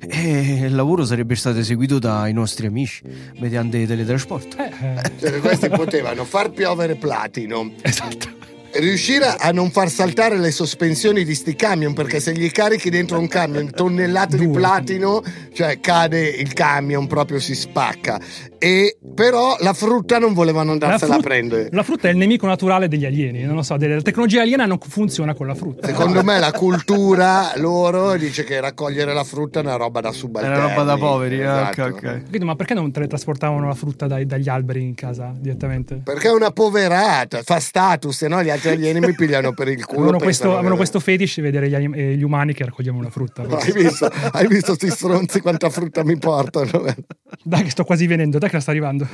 e 0.00 0.66
il 0.66 0.74
lavoro 0.74 1.06
sarebbe 1.06 1.34
stato 1.34 1.60
eseguito 1.60 1.98
dai 1.98 2.34
nostri 2.34 2.66
amici 2.66 3.02
mediante 3.38 3.86
teletrasporto. 3.86 4.58
Eh, 4.58 4.70
eh, 4.82 5.12
Cioè, 5.18 5.40
questi 5.40 5.70
potevano 5.70 6.26
far 6.26 6.50
piovere 6.50 6.94
platino, 6.94 7.72
esatto. 7.80 8.28
Riuscire 8.74 9.24
a 9.26 9.50
non 9.52 9.70
far 9.70 9.88
saltare 9.90 10.38
le 10.38 10.50
sospensioni 10.50 11.24
di 11.24 11.34
sti 11.34 11.54
camion 11.56 11.92
perché 11.92 12.20
se 12.20 12.32
gli 12.32 12.50
carichi 12.50 12.88
dentro 12.90 13.18
un 13.18 13.26
camion 13.28 13.70
tonnellate 13.70 14.36
di 14.36 14.48
platino 14.48 15.22
cioè 15.52 15.80
cade 15.80 16.20
il 16.28 16.52
camion 16.52 17.06
proprio 17.06 17.38
si 17.40 17.54
spacca 17.54 18.20
e 18.58 18.96
però 19.14 19.56
la 19.60 19.72
frutta 19.72 20.18
non 20.18 20.34
volevano 20.34 20.72
andarsela 20.72 21.14
frut- 21.14 21.24
a 21.26 21.28
prendere 21.28 21.68
la 21.72 21.82
frutta 21.82 22.08
è 22.08 22.10
il 22.12 22.16
nemico 22.18 22.46
naturale 22.46 22.88
degli 22.88 23.04
alieni. 23.04 23.42
Non 23.42 23.54
lo 23.56 23.62
so, 23.62 23.76
della 23.76 24.00
tecnologia 24.02 24.42
aliena 24.42 24.66
non 24.66 24.78
funziona 24.78 25.34
con 25.34 25.46
la 25.46 25.54
frutta. 25.54 25.86
secondo 25.86 26.22
me 26.22 26.38
la 26.38 26.52
cultura 26.52 27.52
loro 27.56 28.16
dice 28.16 28.44
che 28.44 28.60
raccogliere 28.60 29.14
la 29.14 29.24
frutta 29.24 29.60
è 29.60 29.62
una 29.62 29.76
roba 29.76 30.00
da 30.00 30.10
È 30.10 30.12
subalterni 30.12 30.56
una 30.58 30.68
roba 30.68 30.82
da 30.82 30.96
poveri, 30.98 31.38
eh, 31.38 31.42
Esatto. 31.42 31.82
ok, 31.82 31.90
ok. 31.92 32.00
Capito? 32.02 32.44
Ma 32.44 32.54
perché 32.56 32.74
non 32.74 32.92
teletrasportavano 32.92 33.66
la 33.66 33.74
frutta 33.74 34.06
dai- 34.06 34.26
dagli 34.26 34.48
alberi 34.48 34.82
in 34.82 34.94
casa 34.94 35.32
direttamente? 35.36 36.02
perché 36.04 36.28
è 36.28 36.32
una 36.32 36.50
poverata 36.50 37.42
fa 37.42 37.58
status 37.60 38.14
se 38.16 38.28
no 38.28 38.42
gli 38.42 38.50
altri 38.50 38.59
alieni 38.68 39.00
mi 39.00 39.14
pigliano 39.14 39.52
per 39.52 39.68
il 39.68 39.84
culo 39.84 40.00
Avevano 40.00 40.18
questo, 40.18 40.52
avevano 40.52 40.76
questo 40.76 41.00
fetish 41.00 41.36
di 41.36 41.42
vedere 41.42 41.68
gli, 41.68 41.74
anim- 41.74 41.94
eh, 41.94 42.14
gli 42.16 42.22
umani 42.22 42.52
che 42.52 42.64
raccoglievano 42.64 43.02
la 43.02 43.10
frutta. 43.10 43.42
hai 43.48 43.72
visto 43.72 44.10
hai 44.32 44.46
visto 44.46 44.74
sti 44.74 44.90
stronzi 44.90 45.40
quanta 45.40 45.70
frutta 45.70 46.04
mi 46.04 46.18
portano 46.18 46.94
Dai, 47.42 47.62
che 47.64 47.70
sto 47.70 47.84
quasi 47.84 48.06
venendo, 48.06 48.38
dai, 48.38 48.48
che 48.48 48.56
la 48.56 48.62
sta 48.62 48.70
arrivando. 48.70 49.08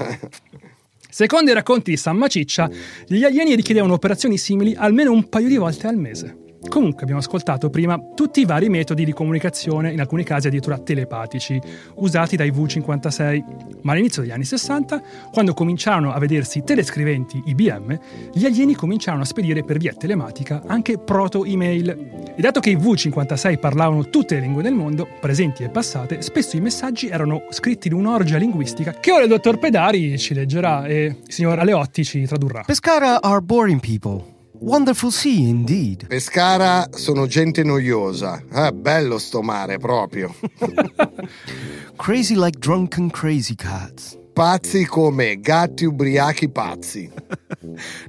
Secondo 1.08 1.50
i 1.50 1.54
racconti 1.54 1.90
di 1.90 1.96
San 1.96 2.16
Maciccia, 2.16 2.68
gli 3.06 3.24
alieni 3.24 3.54
richiedevano 3.54 3.94
operazioni 3.94 4.36
simili 4.36 4.74
almeno 4.74 5.12
un 5.12 5.28
paio 5.28 5.48
di 5.48 5.56
volte 5.56 5.86
al 5.86 5.96
mese. 5.96 6.44
Comunque 6.68 7.02
abbiamo 7.02 7.20
ascoltato 7.20 7.70
prima 7.70 7.98
tutti 8.14 8.40
i 8.40 8.44
vari 8.44 8.68
metodi 8.68 9.04
di 9.04 9.12
comunicazione, 9.12 9.92
in 9.92 10.00
alcuni 10.00 10.24
casi 10.24 10.48
addirittura 10.48 10.78
telepatici, 10.78 11.60
usati 11.96 12.36
dai 12.36 12.50
V56. 12.50 13.44
Ma 13.82 13.92
all'inizio 13.92 14.22
degli 14.22 14.30
anni 14.30 14.44
60, 14.44 15.02
quando 15.32 15.54
cominciarono 15.54 16.12
a 16.12 16.18
vedersi 16.18 16.62
telescriventi 16.62 17.42
IBM, 17.46 17.98
gli 18.32 18.44
alieni 18.44 18.74
cominciarono 18.74 19.22
a 19.22 19.26
spedire 19.26 19.62
per 19.62 19.78
via 19.78 19.92
telematica 19.92 20.62
anche 20.66 20.98
proto-email. 20.98 22.34
E 22.36 22.40
dato 22.40 22.60
che 22.60 22.70
i 22.70 22.76
V56 22.76 23.58
parlavano 23.58 24.08
tutte 24.10 24.34
le 24.34 24.42
lingue 24.42 24.62
del 24.62 24.74
mondo, 24.74 25.08
presenti 25.20 25.62
e 25.62 25.68
passate, 25.68 26.22
spesso 26.22 26.56
i 26.56 26.60
messaggi 26.60 27.08
erano 27.08 27.44
scritti 27.50 27.88
in 27.88 27.94
un'orgia 27.94 28.36
linguistica 28.36 28.92
che 28.92 29.12
ora 29.12 29.22
il 29.22 29.28
dottor 29.28 29.58
Pedari 29.58 30.18
ci 30.18 30.34
leggerà 30.34 30.86
e 30.86 31.04
il 31.04 31.16
signor 31.26 31.58
Aleotti 31.58 32.04
ci 32.04 32.26
tradurrà. 32.26 32.62
Pescara 32.66 33.22
are 33.22 33.40
boring 33.40 33.80
people. 33.80 34.35
Wonderful 34.60 35.10
sea 35.10 35.48
indeed. 35.48 36.06
Pescara 36.06 36.88
sono 36.90 37.26
gente 37.26 37.62
noiosa. 37.62 38.42
Ah, 38.50 38.72
bello 38.72 39.18
sto 39.18 39.42
mare 39.42 39.78
proprio. 39.78 40.34
Crazy 41.96 42.34
like 42.34 42.58
drunken 42.58 43.10
crazy 43.10 43.54
cats. 43.54 44.18
Pazzi 44.32 44.84
come 44.84 45.40
gatti 45.40 45.84
ubriachi 45.84 46.48
pazzi. 46.50 47.10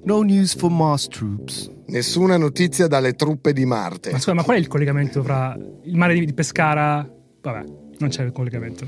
No 0.04 0.22
news 0.24 0.56
for 0.56 0.70
Mars 0.70 1.08
troops. 1.08 1.72
Nessuna 1.88 2.38
notizia 2.38 2.88
dalle 2.88 3.14
truppe 3.14 3.54
di 3.54 3.66
Marte. 3.66 4.12
Ma 4.12 4.18
scusa, 4.18 4.34
ma 4.34 4.43
qual 4.43 4.58
è 4.58 4.60
il 4.60 4.68
collegamento 4.68 5.24
fra 5.24 5.58
il 5.84 5.95
mare 5.95 6.14
di 6.14 6.26
di 6.26 6.34
Pescara? 6.34 7.10
Vabbè, 7.41 7.64
non 8.00 8.10
c'è 8.10 8.24
il 8.24 8.34
collegamento. 8.34 8.86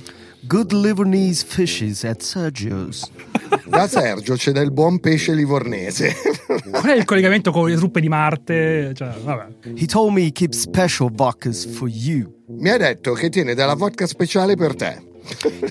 Good 0.48 0.72
Livornese 0.72 1.44
fishes 1.44 2.04
at 2.04 2.22
Sergio's. 2.22 3.10
Da 3.66 3.88
Sergio 3.88 4.36
c'è 4.36 4.52
del 4.52 4.72
buon 4.72 5.00
pesce 5.00 5.34
livornese. 5.34 6.16
Qual 6.72 6.86
è 6.86 6.96
il 6.96 7.06
collegamento 7.06 7.52
con 7.52 7.68
le 7.70 7.76
truppe 7.76 8.00
di 8.00 8.08
Marte? 8.08 8.94
Cioè, 8.96 9.14
vabbè. 9.22 9.48
He 9.76 9.86
told 9.86 10.14
me 10.14 10.22
he 10.22 10.32
keeps 10.32 10.60
special 10.60 11.12
vodkas 11.12 11.66
for 11.66 11.90
you. 11.90 12.34
Mi 12.48 12.70
ha 12.70 12.78
detto 12.78 13.14
che 13.14 13.30
tiene 13.30 13.54
della 13.54 13.76
vodka 13.76 14.08
speciale 14.08 14.56
per 14.56 14.76
te. 14.76 15.08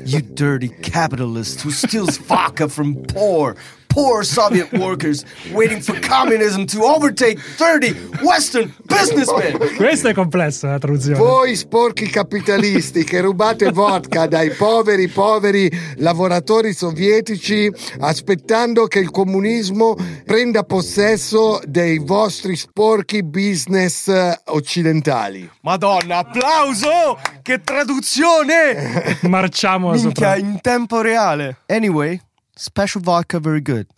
You 0.04 0.20
dirty 0.20 0.68
capitalist 0.80 1.64
who 1.64 1.70
steals 1.70 2.20
vodka 2.26 2.68
from 2.68 3.00
poor, 3.12 3.56
poor 3.98 4.24
Soviet 4.24 4.72
workers 4.74 5.24
waiting 5.52 5.80
for 5.80 5.98
communism 5.98 6.64
to 6.66 6.84
overtake 6.84 7.40
30 7.56 7.94
Western 8.22 8.72
businessmen. 8.84 9.58
Questa 9.76 10.10
è 10.10 10.14
complessa 10.14 10.68
la 10.68 10.78
traduzione. 10.78 11.18
Voi 11.18 11.56
sporchi 11.56 12.06
capitalisti 12.08 13.02
che 13.02 13.20
rubate 13.20 13.72
vodka 13.72 14.26
dai 14.26 14.50
poveri, 14.50 15.08
poveri 15.08 15.68
lavoratori 15.96 16.72
sovietici 16.72 17.68
aspettando 17.98 18.86
che 18.86 19.00
il 19.00 19.10
comunismo 19.10 19.96
prenda 20.24 20.62
possesso 20.62 21.60
dei 21.64 21.98
vostri 21.98 22.54
sporchi 22.54 23.24
business 23.24 24.06
eh, 24.06 24.40
occidentali. 24.46 25.50
Madonna, 25.62 26.18
applauso! 26.18 27.18
Che 27.42 27.60
traduzione! 27.62 29.18
Marciamo 29.22 29.90
Minchia, 29.90 30.08
sopra. 30.08 30.36
in 30.36 30.60
tempo 30.60 31.00
reale. 31.00 31.62
Anyway, 31.66 32.20
special 32.58 33.02
vodka 33.02 33.38
very 33.38 33.62
good. 33.62 33.86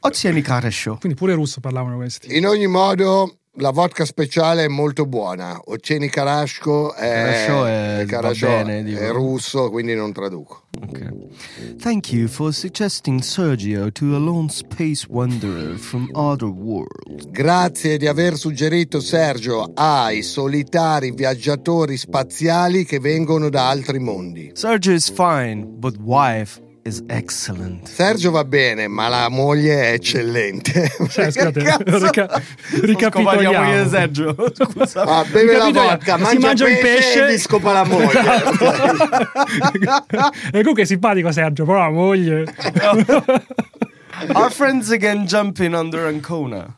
Ozieni 0.00 0.42
Show. 0.70 0.98
Quindi 0.98 1.18
pure 1.18 1.34
russo 1.34 1.60
parlavano 1.60 1.96
questi. 1.96 2.36
In 2.36 2.46
ogni 2.46 2.66
modo, 2.66 3.40
la 3.56 3.70
vodka 3.70 4.04
speciale 4.04 4.64
è 4.64 4.68
molto 4.68 5.06
buona. 5.06 5.60
Oceni 5.66 6.08
Karashko 6.08 6.94
è, 6.94 8.00
è- 8.00 8.04
Karasho 8.06 8.46
va 8.48 8.62
bene, 8.64 8.98
è 8.98 9.10
russo, 9.10 9.70
quindi 9.70 9.94
non 9.94 10.12
traduco. 10.12 10.62
Okay. 10.88 11.08
Thank 11.78 12.12
you 12.12 12.26
for 12.26 12.52
suggesting 12.52 13.20
Sergio 13.20 13.90
to 13.92 14.14
a 14.16 14.18
lone 14.18 14.48
space 14.48 15.06
wanderer 15.08 15.76
from 15.76 16.08
other 16.12 16.48
world. 16.48 17.30
Grazie 17.30 17.96
di 17.96 18.06
aver 18.08 18.36
suggerito 18.36 19.00
Sergio 19.00 19.70
ai 19.74 20.22
solitari 20.22 21.12
viaggiatori 21.12 21.96
spaziali 21.96 22.84
che 22.84 22.98
vengono 22.98 23.50
da 23.50 23.68
altri 23.68 24.00
mondi. 24.00 24.50
Sergio 24.54 24.90
is 24.92 25.10
fine, 25.10 25.64
but 25.64 25.96
wife. 25.98 26.60
Sergio 26.86 28.30
va 28.30 28.44
bene, 28.44 28.88
ma 28.88 29.08
la 29.08 29.30
moglie 29.30 29.88
è 29.88 29.92
eccellente. 29.92 30.90
Cioè, 31.08 31.30
scusate, 31.32 31.62
Cazzo? 31.62 32.04
rica- 32.04 32.42
ricapitoliamo. 32.82 33.88
Sergio. 33.88 34.36
Scusa. 34.52 35.02
Ah, 35.02 35.24
beve 35.24 35.56
la 35.56 35.70
vodka, 35.70 36.16
Si 36.16 36.22
mangia, 36.22 36.46
mangia 36.46 36.68
il 36.68 36.78
pesce, 36.78 37.20
pesce. 37.20 37.26
e 37.26 37.32
gli 37.32 37.38
scopa 37.38 37.72
la 37.72 37.84
moglie. 37.84 38.20
e 40.52 40.58
comunque 40.58 40.82
è 40.82 40.86
simpatico 40.86 41.32
Sergio, 41.32 41.64
però 41.64 41.78
la 41.78 41.90
moglie. 41.90 42.44
Our 44.34 44.50
friends 44.50 44.90
again 44.90 45.24
jumping 45.24 45.72
under 45.74 46.06
Ancona. 46.06 46.76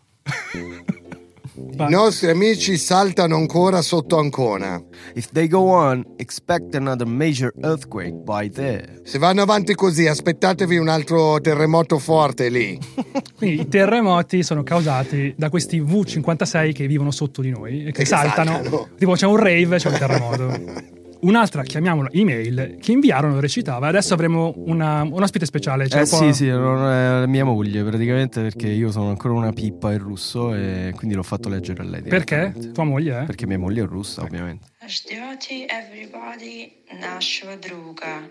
I 1.57 1.87
nostri 1.89 2.29
amici 2.29 2.77
saltano 2.77 3.37
ancora 3.37 3.81
sotto 3.81 4.19
Ancona. 4.19 4.83
If 5.15 5.31
they 5.33 5.49
go 5.49 5.71
on, 5.71 6.05
expect 6.17 6.75
another 6.75 7.07
major 7.07 7.53
earthquake 7.63 8.13
by 8.13 8.51
there. 8.51 9.01
Se 9.05 9.19
vanno 9.19 9.41
avanti 9.41 9.75
così, 9.75 10.07
aspettatevi 10.07 10.77
un 10.77 10.89
altro 10.89 11.41
terremoto 11.41 11.99
forte 11.99 12.51
lì. 12.51 12.79
Quindi 13.37 13.63
i 13.63 13.69
terremoti 13.69 14.43
sono 14.43 14.63
causati 14.63 15.35
da 15.37 15.49
questi 15.49 15.81
V56 15.81 16.73
che 16.75 16.87
vivono 16.87 17.11
sotto 17.11 17.41
di 17.41 17.51
noi 17.51 17.83
e 17.83 17.85
che, 17.87 18.01
che 18.01 18.05
saltano. 18.05 18.53
saltano. 18.53 18.89
Tipo 18.99 19.13
c'è 19.13 19.27
un 19.27 19.37
rave, 19.37 19.79
c'è 19.79 19.89
un 19.89 19.99
terremoto. 19.99 20.95
Un'altra, 21.26 21.62
chiamiamola 21.62 22.10
email, 22.14 22.78
che 22.82 22.92
inviarono 22.92 23.40
recitava. 23.40 23.88
Adesso 23.88 24.16
avremo 24.16 24.54
una- 24.58 25.04
un 25.04 25.22
ospite 25.22 25.46
speciale. 25.46 25.88
ce 25.88 25.98
Eh 25.98 26.00
lo 26.02 26.08
può- 26.08 26.18
sì, 26.18 26.34
sì, 26.34 26.48
non 26.48 26.84
è 26.90 27.26
mia 27.28 27.46
moglie 27.46 27.84
praticamente 27.84 28.42
perché 28.42 28.68
io 28.70 28.90
sono 28.92 29.10
ancora 29.10 29.36
una 29.36 29.52
pippa 29.54 29.92
in 29.92 30.00
russo 30.00 30.52
e 30.56 30.92
quindi 30.96 31.16
l'ho 31.16 31.22
fatto 31.22 31.48
leggere 31.48 31.84
a 31.84 31.86
lei. 31.86 32.02
Perché? 32.02 32.36
direttamente. 32.38 32.72
Tua 32.72 32.84
moglie, 32.86 33.22
eh? 33.22 33.26
Perché 33.26 33.46
mia 33.46 33.60
moglie 33.60 33.84
è 33.84 33.86
russa, 33.86 34.24
ovviamente. 34.24 34.68
Ждете 34.88 35.68
everybody 35.68 36.72
нашего 37.00 37.56
друга, 37.56 38.28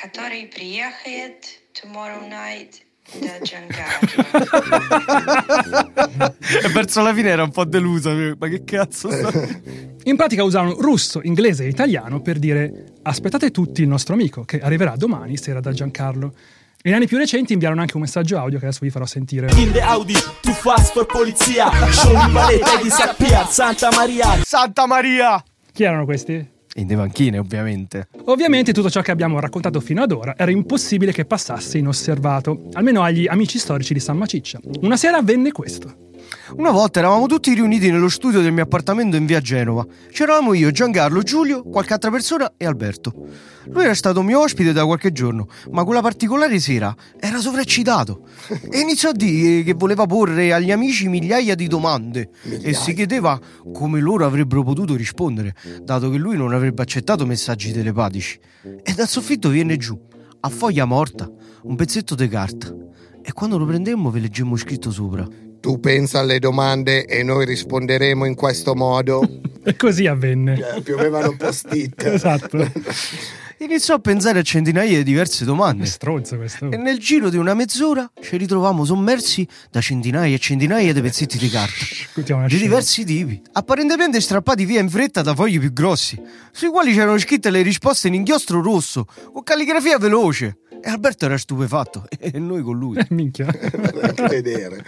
который 0.00 0.46
приехает 0.46 1.42
tomorrow 1.72 2.20
night 2.28 2.82
da 3.19 3.39
Giancarlo. 3.41 4.35
e 6.63 6.69
verso 6.69 7.01
la 7.01 7.13
fine 7.13 7.29
era 7.29 7.43
un 7.43 7.51
po' 7.51 7.65
delusa. 7.65 8.11
Ma 8.37 8.47
che 8.47 8.63
cazzo 8.63 9.09
sta? 9.11 9.31
In 10.03 10.15
pratica 10.15 10.43
usavano 10.43 10.75
russo, 10.79 11.21
inglese 11.23 11.65
e 11.65 11.67
italiano 11.67 12.21
per 12.21 12.39
dire 12.39 12.93
aspettate 13.03 13.51
tutti 13.51 13.81
il 13.81 13.87
nostro 13.87 14.13
amico 14.13 14.43
che 14.43 14.59
arriverà 14.59 14.95
domani 14.95 15.37
sera 15.37 15.59
da 15.59 15.71
Giancarlo. 15.71 16.33
Negli 16.83 16.93
anni 16.93 17.07
più 17.07 17.17
recenti 17.17 17.53
inviarono 17.53 17.81
anche 17.81 17.95
un 17.95 18.01
messaggio 18.01 18.37
audio 18.37 18.59
che 18.59 18.65
adesso 18.65 18.81
vi 18.83 18.91
farò 18.91 19.05
sentire. 19.05 19.49
In 19.55 19.71
the 19.71 19.81
Audi, 19.81 20.13
too 20.41 20.53
fast 20.53 20.93
for 20.93 21.07
polizia. 21.07 21.71
Show 21.91 22.13
disappear, 22.83 23.47
Santa 23.49 23.89
Maria. 23.91 24.43
Santa 24.43 24.85
Maria! 24.85 25.43
Chi 25.71 25.83
erano 25.83 26.05
questi? 26.05 26.53
In 26.77 26.87
de 26.87 26.95
banchine, 26.97 27.37
ovviamente. 27.37 28.09
Ovviamente 28.25 28.73
tutto 28.73 28.89
ciò 28.89 29.01
che 29.01 29.11
abbiamo 29.11 29.39
raccontato 29.39 29.79
fino 29.79 30.01
ad 30.03 30.11
ora 30.11 30.35
era 30.35 30.51
impossibile 30.51 31.13
che 31.13 31.23
passasse 31.23 31.77
inosservato, 31.77 32.67
almeno 32.73 33.01
agli 33.01 33.27
amici 33.27 33.57
storici 33.59 33.93
di 33.93 34.01
San 34.01 34.17
Maciccia. 34.17 34.59
Una 34.81 34.97
sera 34.97 35.17
avvenne 35.17 35.53
questo. 35.53 36.09
Una 36.57 36.71
volta 36.71 36.99
eravamo 36.99 37.25
tutti 37.27 37.53
riuniti 37.53 37.89
nello 37.91 38.09
studio 38.09 38.41
del 38.41 38.51
mio 38.51 38.63
appartamento 38.63 39.15
in 39.15 39.25
via 39.25 39.39
Genova. 39.39 39.85
C'eravamo 40.09 40.53
io, 40.53 40.71
Giancarlo, 40.71 41.21
Giulio, 41.21 41.63
qualche 41.63 41.93
altra 41.93 42.11
persona 42.11 42.53
e 42.57 42.65
Alberto. 42.65 43.13
Lui 43.65 43.83
era 43.83 43.95
stato 43.95 44.21
mio 44.21 44.41
ospite 44.41 44.73
da 44.73 44.85
qualche 44.85 45.11
giorno, 45.11 45.47
ma 45.71 45.83
quella 45.83 46.01
particolare 46.01 46.59
sera 46.59 46.95
era 47.19 47.39
sovraccitato 47.39 48.27
e 48.69 48.79
iniziò 48.79 49.09
a 49.09 49.13
dire 49.13 49.63
che 49.63 49.73
voleva 49.73 50.05
porre 50.05 50.53
agli 50.53 50.71
amici 50.71 51.07
migliaia 51.07 51.55
di 51.55 51.67
domande 51.67 52.29
e 52.43 52.73
si 52.73 52.93
chiedeva 52.93 53.39
come 53.73 53.99
loro 53.99 54.25
avrebbero 54.25 54.63
potuto 54.63 54.95
rispondere, 54.95 55.55
dato 55.81 56.09
che 56.09 56.17
lui 56.17 56.37
non 56.37 56.53
avrebbe 56.53 56.81
accettato 56.83 57.25
messaggi 57.25 57.71
telepatici. 57.71 58.39
E 58.83 58.93
dal 58.93 59.07
soffitto 59.07 59.49
viene 59.49 59.77
giù, 59.77 59.99
a 60.41 60.49
foglia 60.49 60.85
morta, 60.85 61.29
un 61.63 61.75
pezzetto 61.75 62.13
di 62.13 62.27
carta. 62.27 62.73
E 63.21 63.33
quando 63.33 63.57
lo 63.57 63.65
prendemmo 63.65 64.11
ve 64.11 64.19
leggemmo 64.19 64.55
scritto 64.55 64.91
sopra. 64.91 65.27
Tu 65.59 65.79
pensa 65.79 66.19
alle 66.19 66.39
domande 66.39 67.05
e 67.05 67.23
noi 67.23 67.45
risponderemo 67.45 68.25
in 68.25 68.35
questo 68.35 68.75
modo. 68.75 69.27
E 69.63 69.75
così 69.75 70.05
avvenne. 70.05 70.75
Eh, 70.75 70.81
Piovevano 70.81 71.35
post-it. 71.35 72.03
Esatto. 72.05 72.71
Iniziò 73.59 73.95
a 73.95 73.99
pensare 73.99 74.39
a 74.39 74.41
centinaia 74.41 74.97
di 74.97 75.03
diverse 75.03 75.43
È 75.43 75.45
domande. 75.47 75.85
stronzo 75.85 76.35
questo. 76.35 76.69
E 76.69 76.75
nel 76.75 76.99
giro 76.99 77.29
di 77.29 77.37
una 77.37 77.53
mezz'ora 77.53 78.11
ci 78.21 78.35
ritrovammo 78.35 78.83
sommersi 78.83 79.47
da 79.71 79.79
centinaia 79.79 80.35
e 80.35 80.39
centinaia 80.39 80.91
di 80.91 81.01
pezzetti 81.01 81.37
di 81.37 81.49
carta. 81.49 81.73
Di 82.13 82.23
scena. 82.23 82.47
diversi 82.47 83.05
tipi, 83.05 83.41
apparentemente 83.53 84.19
strappati 84.19 84.65
via 84.65 84.81
in 84.81 84.89
fretta 84.89 85.21
da 85.21 85.33
fogli 85.33 85.57
più 85.57 85.71
grossi, 85.71 86.21
sui 86.51 86.67
quali 86.67 86.93
c'erano 86.93 87.17
scritte 87.17 87.49
le 87.49 87.61
risposte 87.61 88.09
in 88.09 88.15
inchiostro 88.15 88.61
rosso, 88.61 89.07
con 89.31 89.41
calligrafia 89.43 89.97
veloce. 89.99 90.57
E 90.83 90.89
Alberto 90.89 91.23
era 91.25 91.37
stupefatto, 91.37 92.07
e 92.19 92.37
noi 92.37 92.61
con 92.61 92.77
lui. 92.77 92.97
Eh, 92.97 93.07
Minchia. 93.15 93.47
Vedere. 94.27 94.83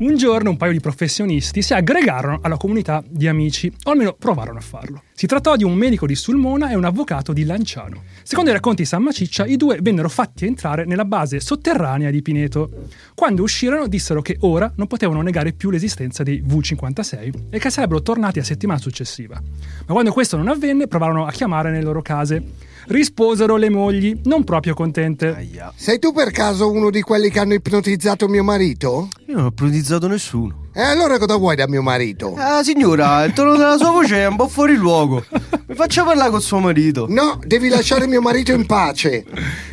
Un 0.00 0.16
giorno 0.16 0.48
un 0.48 0.56
paio 0.56 0.72
di 0.72 0.80
professionisti 0.80 1.60
si 1.60 1.74
aggregarono 1.74 2.38
alla 2.40 2.56
comunità 2.56 3.04
di 3.06 3.28
amici, 3.28 3.70
o 3.84 3.90
almeno 3.90 4.14
provarono 4.14 4.56
a 4.56 4.62
farlo. 4.62 5.02
Si 5.20 5.26
trattò 5.26 5.54
di 5.54 5.64
un 5.64 5.74
medico 5.74 6.06
di 6.06 6.14
Sulmona 6.14 6.70
e 6.70 6.76
un 6.76 6.84
avvocato 6.86 7.34
di 7.34 7.44
Lanciano. 7.44 8.04
Secondo 8.22 8.48
i 8.48 8.54
racconti 8.54 8.84
di 8.84 8.88
San 8.88 9.02
Maciccia, 9.02 9.44
i 9.44 9.58
due 9.58 9.78
vennero 9.82 10.08
fatti 10.08 10.46
entrare 10.46 10.86
nella 10.86 11.04
base 11.04 11.40
sotterranea 11.40 12.08
di 12.08 12.22
Pineto. 12.22 12.70
Quando 13.14 13.42
uscirono 13.42 13.86
dissero 13.86 14.22
che 14.22 14.38
ora 14.40 14.72
non 14.76 14.86
potevano 14.86 15.20
negare 15.20 15.52
più 15.52 15.68
l'esistenza 15.68 16.22
dei 16.22 16.42
V56 16.42 17.32
e 17.50 17.58
che 17.58 17.68
sarebbero 17.68 18.00
tornati 18.00 18.38
a 18.38 18.44
settimana 18.44 18.80
successiva. 18.80 19.38
Ma 19.38 19.92
quando 19.92 20.10
questo 20.10 20.38
non 20.38 20.48
avvenne, 20.48 20.86
provarono 20.86 21.26
a 21.26 21.30
chiamare 21.32 21.70
nelle 21.70 21.84
loro 21.84 22.00
case. 22.00 22.42
Risposero 22.86 23.56
le 23.56 23.68
mogli, 23.68 24.22
non 24.24 24.42
proprio 24.42 24.72
contente. 24.72 25.34
Sei 25.76 25.98
tu 25.98 26.14
per 26.14 26.30
caso 26.30 26.70
uno 26.70 26.88
di 26.88 27.02
quelli 27.02 27.28
che 27.28 27.40
hanno 27.40 27.52
ipnotizzato 27.52 28.26
mio 28.26 28.42
marito? 28.42 29.10
Io 29.26 29.36
non 29.36 29.44
ho 29.44 29.48
ipnotizzato 29.48 30.08
nessuno. 30.08 30.68
E 30.80 30.82
allora 30.82 31.18
cosa 31.18 31.36
vuoi 31.36 31.56
da 31.56 31.68
mio 31.68 31.82
marito? 31.82 32.34
Ah, 32.38 32.62
signora, 32.62 33.22
il 33.24 33.34
tono 33.34 33.54
della 33.54 33.76
sua 33.76 33.90
voce 33.90 34.16
è 34.16 34.26
un 34.26 34.36
po' 34.36 34.48
fuori 34.48 34.76
luogo. 34.76 35.22
Mi 35.66 35.74
faccia 35.74 36.04
parlare 36.04 36.30
con 36.30 36.40
suo 36.40 36.58
marito. 36.58 37.04
No, 37.06 37.38
devi 37.44 37.68
lasciare 37.68 38.06
mio 38.06 38.22
marito 38.22 38.52
in 38.52 38.64
pace. 38.64 39.26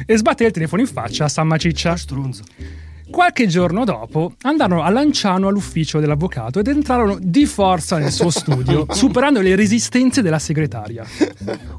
E 0.06 0.18
sbatté 0.18 0.44
il 0.44 0.52
telefono 0.52 0.82
in 0.82 0.88
faccia 0.90 1.24
a 1.24 1.30
San 1.30 1.48
Maciccia. 1.48 1.96
Strunzo. 1.96 2.44
Qualche 3.10 3.48
giorno 3.48 3.86
dopo 3.86 4.34
andarono 4.42 4.84
a 4.84 4.90
Lanciano 4.90 5.48
all'ufficio 5.48 6.00
dell'avvocato 6.00 6.60
ed 6.60 6.68
entrarono 6.68 7.18
di 7.20 7.46
forza 7.46 7.98
nel 7.98 8.12
suo 8.12 8.30
studio, 8.30 8.86
superando 8.94 9.42
le 9.42 9.56
resistenze 9.56 10.22
della 10.22 10.40
segretaria. 10.40 11.06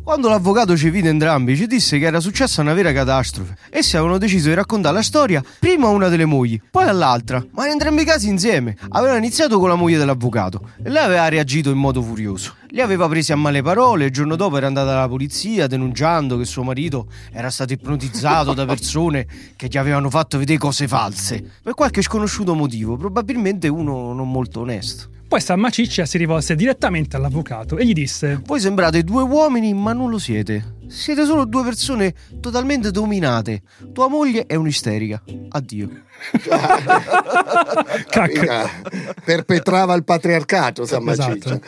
Quando 0.03 0.29
l'avvocato 0.29 0.77
ci 0.77 0.89
vide 0.91 1.11
entrambi, 1.11 1.57
ci 1.57 1.67
disse 1.67 1.99
che 1.99 2.07
era 2.07 2.21
successa 2.21 2.63
una 2.63 2.73
vera 2.73 2.93
catastrofe. 2.93 3.57
Essi 3.71 3.97
avevano 3.97 4.19
deciso 4.19 4.49
di 4.49 4.55
raccontare 4.55 4.95
la 4.95 5.03
storia 5.03 5.43
prima 5.59 5.89
a 5.89 5.91
una 5.91 6.09
delle 6.09 6.25
mogli, 6.25 6.61
poi 6.71 6.89
all'altra, 6.89 7.45
ma 7.53 7.67
in 7.67 7.73
entrambi 7.73 8.03
i 8.03 8.07
casi 8.07 8.29
insieme. 8.29 8.77
Avevano 8.89 9.19
iniziato 9.19 9.59
con 9.59 9.69
la 9.69 9.75
moglie 9.75 9.99
dell'avvocato 9.99 10.71
e 10.83 10.89
lei 10.89 11.05
aveva 11.05 11.29
reagito 11.29 11.71
in 11.71 11.79
modo 11.79 12.03
furioso. 12.03 12.55
Li 12.71 12.83
aveva 12.83 13.09
presi 13.09 13.33
a 13.33 13.37
male 13.37 13.63
parole, 13.63 14.07
il 14.07 14.11
giorno 14.11 14.37
dopo 14.37 14.59
era 14.59 14.67
andata 14.67 14.91
alla 14.91 15.09
polizia 15.09 15.67
denunciando 15.67 16.37
che 16.37 16.45
suo 16.45 16.63
marito 16.63 17.07
era 17.33 17.49
stato 17.49 17.73
ipnotizzato 17.73 18.53
da 18.53 18.67
persone 18.67 19.27
che 19.57 19.69
gli 19.69 19.79
avevano 19.79 20.11
fatto 20.11 20.37
vedere 20.37 20.59
cose 20.59 20.87
false, 20.87 21.18
per 21.63 21.75
qualche 21.75 22.03
sconosciuto 22.03 22.55
motivo, 22.55 22.97
probabilmente 22.97 23.69
uno 23.69 24.13
non 24.13 24.31
molto 24.31 24.61
onesto. 24.61 25.17
Poi 25.29 25.43
San 25.43 25.61
Maciccia 25.61 26.07
si 26.07 26.17
rivolse 26.17 26.55
direttamente 26.55 27.17
all'avvocato 27.17 27.77
e 27.77 27.85
gli 27.85 27.93
disse: 27.93 28.41
Voi 28.47 28.61
sembrate 28.61 29.05
due 29.05 29.23
uomini, 29.23 29.75
ma 29.75 29.93
non 29.93 30.09
lo 30.09 30.19
siete. 30.19 30.77
Siete 30.87 31.27
solo 31.27 31.45
due 31.45 31.65
persone 31.65 32.15
totalmente 32.41 32.91
dominate. 32.91 33.61
Tua 33.93 34.09
moglie 34.09 34.47
è 34.47 34.55
un'isterica. 34.55 35.23
Addio. 35.51 35.91
Perpetrava 39.23 39.93
il 39.93 40.05
patriarcato 40.05 40.87
San 40.87 41.07
Esatto. 41.07 41.61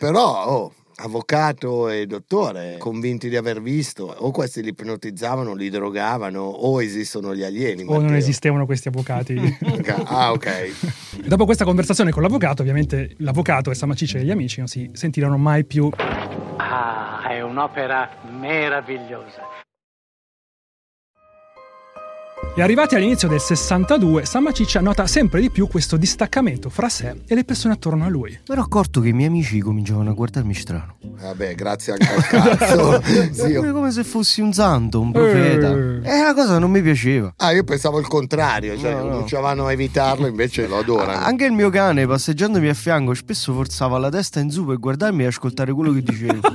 Però, 0.00 0.46
oh, 0.46 0.72
avvocato 0.96 1.88
e 1.88 2.06
dottore, 2.06 2.76
convinti 2.78 3.28
di 3.28 3.36
aver 3.36 3.60
visto, 3.60 4.04
o 4.04 4.30
questi 4.30 4.62
li 4.62 4.68
ipnotizzavano, 4.70 5.54
li 5.54 5.70
drogavano, 5.70 6.40
o 6.42 6.82
esistono 6.82 7.34
gli 7.34 7.42
alieni. 7.42 7.82
O 7.82 7.92
non 7.94 8.02
Matteo. 8.02 8.16
esistevano 8.16 8.66
questi 8.66 8.88
avvocati. 8.88 9.34
Ah, 10.06 10.32
ok. 10.32 11.26
Dopo 11.26 11.44
questa 11.44 11.64
conversazione 11.64 12.10
con 12.10 12.22
l'avvocato, 12.22 12.62
ovviamente 12.62 13.14
l'avvocato 13.18 13.70
e 13.70 13.74
San 13.74 13.88
Maciccia 13.88 14.18
e 14.18 14.24
gli 14.24 14.30
amici 14.30 14.58
non 14.58 14.68
si 14.68 14.90
sentirono 14.92 15.36
mai 15.36 15.64
più. 15.64 15.90
Ah, 16.56 17.26
è 17.28 17.40
un'opera 17.42 18.08
meravigliosa. 18.30 19.42
E 22.56 22.62
arrivati 22.62 22.94
all'inizio 22.94 23.26
del 23.26 23.40
62, 23.40 24.24
San 24.26 24.44
Maciccia 24.44 24.80
nota 24.80 25.06
sempre 25.08 25.40
di 25.40 25.50
più 25.50 25.66
questo 25.66 25.96
distaccamento 25.96 26.68
fra 26.70 26.88
sé 26.88 27.22
e 27.26 27.34
le 27.34 27.42
persone 27.44 27.74
attorno 27.74 28.04
a 28.04 28.08
lui. 28.08 28.30
Mi 28.30 28.38
ero 28.52 28.60
accorto 28.60 29.00
che 29.00 29.08
i 29.08 29.12
miei 29.12 29.28
amici 29.28 29.58
cominciavano 29.58 30.10
a 30.10 30.12
guardarmi 30.12 30.54
strano. 30.54 30.96
Vabbè, 31.20 31.54
grazie 31.56 31.92
anche 31.94 32.06
al 32.14 32.24
cazzo. 32.26 33.00
Come, 33.14 33.32
zio. 33.32 33.72
come 33.72 33.90
se 33.90 34.04
fossi 34.04 34.40
un 34.40 34.52
santo, 34.52 35.00
un 35.00 35.10
profeta. 35.10 35.72
Eh. 35.72 36.00
E 36.18 36.22
la 36.22 36.32
cosa 36.34 36.58
non 36.58 36.70
mi 36.70 36.80
piaceva. 36.80 37.32
Ah, 37.38 37.50
io 37.52 37.64
pensavo 37.64 37.98
il 37.98 38.06
contrario, 38.06 38.78
cioè 38.78 38.92
No, 38.94 39.02
no. 39.02 39.10
cominciavano 39.10 39.66
a 39.66 39.72
evitarlo, 39.72 40.26
invece 40.28 40.68
lo 40.68 40.78
adorano. 40.78 41.24
Anche 41.24 41.46
il 41.46 41.52
mio 41.52 41.70
cane, 41.70 42.06
passeggiandomi 42.06 42.68
a 42.68 42.74
fianco, 42.74 43.14
spesso 43.14 43.52
forzava 43.52 43.98
la 43.98 44.10
testa 44.10 44.38
in 44.38 44.50
su 44.50 44.64
per 44.64 44.78
guardarmi 44.78 45.24
e 45.24 45.26
ascoltare 45.26 45.72
quello 45.72 45.92
che 45.92 46.02
dicevo. 46.02 46.38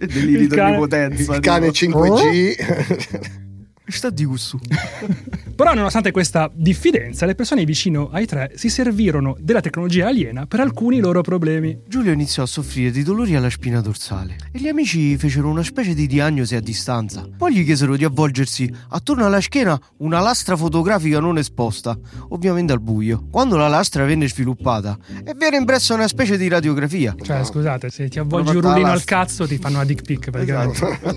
Deliri 0.00 0.32
Il 0.42 0.48
di 0.48 0.54
cane- 0.56 0.68
onnipotenza. 0.70 1.34
Il 1.34 1.40
cane 1.40 1.70
tipo. 1.70 2.04
5G. 2.04 3.42
Sta 3.86 4.08
di 4.08 4.24
gusto. 4.24 4.58
Però, 5.54 5.74
nonostante 5.74 6.10
questa 6.10 6.50
diffidenza, 6.52 7.26
le 7.26 7.34
persone 7.34 7.64
vicino 7.64 8.08
ai 8.10 8.26
tre 8.26 8.52
si 8.54 8.70
servirono 8.70 9.36
della 9.38 9.60
tecnologia 9.60 10.08
aliena 10.08 10.46
per 10.46 10.60
alcuni 10.60 11.00
loro 11.00 11.20
problemi. 11.20 11.78
Giulio 11.86 12.10
iniziò 12.10 12.42
a 12.42 12.46
soffrire 12.46 12.90
di 12.90 13.02
dolori 13.02 13.36
alla 13.36 13.50
spina 13.50 13.80
dorsale 13.80 14.36
e 14.50 14.58
gli 14.58 14.68
amici 14.68 15.16
fecero 15.18 15.48
una 15.48 15.62
specie 15.62 15.94
di 15.94 16.06
diagnosi 16.06 16.56
a 16.56 16.60
distanza. 16.60 17.28
Poi 17.36 17.54
gli 17.54 17.64
chiesero 17.64 17.96
di 17.96 18.04
avvolgersi 18.04 18.72
attorno 18.88 19.26
alla 19.26 19.40
schiena 19.40 19.78
una 19.98 20.20
lastra 20.20 20.56
fotografica 20.56 21.20
non 21.20 21.36
esposta, 21.36 21.96
ovviamente 22.30 22.72
al 22.72 22.80
buio. 22.80 23.26
Quando 23.30 23.56
la 23.56 23.68
lastra 23.68 24.04
venne 24.04 24.28
sviluppata, 24.28 24.96
e 25.22 25.34
venne 25.36 25.58
impressa 25.58 25.94
una 25.94 26.08
specie 26.08 26.38
di 26.38 26.48
radiografia. 26.48 27.14
Cioè, 27.20 27.44
scusate, 27.44 27.90
se 27.90 28.08
ti 28.08 28.18
avvolgi 28.18 28.56
un 28.56 28.62
rullino 28.62 28.90
al 28.90 29.04
cazzo, 29.04 29.46
ti 29.46 29.58
fanno 29.58 29.76
una 29.76 29.84
dick 29.84 30.02
pic 30.02 30.30
praticamente. 30.30 30.72
Esatto. 30.72 31.16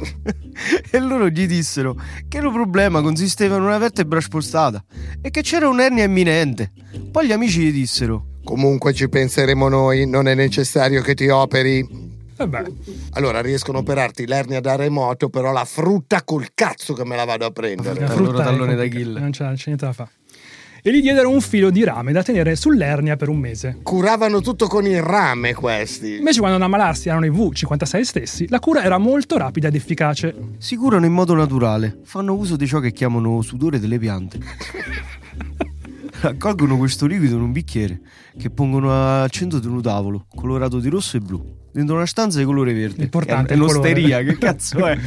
e 0.92 1.00
loro 1.00 1.30
gli 1.30 1.48
dissero 1.48 1.96
che 2.28 2.38
il 2.38 2.57
problema 2.58 3.02
consisteva 3.02 3.56
in 3.56 3.62
una 3.62 3.78
vertebra 3.78 4.20
spostata 4.20 4.84
e 5.22 5.30
che 5.30 5.42
c'era 5.42 5.68
un'ernia 5.70 6.04
imminente. 6.04 6.72
Poi 7.12 7.28
gli 7.28 7.32
amici 7.32 7.62
gli 7.62 7.72
dissero: 7.72 8.26
Comunque 8.44 8.94
ci 8.94 9.08
penseremo 9.10 9.68
noi, 9.70 10.08
non 10.08 10.28
è 10.28 10.34
necessario 10.34 11.02
che 11.02 11.14
ti 11.14 11.28
operi. 11.28 12.06
Vabbè, 12.38 12.64
Allora 13.14 13.42
riescono 13.42 13.80
a 13.80 13.82
operarti 13.82 14.28
l'ernia 14.28 14.60
da 14.60 14.76
remoto, 14.76 15.30
però 15.30 15.52
la 15.52 15.66
frutta 15.66 16.24
col 16.24 16.50
cazzo 16.54 16.94
che 16.94 17.04
me 17.04 17.16
la 17.16 17.26
vado 17.26 17.46
a 17.46 17.52
prendere. 17.52 18.00
la 18.00 18.10
frutta 18.10 18.42
è 18.42 18.46
tallone 18.46 18.76
d'Achille. 18.76 19.20
Non 19.20 19.32
c'è, 19.32 19.44
non 19.44 19.56
c'è 19.56 19.64
niente 19.68 19.86
da 19.86 19.94
fare. 19.94 20.12
E 20.82 20.92
gli 20.92 21.02
diedero 21.02 21.30
un 21.30 21.42
filo 21.42 21.70
di 21.70 21.84
rame 21.84 22.12
da 22.12 22.24
tenere 22.24 22.56
sull'ernia 22.56 23.16
per 23.16 23.30
un 23.30 23.40
mese. 23.40 23.80
Curavano 23.84 24.42
tutto 24.42 24.68
con 24.68 24.86
il 24.86 25.02
rame 25.02 25.54
questi. 25.54 26.18
Invece, 26.18 26.40
quando 26.40 26.58
ad 26.58 26.62
ammalarsi 26.62 27.10
erano 27.10 27.26
i 27.26 27.32
V56 27.32 28.02
stessi, 28.02 28.48
la 28.50 28.60
cura 28.60 28.84
era 28.84 28.98
molto 28.98 29.38
rapida 29.38 29.68
ed 29.68 29.76
efficace. 29.76 30.36
Si 30.58 30.76
curano 30.76 31.06
in 31.06 31.14
modo 31.14 31.34
naturale, 31.34 32.00
fanno 32.04 32.34
uso 32.34 32.56
di 32.56 32.68
ciò 32.68 32.80
che 32.80 32.92
chiamano 32.92 33.42
sudore 33.42 33.80
delle 33.80 33.98
piante. 33.98 34.40
Raccolgono 36.20 36.78
questo 36.78 37.06
liquido 37.06 37.36
in 37.36 37.42
un 37.42 37.52
bicchiere 37.52 38.02
che 38.38 38.50
pongono 38.50 39.22
al 39.22 39.30
centro 39.30 39.60
di 39.60 39.68
un 39.68 39.82
tavolo 39.82 40.26
colorato 40.34 40.80
di 40.80 40.90
rosso 40.90 41.18
e 41.18 41.20
blu. 41.20 41.57
Dentro 41.78 41.94
una 41.94 42.08
stanza 42.08 42.40
di 42.40 42.44
colore 42.44 42.74
verde. 42.74 43.02
L'importante 43.02 43.54
è, 43.54 43.56
è 43.56 43.60
un'osteria, 43.60 44.24
che 44.24 44.36
cazzo 44.40 44.88
è? 44.88 44.98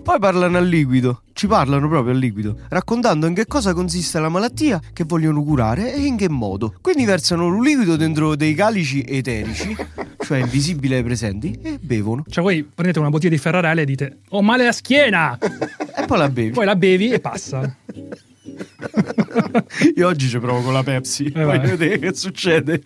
Poi 0.00 0.20
parlano 0.20 0.56
al 0.56 0.68
liquido, 0.68 1.22
ci 1.32 1.48
parlano 1.48 1.88
proprio 1.88 2.12
al 2.12 2.18
liquido, 2.20 2.58
raccontando 2.68 3.26
in 3.26 3.34
che 3.34 3.46
cosa 3.48 3.74
consiste 3.74 4.20
la 4.20 4.28
malattia 4.28 4.80
che 4.92 5.02
vogliono 5.02 5.42
curare 5.42 5.92
e 5.92 6.06
in 6.06 6.16
che 6.16 6.28
modo. 6.28 6.74
Quindi 6.80 7.04
versano 7.04 7.46
un 7.46 7.60
liquido 7.60 7.96
dentro 7.96 8.36
dei 8.36 8.54
calici 8.54 9.02
eterici, 9.04 9.76
cioè 10.24 10.38
invisibili 10.38 10.94
ai 10.94 11.02
presenti, 11.02 11.58
e 11.60 11.80
bevono. 11.80 12.22
Cioè, 12.28 12.44
voi 12.44 12.62
prendete 12.62 13.00
una 13.00 13.08
bottiglia 13.08 13.32
di 13.32 13.38
Ferrarelle 13.38 13.82
e 13.82 13.84
dite: 13.84 14.18
Ho 14.28 14.42
male 14.42 14.62
alla 14.62 14.70
schiena! 14.70 15.36
E 15.40 16.04
poi 16.06 16.18
la 16.18 16.28
bevi. 16.28 16.50
Poi 16.50 16.66
la 16.66 16.76
bevi 16.76 17.10
e 17.10 17.18
passa. 17.18 17.76
Io 19.96 20.06
oggi 20.06 20.28
ci 20.28 20.38
provo 20.38 20.60
con 20.60 20.72
la 20.72 20.82
Pepsi. 20.82 21.24
Eh, 21.26 21.44
Voglio 21.44 21.46
vai. 21.46 21.76
vedere 21.76 21.98
che 21.98 22.14
succede. 22.14 22.82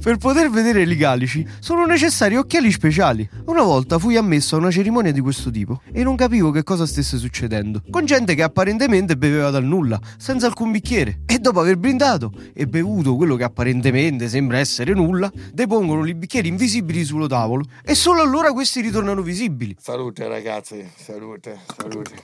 per 0.00 0.16
poter 0.16 0.50
vedere 0.50 0.82
i 0.82 0.96
calici 0.96 1.46
sono 1.60 1.84
necessari 1.84 2.36
occhiali 2.36 2.70
speciali. 2.72 3.28
Una 3.46 3.62
volta 3.62 3.98
fui 3.98 4.16
ammesso 4.16 4.56
a 4.56 4.58
una 4.58 4.70
cerimonia 4.70 5.12
di 5.12 5.20
questo 5.20 5.50
tipo 5.50 5.82
e 5.92 6.02
non 6.02 6.16
capivo 6.16 6.50
che 6.50 6.62
cosa 6.62 6.86
stesse 6.86 7.18
succedendo. 7.18 7.82
Con 7.90 8.04
gente 8.04 8.34
che 8.34 8.42
apparentemente 8.42 9.16
beveva 9.16 9.50
dal 9.50 9.64
nulla, 9.64 10.00
senza 10.16 10.46
alcun 10.46 10.70
bicchiere. 10.70 11.20
E 11.26 11.38
dopo 11.38 11.60
aver 11.60 11.76
brindato 11.76 12.32
e 12.54 12.66
bevuto 12.66 13.16
quello 13.16 13.36
che 13.36 13.44
apparentemente 13.44 14.28
sembra 14.28 14.58
essere 14.58 14.94
nulla, 14.94 15.30
depongono 15.52 16.06
i 16.06 16.14
bicchieri 16.14 16.48
invisibili 16.48 17.04
sullo 17.04 17.26
tavolo 17.26 17.64
e 17.84 17.94
solo 17.94 18.22
allora 18.22 18.52
questi 18.52 18.80
ritornano 18.80 19.22
visibili. 19.22 19.76
Salute 19.78 20.26
ragazzi, 20.26 20.88
salute, 20.96 21.58
salute. 21.76 22.14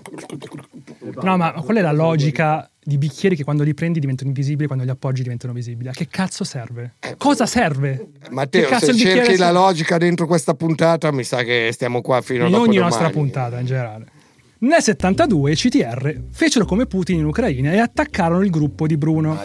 No, 1.23 1.37
ma 1.37 1.53
qual 1.53 1.77
è 1.77 1.81
la 1.81 1.93
logica 1.93 2.69
di 2.83 2.99
bicchieri 2.99 3.34
che 3.37 3.45
quando 3.45 3.63
li 3.63 3.75
prendi 3.75 4.01
diventano 4.01 4.29
invisibili 4.29 4.67
quando 4.67 4.85
li 4.85 4.91
appoggi 4.91 5.23
diventano 5.23 5.53
visibili? 5.53 5.89
A 5.89 5.93
che 5.93 6.09
cazzo 6.09 6.45
serve? 6.45 6.95
Cosa 7.19 7.47
serve? 7.47 8.09
Matteo, 8.31 8.69
se 8.79 8.95
cerchi 8.95 9.37
la 9.37 9.47
serve? 9.47 9.53
logica 9.53 9.99
dentro 9.99 10.27
questa 10.27 10.55
puntata, 10.55 11.11
mi 11.13 11.25
sa 11.25 11.43
che 11.43 11.71
stiamo 11.73 12.01
qua 12.01 12.21
fino 12.21 12.45
a 12.45 12.47
In 12.47 12.53
dopo 12.53 12.65
ogni 12.65 12.77
domani. 12.77 12.91
nostra 12.93 13.11
puntata 13.11 13.59
in 13.59 13.67
generale. 13.67 14.07
Nel 14.57 14.81
72 14.81 15.51
i 15.51 15.57
CTR 15.57 16.21
fecero 16.31 16.65
come 16.65 16.87
Putin 16.87 17.19
in 17.19 17.25
Ucraina 17.25 17.73
e 17.73 17.79
attaccarono 17.79 18.43
il 18.43 18.51
gruppo 18.51 18.87
di 18.87 18.97
Bruno. 18.97 19.39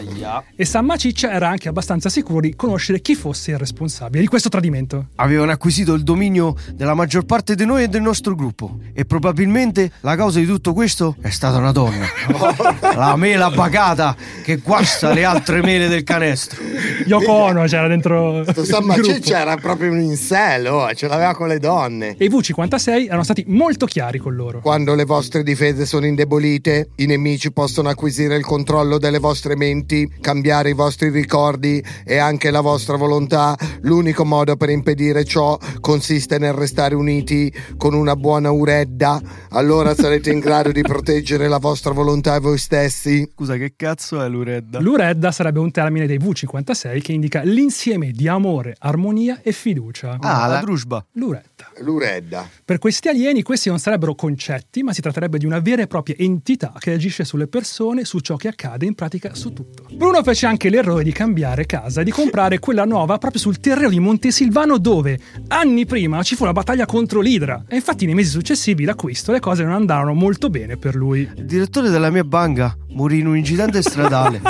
E 0.55 0.65
San 0.65 0.85
Maciccia 0.85 1.31
era 1.31 1.49
anche 1.49 1.67
abbastanza 1.67 2.09
sicuro 2.09 2.41
di 2.41 2.55
conoscere 2.55 3.01
chi 3.01 3.15
fosse 3.15 3.51
il 3.51 3.57
responsabile 3.57 4.21
di 4.21 4.27
questo 4.27 4.49
tradimento. 4.49 5.07
Avevano 5.15 5.51
acquisito 5.51 5.95
il 5.95 6.03
dominio 6.03 6.55
della 6.73 6.93
maggior 6.93 7.25
parte 7.25 7.55
di 7.55 7.65
noi 7.65 7.83
e 7.83 7.87
del 7.87 8.01
nostro 8.01 8.35
gruppo. 8.35 8.77
E 8.93 9.05
probabilmente 9.05 9.91
la 10.01 10.15
causa 10.15 10.39
di 10.39 10.45
tutto 10.45 10.73
questo 10.73 11.15
è 11.21 11.29
stata 11.29 11.57
una 11.57 11.71
donna. 11.71 12.05
la 12.95 13.15
mela 13.15 13.49
bagata 13.49 14.15
che 14.43 14.57
guasta 14.57 15.11
le 15.11 15.25
altre 15.25 15.61
mele 15.61 15.87
del 15.87 16.03
canestro. 16.03 16.61
Yoko 17.07 17.31
Ono 17.31 17.63
c'era 17.63 17.87
dentro. 17.87 18.43
Sto 18.47 18.63
San. 18.63 18.85
Maciccia 18.85 19.39
era 19.39 19.57
proprio 19.57 19.91
un 19.91 19.99
incel, 19.99 20.67
oh, 20.67 20.93
ce 20.93 21.07
l'aveva 21.07 21.33
con 21.33 21.47
le 21.47 21.59
donne. 21.59 22.15
E 22.17 22.25
i 22.25 22.29
V56 22.29 23.05
erano 23.05 23.23
stati 23.23 23.43
molto 23.47 23.85
chiari 23.85 24.19
con 24.19 24.35
loro. 24.35 24.59
Quando 24.61 24.95
le 24.99 25.05
vostre 25.05 25.43
difese 25.43 25.85
sono 25.85 26.05
indebolite, 26.05 26.89
i 26.95 27.05
nemici 27.05 27.53
possono 27.53 27.87
acquisire 27.87 28.35
il 28.35 28.43
controllo 28.43 28.97
delle 28.97 29.19
vostre 29.19 29.55
menti, 29.55 30.11
cambiare 30.19 30.71
i 30.71 30.73
vostri 30.73 31.09
ricordi 31.09 31.81
e 32.03 32.17
anche 32.17 32.51
la 32.51 32.59
vostra 32.59 32.97
volontà. 32.97 33.55
L'unico 33.83 34.25
modo 34.25 34.57
per 34.57 34.69
impedire 34.69 35.23
ciò 35.23 35.57
consiste 35.79 36.37
nel 36.37 36.51
restare 36.51 36.95
uniti 36.95 37.49
con 37.77 37.93
una 37.93 38.17
buona 38.17 38.51
uredda. 38.51 39.21
Allora 39.51 39.95
sarete 39.95 40.31
in 40.31 40.39
grado 40.39 40.73
di 40.73 40.81
proteggere 40.81 41.47
la 41.47 41.59
vostra 41.59 41.93
volontà 41.93 42.35
e 42.35 42.39
voi 42.41 42.57
stessi. 42.57 43.25
Scusa, 43.33 43.55
che 43.55 43.75
cazzo 43.77 44.21
è 44.21 44.27
l'uredda? 44.27 44.81
L'uredda 44.81 45.31
sarebbe 45.31 45.59
un 45.59 45.71
termine 45.71 46.07
dei 46.07 46.17
V56 46.17 47.01
che 47.01 47.13
indica 47.13 47.41
l'insieme 47.43 48.11
di 48.11 48.27
amore, 48.27 48.75
armonia 48.79 49.39
e 49.41 49.53
fiducia. 49.53 50.17
Ah, 50.19 50.47
la 50.47 50.59
drusba. 50.59 51.05
L'uredda. 51.13 51.71
L'uredda. 51.77 52.49
Per 52.65 52.79
questi 52.79 53.07
alieni 53.07 53.43
questi 53.43 53.69
non 53.69 53.79
sarebbero 53.79 54.13
concetti, 54.13 54.83
ma 54.83 54.88
si 54.93 55.01
tratterebbe 55.01 55.37
di 55.37 55.45
una 55.45 55.59
vera 55.59 55.81
e 55.81 55.87
propria 55.87 56.15
entità 56.17 56.73
che 56.77 56.93
agisce 56.93 57.23
sulle 57.23 57.47
persone, 57.47 58.05
su 58.05 58.19
ciò 58.19 58.35
che 58.35 58.47
accade, 58.47 58.85
in 58.85 58.95
pratica 58.95 59.33
su 59.35 59.53
tutto. 59.53 59.85
Bruno 59.91 60.21
fece 60.23 60.45
anche 60.45 60.69
l'errore 60.69 61.03
di 61.03 61.11
cambiare 61.11 61.65
casa 61.65 62.01
e 62.01 62.03
di 62.03 62.11
comprare 62.11 62.59
quella 62.59 62.85
nuova 62.85 63.17
proprio 63.17 63.41
sul 63.41 63.59
terreno 63.59 63.89
di 63.89 63.99
Montesilvano 63.99 64.77
dove 64.77 65.19
anni 65.47 65.85
prima 65.85 66.21
ci 66.23 66.35
fu 66.35 66.43
una 66.43 66.53
battaglia 66.53 66.85
contro 66.85 67.21
l'Idra. 67.21 67.63
E 67.67 67.75
infatti 67.75 68.05
nei 68.05 68.15
mesi 68.15 68.29
successivi 68.29 68.85
l'acquisto 68.85 69.31
le 69.31 69.39
cose 69.39 69.63
non 69.63 69.73
andarono 69.73 70.13
molto 70.13 70.49
bene 70.49 70.77
per 70.77 70.95
lui. 70.95 71.29
Il 71.35 71.45
direttore 71.45 71.89
della 71.89 72.09
mia 72.09 72.23
banca 72.23 72.75
morì 72.89 73.19
in 73.19 73.27
un 73.27 73.37
incidente 73.37 73.81
stradale. 73.81 74.41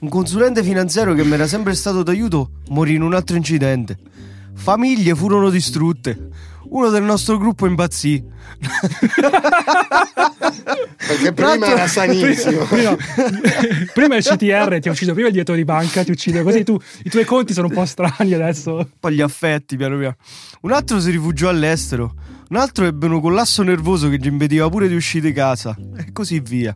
un 0.00 0.08
consulente 0.08 0.62
finanziario 0.62 1.14
che 1.14 1.24
mi 1.24 1.32
era 1.32 1.46
sempre 1.46 1.74
stato 1.74 2.02
d'aiuto 2.02 2.50
morì 2.68 2.94
in 2.94 3.02
un 3.02 3.14
altro 3.14 3.36
incidente. 3.36 3.96
Famiglie 4.54 5.14
furono 5.14 5.50
distrutte. 5.50 6.28
Uno 6.68 6.88
del 6.90 7.02
nostro 7.02 7.38
gruppo 7.38 7.66
impazzì. 7.66 8.22
Perché 11.06 11.32
prima 11.32 11.66
era 11.66 11.86
sanissimo. 11.86 12.64
Prima, 12.66 12.96
prima 13.92 14.16
il 14.16 14.24
CTR 14.24 14.78
ti 14.80 14.88
ha 14.88 14.92
ucciso, 14.92 15.12
prima 15.12 15.28
il 15.28 15.32
direttore 15.32 15.58
di 15.58 15.64
banca 15.64 16.02
ti 16.02 16.10
uccide, 16.10 16.42
così 16.42 16.64
tu, 16.64 16.78
i 17.04 17.10
tuoi 17.10 17.24
conti 17.24 17.52
sono 17.52 17.68
un 17.68 17.74
po' 17.74 17.84
strani 17.84 18.32
adesso. 18.32 18.88
Poi 18.98 19.14
gli 19.14 19.20
affetti, 19.20 19.76
piano 19.76 19.98
piano. 19.98 20.16
Un 20.62 20.72
altro 20.72 21.00
si 21.00 21.10
rifugiò 21.10 21.48
all'estero. 21.48 22.14
Un 22.48 22.56
altro 22.56 22.84
ebbe 22.84 23.06
un 23.06 23.20
collasso 23.20 23.62
nervoso 23.62 24.08
che 24.08 24.18
gli 24.18 24.26
impediva 24.26 24.68
pure 24.68 24.88
di 24.88 24.94
uscire 24.94 25.28
di 25.28 25.32
casa. 25.32 25.76
E 25.96 26.12
così 26.12 26.40
via. 26.40 26.74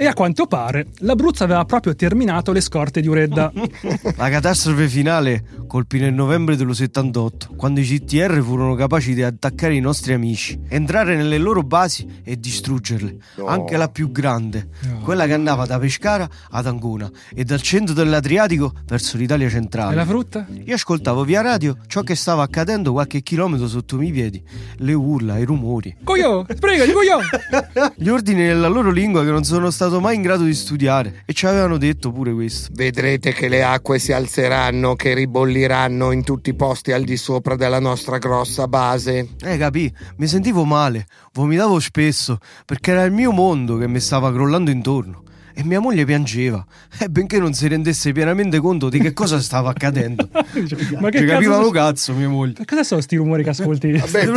E 0.00 0.06
a 0.06 0.14
quanto 0.14 0.46
pare 0.46 0.86
l'Abruzzo 0.98 1.42
aveva 1.42 1.64
proprio 1.64 1.96
terminato 1.96 2.52
le 2.52 2.60
scorte 2.60 3.00
di 3.00 3.08
Uredda. 3.08 3.50
La 4.14 4.28
catastrofe 4.30 4.86
finale 4.86 5.42
colpì 5.66 5.98
nel 5.98 6.14
novembre 6.14 6.54
dello 6.54 6.72
78, 6.72 7.54
quando 7.56 7.80
i 7.80 7.82
CTR 7.84 8.40
furono 8.40 8.76
capaci 8.76 9.12
di 9.12 9.24
attaccare 9.24 9.74
i 9.74 9.80
nostri 9.80 10.12
amici, 10.12 10.56
entrare 10.68 11.16
nelle 11.16 11.36
loro 11.36 11.64
basi 11.64 12.06
e 12.22 12.38
distruggerle, 12.38 13.16
No. 13.38 13.46
anche 13.46 13.76
la 13.76 13.88
più 13.88 14.12
grande, 14.12 14.68
quella 15.02 15.26
che 15.26 15.32
andava 15.34 15.66
da 15.66 15.80
Pescara 15.80 16.28
ad 16.50 16.66
Ancona 16.66 17.10
e 17.34 17.42
dal 17.42 17.60
centro 17.60 17.92
dell'Adriatico 17.92 18.72
verso 18.86 19.16
l'Italia 19.16 19.48
centrale. 19.48 19.94
E 19.94 19.96
la 19.96 20.06
frutta? 20.06 20.46
Io 20.64 20.74
ascoltavo 20.76 21.24
via 21.24 21.40
radio 21.40 21.76
ciò 21.88 22.02
che 22.02 22.14
stava 22.14 22.44
accadendo 22.44 22.92
qualche 22.92 23.20
chilometro 23.22 23.66
sotto 23.66 23.96
i 23.96 23.98
miei 23.98 24.12
piedi, 24.12 24.40
le 24.76 24.92
urla, 24.92 25.38
i 25.38 25.44
rumori, 25.44 25.96
Coglio, 26.04 26.46
sprega 26.48 26.84
di 26.84 26.92
coglio! 26.92 27.18
gli 27.96 28.08
ordini 28.08 28.42
nella 28.42 28.68
loro 28.68 28.90
lingua 28.92 29.24
che 29.24 29.30
non 29.32 29.42
sono 29.42 29.70
stato 29.88 30.00
mai 30.00 30.16
in 30.16 30.22
grado 30.22 30.44
di 30.44 30.54
studiare 30.54 31.22
e 31.24 31.32
ci 31.32 31.46
avevano 31.46 31.78
detto 31.78 32.12
pure 32.12 32.32
questo. 32.32 32.68
Vedrete 32.74 33.32
che 33.32 33.48
le 33.48 33.62
acque 33.62 33.98
si 33.98 34.12
alzeranno, 34.12 34.94
che 34.94 35.14
ribolliranno 35.14 36.12
in 36.12 36.22
tutti 36.22 36.50
i 36.50 36.54
posti 36.54 36.92
al 36.92 37.04
di 37.04 37.16
sopra 37.16 37.56
della 37.56 37.80
nostra 37.80 38.18
grossa 38.18 38.68
base. 38.68 39.28
Eh, 39.40 39.56
capì? 39.56 39.92
Mi 40.18 40.26
sentivo 40.26 40.64
male, 40.64 41.06
vomitavo 41.32 41.80
spesso, 41.80 42.38
perché 42.64 42.90
era 42.90 43.04
il 43.04 43.12
mio 43.12 43.32
mondo 43.32 43.78
che 43.78 43.88
mi 43.88 44.00
stava 44.00 44.30
crollando 44.30 44.70
intorno. 44.70 45.22
E 45.54 45.64
mia 45.64 45.80
moglie 45.80 46.04
piangeva, 46.04 46.64
e 47.00 47.08
benché 47.08 47.40
non 47.40 47.52
si 47.52 47.66
rendesse 47.66 48.12
pienamente 48.12 48.60
conto 48.60 48.88
di 48.88 49.00
che 49.00 49.12
cosa 49.12 49.40
stava 49.40 49.70
accadendo. 49.70 50.28
Ma 51.00 51.08
che 51.10 51.24
capiva 51.24 51.54
cazzo, 51.54 51.60
lo 51.60 51.70
cazzo, 51.70 52.12
mia 52.12 52.28
moglie. 52.28 52.52
che 52.52 52.64
cosa 52.64 52.84
sono 52.84 53.00
sti 53.00 53.16
rumori 53.16 53.42
che 53.42 53.50
ascolti? 53.50 53.90
Vabbè. 53.90 54.28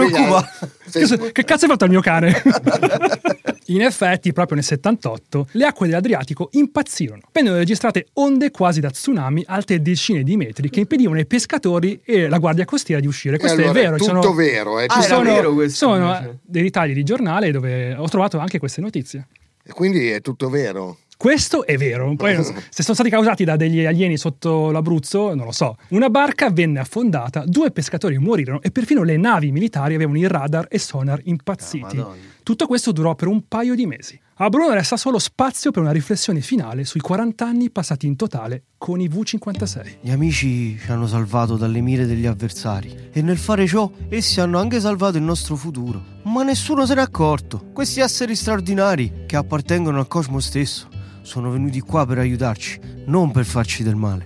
Che, 0.89 1.32
che 1.32 1.43
cazzo 1.43 1.66
hai 1.66 1.72
fatto 1.72 1.84
al 1.84 1.91
mio 1.91 2.02
cane? 2.02 2.41
In 3.74 3.82
effetti, 3.82 4.34
proprio 4.34 4.55
nel 4.55 4.65
78, 4.65 5.47
le 5.51 5.65
acque 5.65 5.88
dell'Adriatico 5.88 6.49
impazzirono. 6.53 7.22
Vennero 7.32 7.55
registrate 7.55 8.07
onde 8.13 8.51
quasi 8.51 8.80
da 8.82 8.89
tsunami 8.89 9.43
alte 9.47 9.82
decine 9.82 10.24
di 10.24 10.36
metri 10.38 10.69
che 10.69 10.82
impedivano 10.82 11.17
ai 11.17 11.26
pescatori 11.26 12.01
e 12.03 12.28
la 12.28 12.38
guardia 12.38 12.65
costiera 12.65 12.99
di 12.99 13.07
uscire. 13.07 13.38
Questo 13.38 13.61
allora, 13.61 13.72
è 13.80 13.82
vero. 13.84 13.97
ci 13.97 14.05
tutto 14.05 14.22
sono, 14.22 14.34
vero, 14.34 14.80
eh, 14.80 14.86
Ah, 14.88 14.93
ci 14.93 14.99
era 15.05 15.15
sono- 15.15 15.34
vero 15.34 15.53
questo, 15.53 15.78
sono 15.88 16.05
invece. 16.15 16.39
dei 16.43 16.61
ritagli 16.63 16.93
di 16.93 17.03
giornale 17.03 17.51
dove 17.51 17.93
ho 17.95 18.07
trovato 18.09 18.38
anche 18.39 18.59
queste 18.59 18.82
notizie. 18.82 19.28
E 19.63 19.72
quindi 19.72 20.09
è 20.09 20.22
tutto 20.22 20.49
vero. 20.49 20.97
Questo 21.15 21.67
è 21.67 21.78
vero. 21.78 22.15
Poi, 22.15 22.36
se 22.69 22.82
sono 22.82 22.95
stati 22.95 23.09
causati 23.11 23.43
da 23.43 23.55
degli 23.55 23.86
alieni 23.86 24.17
sotto 24.17 24.72
l'Abruzzo, 24.72 25.36
non 25.36 25.45
lo 25.45 25.51
so. 25.51 25.78
Una 25.89 26.09
barca 26.09 26.49
venne 26.49 26.80
affondata, 26.80 27.43
due 27.45 27.69
pescatori 27.69 28.17
morirono 28.17 28.59
e 28.61 28.72
perfino 28.72 29.03
le 29.03 29.17
navi 29.17 29.51
militari 29.51 29.93
avevano 29.93 30.17
i 30.17 30.28
radar 30.28 30.65
e 30.67 30.80
sonar 30.80 31.22
impazziti. 31.24 31.95
Madonna. 31.95 32.30
Tutto 32.52 32.68
questo 32.68 32.91
durò 32.91 33.16
per 33.16 33.30
un 33.30 33.47
paio 33.47 33.76
di 33.76 33.86
mesi. 33.86 34.20
A 34.39 34.49
Bruno 34.49 34.74
resta 34.74 34.97
solo 34.97 35.20
spazio 35.20 35.72
per 35.72 35.84
una 35.84 35.93
riflessione 35.93 36.41
finale 36.41 36.84
sui 36.84 36.99
40 36.99 37.45
anni 37.45 37.70
passati 37.70 38.08
in 38.08 38.18
totale 38.18 38.64
con 38.78 38.99
i 38.99 39.08
V56. 39.08 39.99
Gli 40.02 40.12
amici 40.12 40.78
ci 40.78 40.91
hanno 40.91 41.08
salvato 41.08 41.56
dalle 41.56 41.80
mire 41.80 42.06
degli 42.06 42.26
avversari 42.26 43.08
e 43.14 43.22
nel 43.22 43.38
fare 43.38 43.66
ciò 43.68 43.89
essi 44.10 44.41
hanno 44.41 44.60
anche 44.60 44.82
salvato 44.82 45.16
il 45.16 45.24
nostro 45.24 45.56
futuro. 45.56 46.04
Ma 46.24 46.43
nessuno 46.43 46.86
se 46.86 46.93
n'è 46.93 46.99
accorto. 46.99 47.68
Questi 47.72 48.02
esseri 48.02 48.36
straordinari 48.36 49.24
che 49.28 49.38
appartengono 49.38 49.99
al 49.99 50.10
cosmo 50.10 50.41
stesso 50.41 50.89
sono 51.22 51.51
venuti 51.51 51.80
qua 51.82 52.05
per 52.05 52.17
aiutarci, 52.17 52.80
non 53.05 53.32
per 53.32 53.45
farci 53.45 53.84
del 53.84 53.95
male. 53.95 54.26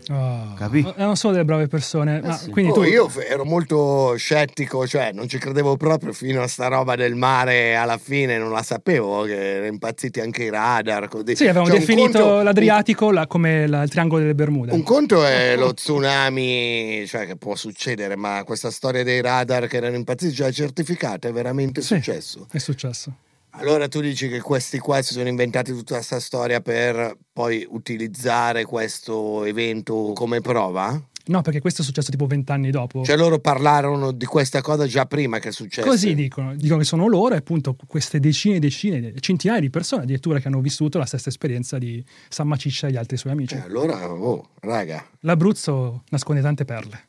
Capì? 0.57 0.79
Erano 0.95 1.15
solo 1.15 1.33
delle 1.33 1.45
brave 1.45 1.67
persone. 1.67 2.21
ma 2.21 2.33
sì. 2.37 2.49
quindi 2.49 2.71
Oh, 2.71 2.73
tu 2.75 2.83
io 2.83 3.11
ero 3.27 3.43
molto 3.45 4.15
scettico, 4.15 4.87
cioè 4.87 5.11
non 5.13 5.27
ci 5.27 5.37
credevo 5.37 5.75
proprio 5.77 6.13
fino 6.13 6.41
a 6.41 6.47
sta 6.47 6.67
roba 6.67 6.95
del 6.95 7.15
mare. 7.15 7.75
Alla 7.75 7.97
fine 7.97 8.37
non 8.37 8.51
la 8.51 8.63
sapevo 8.63 9.23
che 9.23 9.51
erano 9.55 9.65
impazziti 9.67 10.19
anche 10.19 10.43
i 10.43 10.49
radar. 10.49 11.07
così. 11.07 11.35
Sì, 11.35 11.43
avevamo 11.43 11.67
Cioè, 11.67 11.79
definito 11.79 12.19
conto- 12.19 12.41
l'Adriatico 12.41 13.11
la- 13.11 13.27
come 13.27 13.67
la- 13.67 13.83
il 13.83 13.89
triangolo 13.89 14.21
delle 14.21 14.35
Bermude. 14.35 14.71
Un 14.71 14.83
conto 14.83 15.25
è 15.25 15.55
lo 15.57 15.73
tsunami, 15.73 17.05
cioè 17.07 17.25
che 17.25 17.35
può 17.35 17.55
succedere, 17.55 18.15
ma 18.15 18.43
questa 18.45 18.71
storia 18.71 19.03
dei 19.03 19.21
radar 19.21 19.67
che 19.67 19.77
erano 19.77 19.95
impazziti, 19.95 20.33
cioè 20.33 20.51
certificata, 20.51 21.27
è 21.27 21.31
veramente 21.31 21.81
Sì, 21.81 21.95
successo. 21.95 22.47
È 22.51 22.57
successo. 22.57 23.13
Allora 23.57 23.87
tu 23.87 24.01
dici 24.01 24.27
che 24.27 24.41
questi 24.41 24.79
qua 24.79 25.01
si 25.01 25.13
sono 25.13 25.27
inventati 25.27 25.71
tutta 25.71 25.95
questa 25.95 26.19
storia 26.19 26.61
per 26.61 27.17
poi 27.31 27.65
utilizzare 27.69 28.65
questo 28.65 29.43
evento 29.45 30.11
come 30.13 30.41
prova? 30.41 31.01
No, 31.27 31.41
perché 31.41 31.59
questo 31.59 31.81
è 31.81 31.85
successo 31.85 32.11
tipo 32.11 32.27
vent'anni 32.27 32.69
dopo. 32.69 33.03
Cioè 33.03 33.17
loro 33.17 33.39
parlarono 33.39 34.11
di 34.11 34.25
questa 34.25 34.61
cosa 34.61 34.85
già 34.85 35.05
prima 35.05 35.39
che 35.39 35.51
successe. 35.51 35.87
Così 35.87 36.13
dicono, 36.13 36.55
dicono 36.55 36.79
che 36.79 36.85
sono 36.85 37.07
loro 37.07 37.33
e 37.33 37.37
appunto 37.37 37.75
queste 37.87 38.19
decine 38.19 38.57
e 38.57 38.59
decine, 38.59 39.13
centinaia 39.19 39.59
di 39.59 39.69
persone 39.69 40.03
addirittura 40.03 40.39
che 40.39 40.47
hanno 40.47 40.61
vissuto 40.61 40.99
la 40.99 41.05
stessa 41.05 41.29
esperienza 41.29 41.79
di 41.79 42.03
San 42.29 42.47
Maciccia 42.47 42.87
e 42.87 42.91
gli 42.91 42.97
altri 42.97 43.17
suoi 43.17 43.33
amici. 43.33 43.55
Eh, 43.55 43.61
allora, 43.61 44.11
oh, 44.11 44.49
raga. 44.61 45.03
L'Abruzzo 45.21 46.03
nasconde 46.09 46.41
tante 46.41 46.63
perle. 46.63 47.05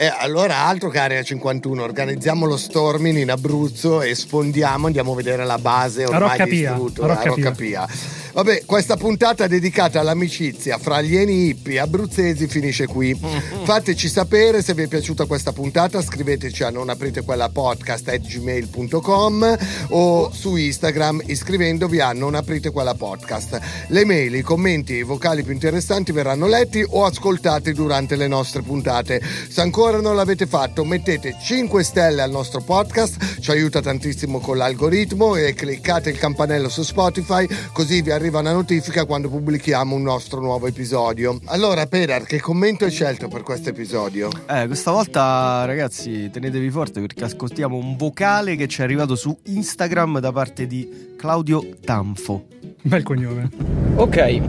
E 0.00 0.06
allora 0.06 0.58
altro 0.58 0.90
che 0.90 0.98
Area 1.00 1.24
51, 1.24 1.82
organizziamo 1.82 2.46
lo 2.46 2.56
storming 2.56 3.18
in 3.18 3.32
Abruzzo 3.32 4.00
e 4.00 4.14
sfondiamo, 4.14 4.86
andiamo 4.86 5.10
a 5.10 5.16
vedere 5.16 5.44
la 5.44 5.58
base 5.58 6.04
ormai 6.04 6.20
Rocca 6.20 6.44
Pia, 6.44 6.70
distrutta, 6.70 7.02
a 7.02 7.06
Rocca 7.08 7.20
a 7.20 7.24
Rocca 7.24 7.50
Pia. 7.50 7.84
Pia. 7.84 7.96
Vabbè, 8.32 8.64
questa 8.66 8.96
puntata 8.96 9.46
dedicata 9.46 10.00
all'amicizia 10.00 10.78
fra 10.78 10.96
alieni 10.96 11.48
hippie 11.48 11.78
abruzzesi 11.78 12.46
finisce 12.46 12.86
qui. 12.86 13.18
Fateci 13.64 14.08
sapere 14.08 14.62
se 14.62 14.74
vi 14.74 14.82
è 14.82 14.86
piaciuta 14.86 15.24
questa 15.24 15.52
puntata, 15.52 16.02
scriveteci 16.02 16.62
a 16.62 16.70
non 16.70 16.88
aprite 16.88 17.22
quella 17.22 17.48
podcast 17.48 18.08
at 18.08 18.20
gmail.com 18.20 19.58
o 19.88 20.30
su 20.32 20.56
Instagram 20.56 21.22
iscrivendovi 21.26 22.00
a 22.00 22.12
non 22.12 22.34
aprite 22.34 22.70
quella 22.70 22.94
podcast. 22.94 23.58
Le 23.88 24.04
mail, 24.04 24.34
i 24.34 24.42
commenti 24.42 24.94
e 24.94 24.98
i 24.98 25.02
vocali 25.02 25.42
più 25.42 25.52
interessanti 25.52 26.12
verranno 26.12 26.46
letti 26.46 26.84
o 26.86 27.04
ascoltati 27.04 27.72
durante 27.72 28.16
le 28.16 28.28
nostre 28.28 28.62
puntate. 28.62 29.20
Se 29.48 29.60
ancora 29.60 30.00
non 30.00 30.16
l'avete 30.16 30.46
fatto, 30.46 30.84
mettete 30.84 31.36
5 31.40 31.82
stelle 31.82 32.22
al 32.22 32.30
nostro 32.30 32.60
podcast, 32.60 33.40
ci 33.40 33.50
aiuta 33.50 33.80
tantissimo 33.80 34.38
con 34.38 34.56
l'algoritmo 34.56 35.36
e 35.36 35.54
cliccate 35.54 36.10
il 36.10 36.18
campanello 36.18 36.68
su 36.68 36.82
Spotify 36.82 37.46
così 37.72 38.02
vi 38.02 38.10
arriva 38.18 38.40
una 38.40 38.52
notifica 38.52 39.04
quando 39.04 39.28
pubblichiamo 39.28 39.94
un 39.94 40.02
nostro 40.02 40.40
nuovo 40.40 40.66
episodio. 40.66 41.38
Allora, 41.46 41.86
Pedar, 41.86 42.24
che 42.24 42.40
commento 42.40 42.84
hai 42.84 42.90
scelto 42.90 43.28
per 43.28 43.42
questo 43.42 43.68
episodio? 43.68 44.28
Eh, 44.50 44.66
questa 44.66 44.90
volta 44.90 45.64
ragazzi 45.64 46.28
tenetevi 46.28 46.68
forte 46.68 47.00
perché 47.00 47.22
ascoltiamo 47.24 47.76
un 47.76 47.96
vocale 47.96 48.56
che 48.56 48.66
ci 48.66 48.80
è 48.80 48.84
arrivato 48.84 49.14
su 49.14 49.36
Instagram 49.44 50.18
da 50.18 50.32
parte 50.32 50.66
di 50.66 51.14
Claudio 51.16 51.64
Tanfo. 51.84 52.44
Bel 52.82 53.04
cognome. 53.04 53.50
Ok, 53.94 54.16
eh, 54.16 54.42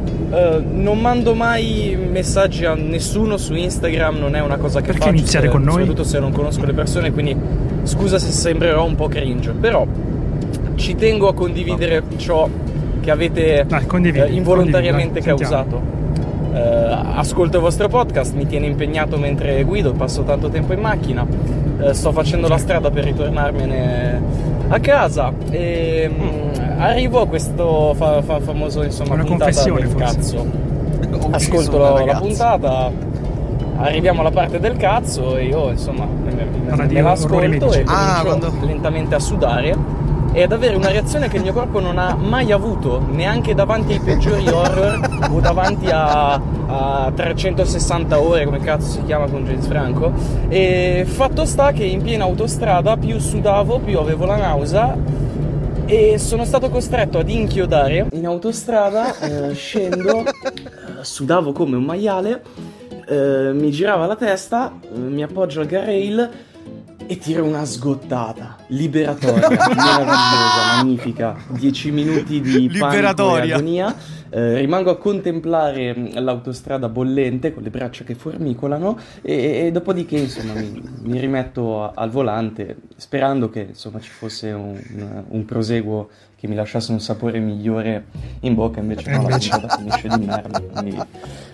non 0.72 1.00
mando 1.00 1.36
mai 1.36 1.96
messaggi 2.10 2.66
a 2.66 2.74
nessuno 2.74 3.38
su 3.38 3.54
Instagram, 3.54 4.18
non 4.18 4.36
è 4.36 4.42
una 4.42 4.58
cosa 4.58 4.80
che 4.82 4.88
Perché 4.88 5.02
faccio. 5.02 5.14
iniziare 5.16 5.46
se- 5.46 5.52
con 5.52 5.62
noi? 5.62 5.74
Soprattutto 5.80 6.04
se 6.04 6.20
non 6.20 6.32
conosco 6.32 6.66
le 6.66 6.74
persone, 6.74 7.12
quindi 7.12 7.36
scusa 7.84 8.18
se 8.18 8.32
sembrerò 8.32 8.84
un 8.84 8.96
po' 8.96 9.08
cringe, 9.08 9.52
però 9.52 9.86
ci 10.76 10.96
tengo 10.96 11.28
a 11.28 11.34
condividere 11.36 12.04
ciò 12.18 12.50
che 13.00 13.12
avete 13.12 13.66
Dai, 13.68 13.86
condividi, 13.86 14.26
eh, 14.26 14.32
involontariamente 14.32 15.22
condividi, 15.22 15.50
causato. 15.50 15.82
Eh, 16.54 16.98
ascolto 17.16 17.58
il 17.58 17.64
vostro 17.64 17.88
podcast, 17.88 18.34
mi 18.36 18.48
tiene 18.48 18.66
impegnato 18.66 19.18
mentre 19.18 19.64
guido, 19.64 19.94
passo 19.94 20.24
tanto 20.24 20.50
tempo 20.50 20.74
in 20.74 20.80
macchina, 20.80 21.26
eh, 21.82 21.94
sto 21.94 22.12
facendo 22.12 22.48
la 22.48 22.58
strada 22.58 22.90
per 22.90 23.04
ritornarmene 23.04 24.22
a 24.70 24.80
casa 24.80 25.32
e 25.50 26.10
mm, 26.12 26.80
arrivo 26.80 27.22
a 27.22 27.28
questo 27.28 27.94
fa- 27.96 28.22
fa- 28.22 28.40
famoso 28.40 28.84
insomma 28.84 29.14
Una 29.16 29.24
puntata 29.24 29.52
confessione, 29.52 29.80
del 29.82 29.90
forse. 29.90 30.06
cazzo. 30.16 30.46
Ascolto 31.32 31.78
la, 31.78 32.04
la 32.06 32.20
puntata, 32.20 32.92
arriviamo 33.78 34.22
alla 34.22 34.32
parte 34.32 34.60
del 34.60 34.76
cazzo 34.78 35.38
e 35.38 35.46
io 35.46 35.70
insomma 35.72 36.06
me, 36.06 36.32
me- 36.32 36.46
me- 36.76 36.86
me 36.88 37.02
la 37.02 37.12
Orrori 37.12 37.46
ascolto 37.46 37.48
Medici. 37.48 37.80
e 37.80 37.84
Ah, 37.86 38.22
comincio 38.24 38.48
quando- 38.50 38.66
lentamente 38.66 39.16
a 39.16 39.20
sudare 39.20 39.76
e 40.32 40.44
ad 40.44 40.52
avere 40.52 40.76
una 40.76 40.90
reazione 40.90 41.28
che 41.28 41.38
il 41.38 41.44
mio 41.44 41.54
corpo 41.54 41.80
non 41.80 41.98
ha 41.98 42.16
mai 42.16 42.52
avuto, 42.52 43.04
neanche 43.10 43.56
davanti 43.56 43.94
ai 43.94 44.00
peggiori 44.00 44.48
horror 44.48 45.00
o 45.32 45.40
davanti 45.40 45.88
a, 45.90 46.34
a 46.34 47.12
360 47.14 48.20
ore, 48.20 48.46
come 48.46 48.60
cazzo 48.60 48.92
si 48.92 49.04
chiama 49.04 49.28
con 49.28 49.44
James 49.46 49.66
Franco. 49.66 50.14
E 50.48 51.04
fatto 51.08 51.46
sta 51.46 51.72
che 51.72 51.84
in 51.84 52.02
piena 52.02 52.26
autostrada 52.26 52.96
più 52.98 53.20
sudavo, 53.20 53.80
più 53.80 53.98
avevo 53.98 54.26
la 54.26 54.38
nausea 54.38 54.96
e 55.86 56.20
sono 56.20 56.46
stato 56.46 56.70
costretto 56.70 57.18
ad 57.18 57.30
inchiodare 57.30 58.08
in 58.12 58.28
autostrada, 58.28 59.18
eh, 59.20 59.54
scendo, 59.56 60.20
eh, 60.20 60.24
sudavo 61.02 61.52
come 61.52 61.76
un 61.76 61.84
maiale, 61.84 62.44
eh, 63.08 63.52
mi 63.54 63.72
girava 63.72 64.06
la 64.06 64.16
testa, 64.16 64.72
eh, 64.84 64.98
mi 65.00 65.24
appoggio 65.24 65.62
al 65.62 65.68
guardrail 65.68 66.30
e 67.12 67.18
tiro 67.18 67.44
una 67.44 67.66
sgottata 67.66 68.56
liberatoria, 68.68 69.50
meravigliosa, 69.50 70.76
magnifica. 70.76 71.36
10 71.48 71.90
minuti 71.92 72.40
di 72.40 72.70
panico 72.78 73.36
e 73.38 73.52
agonia. 73.52 73.96
Eh, 74.32 74.58
rimango 74.60 74.92
a 74.92 74.98
contemplare 75.00 75.96
mh, 75.96 76.22
l'autostrada 76.22 76.88
bollente 76.88 77.52
con 77.52 77.64
le 77.64 77.72
braccia 77.72 78.04
che 78.04 78.14
formicolano 78.14 78.96
e, 79.24 79.66
e 79.66 79.72
dopodiché 79.72 80.18
insomma 80.20 80.54
mi, 80.54 80.84
mi 81.02 81.20
rimetto 81.20 81.84
a- 81.84 81.94
al 81.96 82.12
volante 82.12 82.78
sperando 82.96 83.50
che 83.50 83.70
insomma 83.70 84.00
ci 84.00 84.12
fosse 84.12 84.52
un, 84.52 84.80
un 85.30 85.46
proseguo 85.46 86.10
che 86.36 86.48
mi 86.48 86.54
lasciasse 86.54 86.92
un 86.92 87.00
sapore 87.00 87.40
migliore 87.40 88.06
in 88.42 88.54
bocca 88.54 88.82
invece 88.82 89.10
no, 89.10 89.28
la 89.28 89.36
puntata 89.36 89.68
finisce 89.76 90.08
di 90.10 90.26
merda 90.26 90.62
quindi, 90.62 91.02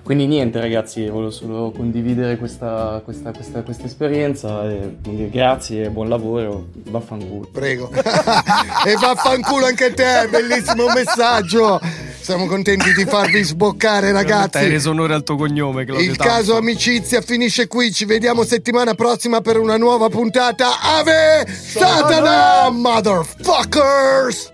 quindi 0.05 0.27
niente 0.27 0.59
ragazzi 0.59 1.07
volevo 1.07 1.31
solo 1.31 1.71
condividere 1.71 2.37
questa, 2.37 3.01
questa, 3.03 3.31
questa, 3.31 3.63
questa 3.63 3.85
esperienza 3.85 4.63
e 4.69 4.97
quindi 5.01 5.31
grazie 5.31 5.89
buon 5.89 6.09
lavoro 6.09 6.67
vaffanculo 6.89 7.49
Prego. 7.51 7.89
e 8.85 8.93
vaffanculo 9.01 9.65
anche 9.65 9.95
te, 9.95 10.27
bellissimo 10.29 10.85
messaggio. 10.93 11.81
Siamo 12.21 12.45
contenti 12.45 12.93
di 12.93 13.05
farvi 13.05 13.43
sboccare, 13.43 14.07
Hai 14.07 14.13
ragazzi. 14.13 14.67
reso 14.67 14.91
onore 14.91 15.15
al 15.15 15.23
tuo 15.23 15.35
cognome, 15.37 15.85
Claudio 15.85 16.09
Il 16.09 16.17
Tanfo. 16.17 16.33
caso 16.33 16.57
amicizia 16.57 17.21
finisce 17.21 17.67
qui. 17.67 17.91
Ci 17.91 18.05
vediamo 18.05 18.43
settimana 18.43 18.93
prossima 18.93 19.41
per 19.41 19.59
una 19.59 19.77
nuova 19.77 20.09
puntata. 20.09 20.81
Ave 20.81 21.45
Satana, 21.47 22.69
motherfuckers! 22.71 24.53